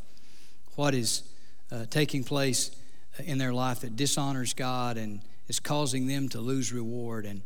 what 0.77 0.95
is 0.95 1.23
uh, 1.71 1.87
taking 1.91 2.25
place 2.25 2.71
in 3.19 3.39
their 3.39 3.53
life 3.53 3.81
that 3.81 3.97
dishonors 3.97 4.55
God 4.55 4.97
and 4.97 5.21
is 5.49 5.61
causing 5.61 6.07
them 6.07 6.29
to 6.31 6.41
lose 6.41 6.73
reward. 6.73 7.27
And 7.27 7.43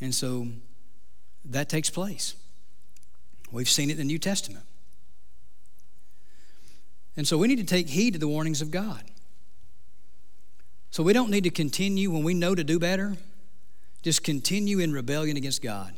and 0.00 0.12
so 0.12 0.48
that 1.44 1.68
takes 1.68 1.88
place. 1.88 2.34
We've 3.52 3.68
seen 3.68 3.88
it 3.88 3.92
in 3.92 3.98
the 3.98 4.04
New 4.04 4.18
Testament. 4.18 4.64
And 7.16 7.28
so 7.28 7.38
we 7.38 7.46
need 7.46 7.58
to 7.58 7.64
take 7.64 7.88
heed 7.88 8.14
to 8.14 8.18
the 8.18 8.26
warnings 8.26 8.62
of 8.62 8.70
God. 8.70 9.04
So 10.90 11.02
we 11.02 11.12
don't 11.12 11.30
need 11.30 11.44
to 11.44 11.50
continue 11.50 12.10
when 12.10 12.24
we 12.24 12.34
know 12.34 12.54
to 12.54 12.64
do 12.64 12.78
better, 12.78 13.16
just 14.02 14.22
continue 14.22 14.78
in 14.78 14.92
rebellion 14.92 15.36
against 15.36 15.62
God. 15.62 15.94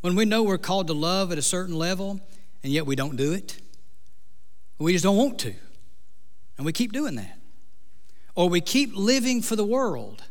When 0.00 0.16
we 0.16 0.24
know 0.24 0.42
we're 0.42 0.58
called 0.58 0.86
to 0.86 0.94
love 0.94 1.30
at 1.30 1.38
a 1.38 1.42
certain 1.42 1.74
level, 1.74 2.20
and 2.62 2.72
yet 2.72 2.86
we 2.86 2.96
don't 2.96 3.16
do 3.16 3.32
it, 3.32 3.60
we 4.78 4.92
just 4.92 5.04
don't 5.04 5.16
want 5.16 5.38
to. 5.40 5.54
And 6.56 6.64
we 6.66 6.72
keep 6.72 6.92
doing 6.92 7.16
that. 7.16 7.38
Or 8.34 8.48
we 8.48 8.60
keep 8.60 8.94
living 8.94 9.42
for 9.42 9.56
the 9.56 9.64
world 9.64 10.22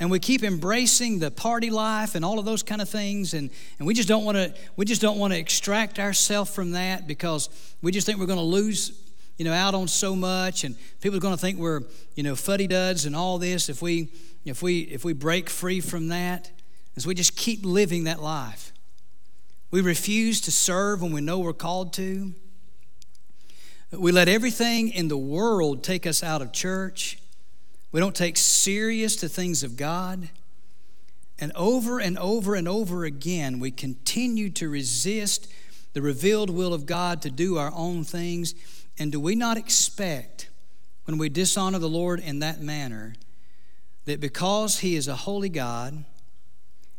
and 0.00 0.10
we 0.10 0.18
keep 0.18 0.42
embracing 0.42 1.18
the 1.18 1.30
party 1.30 1.70
life 1.70 2.14
and 2.14 2.24
all 2.24 2.38
of 2.38 2.44
those 2.44 2.62
kind 2.62 2.80
of 2.80 2.88
things 2.88 3.34
and, 3.34 3.50
and 3.78 3.86
we 3.86 3.92
just 3.92 4.08
don't 4.08 4.24
want 4.24 4.36
to 4.36 4.54
we 4.76 4.84
just 4.84 5.02
don't 5.02 5.18
want 5.18 5.32
to 5.32 5.38
extract 5.38 5.98
ourselves 5.98 6.52
from 6.52 6.72
that 6.72 7.06
because 7.06 7.50
we 7.82 7.92
just 7.92 8.06
think 8.06 8.18
we're 8.18 8.26
going 8.26 8.38
to 8.38 8.42
lose 8.42 9.09
you 9.40 9.44
know 9.44 9.52
out 9.52 9.74
on 9.74 9.88
so 9.88 10.14
much 10.14 10.64
and 10.64 10.76
people 11.00 11.16
are 11.16 11.20
going 11.20 11.34
to 11.34 11.40
think 11.40 11.58
we're 11.58 11.80
you 12.14 12.22
know 12.22 12.36
fuddy-duds 12.36 13.06
and 13.06 13.16
all 13.16 13.38
this 13.38 13.68
if 13.68 13.80
we 13.80 14.12
if 14.44 14.62
we 14.62 14.80
if 14.80 15.04
we 15.04 15.12
break 15.12 15.48
free 15.48 15.80
from 15.80 16.08
that 16.08 16.50
as 16.96 17.06
we 17.06 17.14
just 17.14 17.36
keep 17.36 17.64
living 17.64 18.04
that 18.04 18.20
life 18.20 18.72
we 19.70 19.80
refuse 19.80 20.40
to 20.40 20.50
serve 20.50 21.00
when 21.00 21.12
we 21.12 21.20
know 21.20 21.38
we're 21.38 21.52
called 21.52 21.92
to 21.94 22.34
we 23.92 24.12
let 24.12 24.28
everything 24.28 24.90
in 24.90 25.08
the 25.08 25.16
world 25.16 25.82
take 25.82 26.06
us 26.06 26.22
out 26.22 26.42
of 26.42 26.52
church 26.52 27.20
we 27.92 28.00
don't 28.00 28.14
take 28.14 28.36
serious 28.36 29.16
the 29.16 29.28
things 29.28 29.62
of 29.62 29.76
God. 29.76 30.28
And 31.38 31.52
over 31.56 31.98
and 31.98 32.18
over 32.18 32.54
and 32.54 32.68
over 32.68 33.04
again, 33.04 33.58
we 33.58 33.70
continue 33.70 34.50
to 34.50 34.68
resist 34.68 35.50
the 35.92 36.02
revealed 36.02 36.50
will 36.50 36.72
of 36.72 36.86
God 36.86 37.22
to 37.22 37.30
do 37.30 37.56
our 37.56 37.72
own 37.74 38.04
things. 38.04 38.54
And 39.00 39.10
do 39.10 39.18
we 39.18 39.34
not 39.34 39.56
expect, 39.56 40.48
when 41.06 41.18
we 41.18 41.28
dishonor 41.28 41.80
the 41.80 41.88
Lord 41.88 42.20
in 42.20 42.38
that 42.38 42.60
manner, 42.60 43.14
that 44.04 44.20
because 44.20 44.78
He 44.78 44.94
is 44.94 45.08
a 45.08 45.16
holy 45.16 45.48
God, 45.48 46.04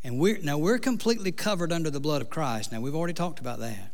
and 0.03 0.19
we're 0.19 0.39
now 0.39 0.57
we're 0.57 0.79
completely 0.79 1.31
covered 1.31 1.71
under 1.71 1.89
the 1.89 2.01
blood 2.01 2.21
of 2.21 2.29
Christ. 2.29 2.73
Now 2.73 2.81
we've 2.81 2.95
already 2.95 3.13
talked 3.13 3.39
about 3.39 3.59
that. 3.59 3.93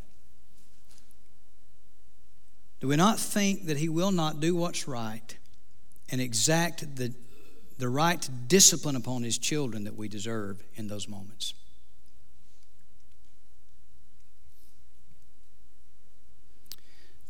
Do 2.80 2.88
we 2.88 2.95
not 2.95 3.20
think 3.20 3.68
that 3.68 3.78
He 3.78 3.89
will 3.89 4.12
not 4.12 4.39
do 4.39 4.55
what's 4.55 4.88
right 4.88 5.38
and 6.10 6.22
exact 6.22 6.95
the, 6.95 7.14
the 7.78 7.89
right 7.89 8.28
discipline 8.47 8.95
upon 8.95 9.24
his 9.24 9.38
children 9.38 9.84
that 9.84 9.95
we 9.95 10.08
deserve 10.08 10.64
in 10.76 10.88
those 10.88 11.08
moments. 11.08 11.53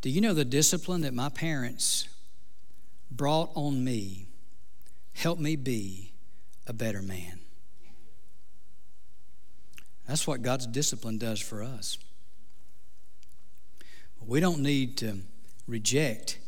Do 0.01 0.09
you 0.09 0.21
know 0.21 0.33
the 0.33 0.45
discipline 0.45 1.01
that 1.01 1.13
my 1.13 1.29
parents 1.29 2.07
brought 3.09 3.49
on 3.55 3.83
me 3.83 4.27
helped 5.13 5.41
me 5.41 5.55
be 5.55 6.11
a 6.67 6.73
better 6.73 7.01
man? 7.01 7.39
That's 10.07 10.25
what 10.25 10.41
God's 10.41 10.67
discipline 10.67 11.17
does 11.17 11.39
for 11.39 11.63
us. 11.63 11.97
We 14.25 14.39
don't 14.39 14.59
need 14.59 14.97
to 14.97 15.19
reject 15.67 16.39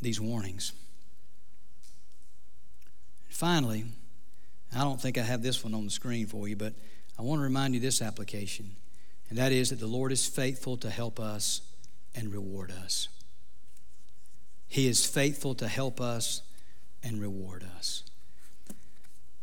these 0.00 0.20
warnings. 0.20 0.72
Finally, 3.28 3.84
I 4.74 4.80
don't 4.80 5.00
think 5.00 5.18
I 5.18 5.22
have 5.22 5.42
this 5.42 5.62
one 5.62 5.74
on 5.74 5.84
the 5.84 5.90
screen 5.90 6.26
for 6.26 6.48
you, 6.48 6.56
but 6.56 6.74
I 7.18 7.22
want 7.22 7.38
to 7.38 7.42
remind 7.44 7.74
you 7.74 7.80
this 7.80 8.02
application, 8.02 8.76
and 9.28 9.38
that 9.38 9.52
is 9.52 9.70
that 9.70 9.80
the 9.80 9.86
Lord 9.86 10.12
is 10.12 10.26
faithful 10.26 10.76
to 10.78 10.90
help 10.90 11.18
us 11.18 11.62
and 12.14 12.32
reward 12.32 12.70
us. 12.70 13.08
He 14.66 14.86
is 14.86 15.06
faithful 15.06 15.54
to 15.56 15.68
help 15.68 16.00
us 16.00 16.42
and 17.02 17.20
reward 17.20 17.64
us. 17.76 18.04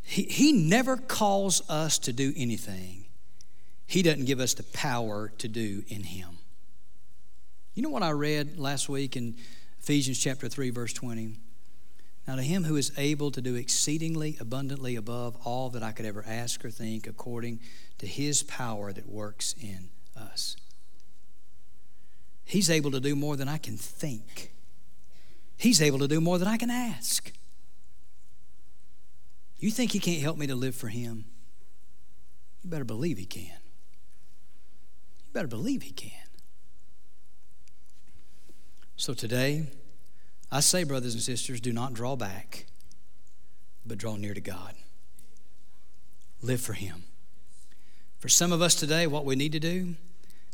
He, 0.03 0.24
he 0.24 0.51
never 0.53 0.97
calls 0.97 1.68
us 1.70 1.97
to 1.99 2.13
do 2.13 2.32
anything 2.38 3.05
He 3.88 4.01
doesn't 4.03 4.26
give 4.26 4.39
us 4.39 4.53
the 4.53 4.63
power 4.63 5.32
to 5.39 5.47
do 5.47 5.84
in 5.88 6.03
Him. 6.03 6.38
You 7.74 7.84
know 7.84 7.89
what 7.89 8.03
I 8.03 8.11
read 8.11 8.57
last 8.57 8.88
week 8.88 9.16
in 9.16 9.36
Ephesians 9.82 10.20
chapter 10.20 10.47
3, 10.47 10.70
verse 10.70 10.93
20? 10.93 11.38
Now, 12.28 12.36
to 12.36 12.41
him 12.41 12.63
who 12.63 12.76
is 12.76 12.91
able 12.97 13.30
to 13.32 13.41
do 13.41 13.55
exceedingly 13.55 14.38
abundantly 14.39 14.95
above 14.95 15.38
all 15.45 15.70
that 15.70 15.84
I 15.84 15.91
could 15.91 16.05
ever 16.05 16.24
ask 16.26 16.66
or 16.66 16.72
think, 16.72 17.05
according 17.05 17.59
to 17.99 18.07
his 18.07 18.41
power 18.43 18.91
that 18.91 19.07
works 19.07 19.53
in 19.61 19.89
us. 20.16 20.57
He's 22.46 22.70
able 22.70 22.91
to 22.91 23.00
do 23.00 23.16
more 23.16 23.36
than 23.36 23.48
I 23.48 23.58
can 23.58 23.78
think, 23.78 24.54
he's 25.58 25.82
able 25.82 26.00
to 26.00 26.08
do 26.08 26.22
more 26.22 26.38
than 26.38 26.48
I 26.48 26.58
can 26.58 26.70
ask. 26.70 27.32
You 29.58 29.72
think 29.72 29.91
he 29.91 30.00
can't 30.00 30.22
help 30.22 30.38
me 30.38 30.48
to 30.48 30.56
live 30.56 30.76
for 30.76 30.89
him? 30.89 31.26
You 32.64 32.70
better 32.70 32.84
believe 32.84 33.18
he 33.18 33.26
can. 33.26 33.58
You 35.26 35.34
better 35.34 35.48
believe 35.48 35.82
he 35.82 35.91
can. 35.91 36.12
So 38.98 39.14
today, 39.14 39.68
I 40.52 40.62
say, 40.62 40.84
brothers 40.84 41.14
and 41.14 41.22
sisters, 41.22 41.60
do 41.60 41.74
not 41.74 41.93
draw 41.93 42.16
back, 42.16 42.66
but 43.86 43.98
draw 43.98 44.16
near 44.16 44.34
to 44.34 44.41
God. 44.41 44.74
Live 46.41 46.62
for 46.62 46.74
Him. 46.74 47.04
For 48.20 48.30
some 48.30 48.52
of 48.52 48.62
us 48.62 48.76
today, 48.76 49.06
what 49.06 49.26
we 49.26 49.36
need 49.36 49.52
to 49.52 49.60
do 49.60 49.96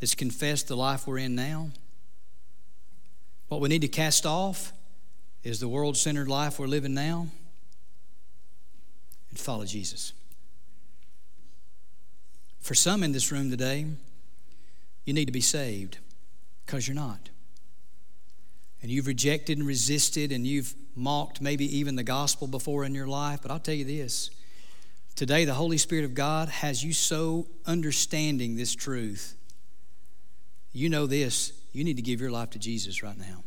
is 0.01 0.15
confess 0.15 0.63
the 0.63 0.75
life 0.75 1.05
we're 1.05 1.19
in 1.19 1.35
now. 1.35 1.69
What 3.51 3.59
we 3.59 3.67
need 3.67 3.81
to 3.81 3.89
cast 3.89 4.25
off 4.25 4.71
is 5.43 5.59
the 5.59 5.67
world 5.67 5.97
centered 5.97 6.29
life 6.29 6.57
we're 6.57 6.67
living 6.67 6.93
now 6.93 7.27
and 9.29 9.37
follow 9.37 9.65
Jesus. 9.65 10.13
For 12.61 12.73
some 12.73 13.03
in 13.03 13.11
this 13.11 13.29
room 13.29 13.51
today, 13.51 13.87
you 15.03 15.13
need 15.13 15.25
to 15.25 15.33
be 15.33 15.41
saved 15.41 15.97
because 16.65 16.87
you're 16.87 16.95
not 16.95 17.29
and 18.81 18.89
you've 18.89 19.07
rejected 19.07 19.57
and 19.57 19.67
resisted 19.67 20.31
and 20.31 20.47
you've 20.47 20.73
mocked 20.95 21.41
maybe 21.41 21.65
even 21.77 21.97
the 21.97 22.03
gospel 22.03 22.47
before 22.47 22.85
in 22.85 22.95
your 22.95 23.07
life. 23.07 23.39
But 23.41 23.51
I'll 23.51 23.59
tell 23.59 23.75
you 23.75 23.83
this 23.83 24.29
today, 25.17 25.43
the 25.43 25.55
Holy 25.55 25.77
Spirit 25.77 26.05
of 26.05 26.13
God 26.13 26.47
has 26.47 26.85
you 26.85 26.93
so 26.93 27.47
understanding 27.65 28.55
this 28.55 28.73
truth. 28.73 29.35
You 30.71 30.87
know 30.87 31.05
this. 31.05 31.51
You 31.71 31.83
need 31.83 31.95
to 31.95 32.01
give 32.01 32.19
your 32.19 32.31
life 32.31 32.51
to 32.51 32.59
Jesus 32.59 33.01
right 33.01 33.17
now. 33.17 33.43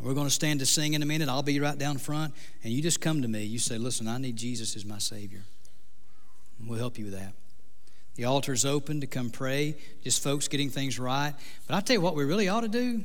We're 0.00 0.14
going 0.14 0.26
to 0.26 0.32
stand 0.32 0.60
to 0.60 0.66
sing 0.66 0.94
in 0.94 1.02
a 1.02 1.06
minute. 1.06 1.28
I'll 1.28 1.44
be 1.44 1.60
right 1.60 1.78
down 1.78 1.96
front. 1.96 2.34
And 2.64 2.72
you 2.72 2.82
just 2.82 3.00
come 3.00 3.22
to 3.22 3.28
me. 3.28 3.44
You 3.44 3.58
say, 3.58 3.78
Listen, 3.78 4.08
I 4.08 4.18
need 4.18 4.36
Jesus 4.36 4.74
as 4.74 4.84
my 4.84 4.98
Savior. 4.98 5.42
And 6.58 6.68
we'll 6.68 6.78
help 6.78 6.98
you 6.98 7.04
with 7.04 7.14
that. 7.14 7.34
The 8.16 8.24
altar's 8.24 8.64
open 8.64 9.00
to 9.00 9.06
come 9.06 9.30
pray, 9.30 9.76
just 10.02 10.22
folks 10.22 10.48
getting 10.48 10.70
things 10.70 10.98
right. 10.98 11.32
But 11.66 11.74
I'll 11.74 11.82
tell 11.82 11.94
you 11.94 12.00
what 12.00 12.16
we 12.16 12.24
really 12.24 12.48
ought 12.48 12.60
to 12.60 12.68
do 12.68 13.04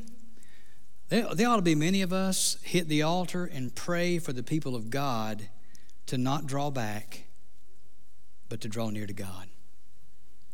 there, 1.10 1.34
there 1.34 1.48
ought 1.48 1.58
to 1.58 1.62
be 1.62 1.76
many 1.76 2.02
of 2.02 2.12
us 2.12 2.58
hit 2.64 2.90
the 2.90 3.04
altar 3.04 3.46
and 3.46 3.74
pray 3.74 4.20
for 4.20 4.34
the 4.34 4.44
people 4.44 4.76
of 4.76 4.90
God 4.90 5.48
to 6.08 6.18
not 6.18 6.48
draw 6.48 6.70
back, 6.70 7.24
but 8.50 8.62
to 8.62 8.68
draw 8.68 8.90
near 8.90 9.08
to 9.08 9.14
God. 9.14 9.48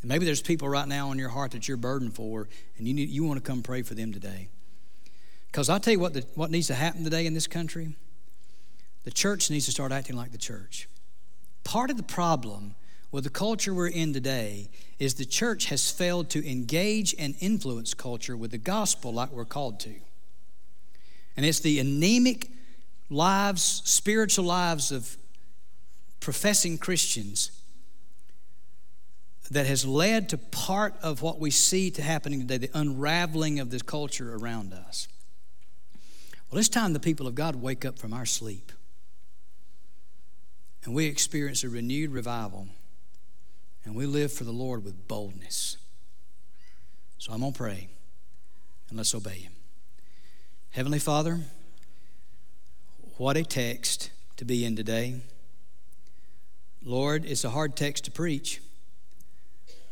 And 0.04 0.10
maybe 0.10 0.26
there's 0.26 0.42
people 0.42 0.68
right 0.68 0.88
now 0.88 1.14
in 1.14 1.18
your 1.18 1.30
heart 1.30 1.52
that 1.52 1.70
you're 1.70 1.78
burdened 1.78 2.14
for, 2.14 2.50
and 2.78 2.86
you, 2.86 2.94
need, 2.94 3.08
you 3.08 3.24
want 3.24 3.44
to 3.44 3.50
come 3.50 3.64
pray 3.64 3.84
for 3.84 3.96
them 3.96 4.12
today. 4.12 4.50
Because 5.48 5.70
I'll 5.70 5.80
tell 5.80 5.94
you 5.94 6.00
what, 6.00 6.14
the, 6.14 6.26
what 6.36 6.52
needs 6.52 6.68
to 6.68 6.74
happen 6.74 7.06
today 7.06 7.26
in 7.26 7.34
this 7.34 7.48
country 7.48 7.96
the 9.06 9.12
church 9.12 9.50
needs 9.50 9.66
to 9.66 9.72
start 9.72 9.92
acting 9.92 10.16
like 10.16 10.32
the 10.32 10.38
church. 10.38 10.88
Part 11.66 11.90
of 11.90 11.98
the 11.98 12.04
problem 12.04 12.76
with 13.12 13.26
the 13.26 13.30
culture 13.30 13.74
we're 13.74 13.90
in 13.90 14.14
today 14.14 14.70
is 14.98 15.16
the 15.16 15.26
church 15.26 15.66
has 15.66 15.92
failed 15.92 16.30
to 16.30 16.50
engage 16.50 17.14
and 17.20 17.36
influence 17.42 17.94
culture 17.94 18.38
with 18.38 18.52
the 18.52 18.58
gospel 18.58 19.14
like 19.14 19.30
we're 19.32 19.44
called 19.44 19.82
to. 19.82 19.94
And 21.36 21.46
it's 21.46 21.60
the 21.60 21.80
anemic 21.80 22.50
lives, 23.10 23.82
spiritual 23.84 24.46
lives 24.46 24.90
of 24.90 25.18
professing 26.22 26.78
Christians 26.78 27.52
that 29.54 29.68
has 29.68 29.86
led 29.86 30.30
to 30.30 30.38
part 30.38 30.96
of 31.02 31.22
what 31.22 31.40
we 31.40 31.52
see 31.52 31.92
to 31.92 32.02
happening 32.02 32.40
today, 32.40 32.58
the 32.58 32.72
unraveling 32.74 33.60
of 33.60 33.70
this 33.70 33.84
culture 33.84 34.36
around 34.36 34.74
us. 34.74 35.08
Well, 36.50 36.60
it's 36.60 36.70
time 36.70 36.94
the 36.94 37.00
people 37.00 37.28
of 37.28 37.36
God 37.36 37.56
wake 37.56 37.86
up 37.86 38.00
from 38.00 38.14
our 38.14 38.26
sleep 38.26 38.72
and 40.84 40.94
we 40.94 41.06
experience 41.06 41.64
a 41.64 41.70
renewed 41.70 42.12
revival 42.12 42.68
and 43.86 43.96
we 43.96 44.06
live 44.06 44.32
for 44.32 44.44
the 44.44 44.52
Lord 44.52 44.84
with 44.84 45.08
boldness. 45.08 45.78
So 47.18 47.32
I'm 47.32 47.42
going 47.42 47.54
to 47.54 47.58
pray 47.58 47.90
and 48.90 48.98
let's 48.98 49.14
obey 49.14 49.40
Him. 49.40 49.54
Heavenly 50.72 51.00
Father, 51.00 51.40
what 53.18 53.38
a 53.38 53.44
text 53.44 54.10
to 54.38 54.46
be 54.46 54.66
in 54.66 54.76
today. 54.76 55.22
Lord, 56.84 57.24
it's 57.26 57.44
a 57.44 57.52
hard 57.52 57.76
text 57.76 58.06
to 58.06 58.12
preach, 58.12 58.60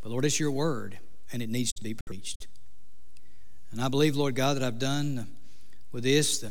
but 0.01 0.09
Lord, 0.09 0.25
it's 0.25 0.39
your 0.39 0.51
word 0.51 0.99
and 1.31 1.41
it 1.41 1.49
needs 1.49 1.71
to 1.73 1.83
be 1.83 1.95
preached. 2.05 2.47
And 3.71 3.81
I 3.81 3.87
believe, 3.87 4.15
Lord 4.15 4.35
God, 4.35 4.57
that 4.57 4.63
I've 4.63 4.79
done 4.79 5.27
with 5.91 6.03
this 6.03 6.43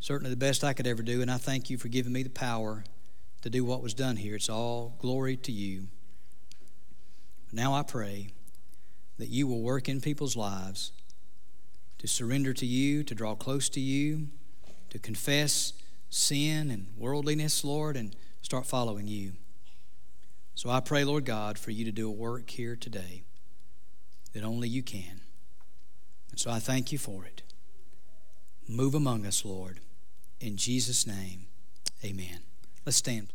certainly 0.00 0.30
the 0.30 0.36
best 0.36 0.64
I 0.64 0.72
could 0.72 0.86
ever 0.86 1.02
do, 1.02 1.22
and 1.22 1.30
I 1.30 1.36
thank 1.36 1.70
you 1.70 1.78
for 1.78 1.86
giving 1.88 2.12
me 2.12 2.24
the 2.24 2.30
power 2.30 2.82
to 3.42 3.50
do 3.50 3.64
what 3.64 3.82
was 3.82 3.94
done 3.94 4.16
here. 4.16 4.34
It's 4.34 4.48
all 4.48 4.96
glory 4.98 5.36
to 5.38 5.52
you. 5.52 5.86
Now 7.52 7.74
I 7.74 7.82
pray 7.82 8.30
that 9.18 9.28
you 9.28 9.46
will 9.46 9.60
work 9.60 9.88
in 9.88 10.00
people's 10.00 10.36
lives 10.36 10.90
to 11.98 12.08
surrender 12.08 12.52
to 12.54 12.66
you, 12.66 13.04
to 13.04 13.14
draw 13.14 13.36
close 13.36 13.68
to 13.70 13.80
you, 13.80 14.28
to 14.90 14.98
confess 14.98 15.72
sin 16.10 16.70
and 16.70 16.88
worldliness, 16.98 17.64
Lord, 17.64 17.96
and 17.96 18.16
start 18.42 18.66
following 18.66 19.06
you. 19.06 19.34
So 20.54 20.70
I 20.70 20.80
pray, 20.80 21.04
Lord 21.04 21.24
God, 21.24 21.58
for 21.58 21.70
you 21.70 21.84
to 21.84 21.92
do 21.92 22.08
a 22.08 22.12
work 22.12 22.50
here 22.50 22.76
today 22.76 23.22
that 24.32 24.44
only 24.44 24.68
you 24.68 24.82
can. 24.82 25.20
And 26.30 26.38
so 26.38 26.50
I 26.50 26.58
thank 26.58 26.92
you 26.92 26.98
for 26.98 27.24
it. 27.24 27.42
Move 28.68 28.94
among 28.94 29.26
us, 29.26 29.44
Lord. 29.44 29.80
In 30.40 30.56
Jesus' 30.56 31.06
name, 31.06 31.46
amen. 32.04 32.40
Let's 32.84 32.96
stand. 32.96 33.32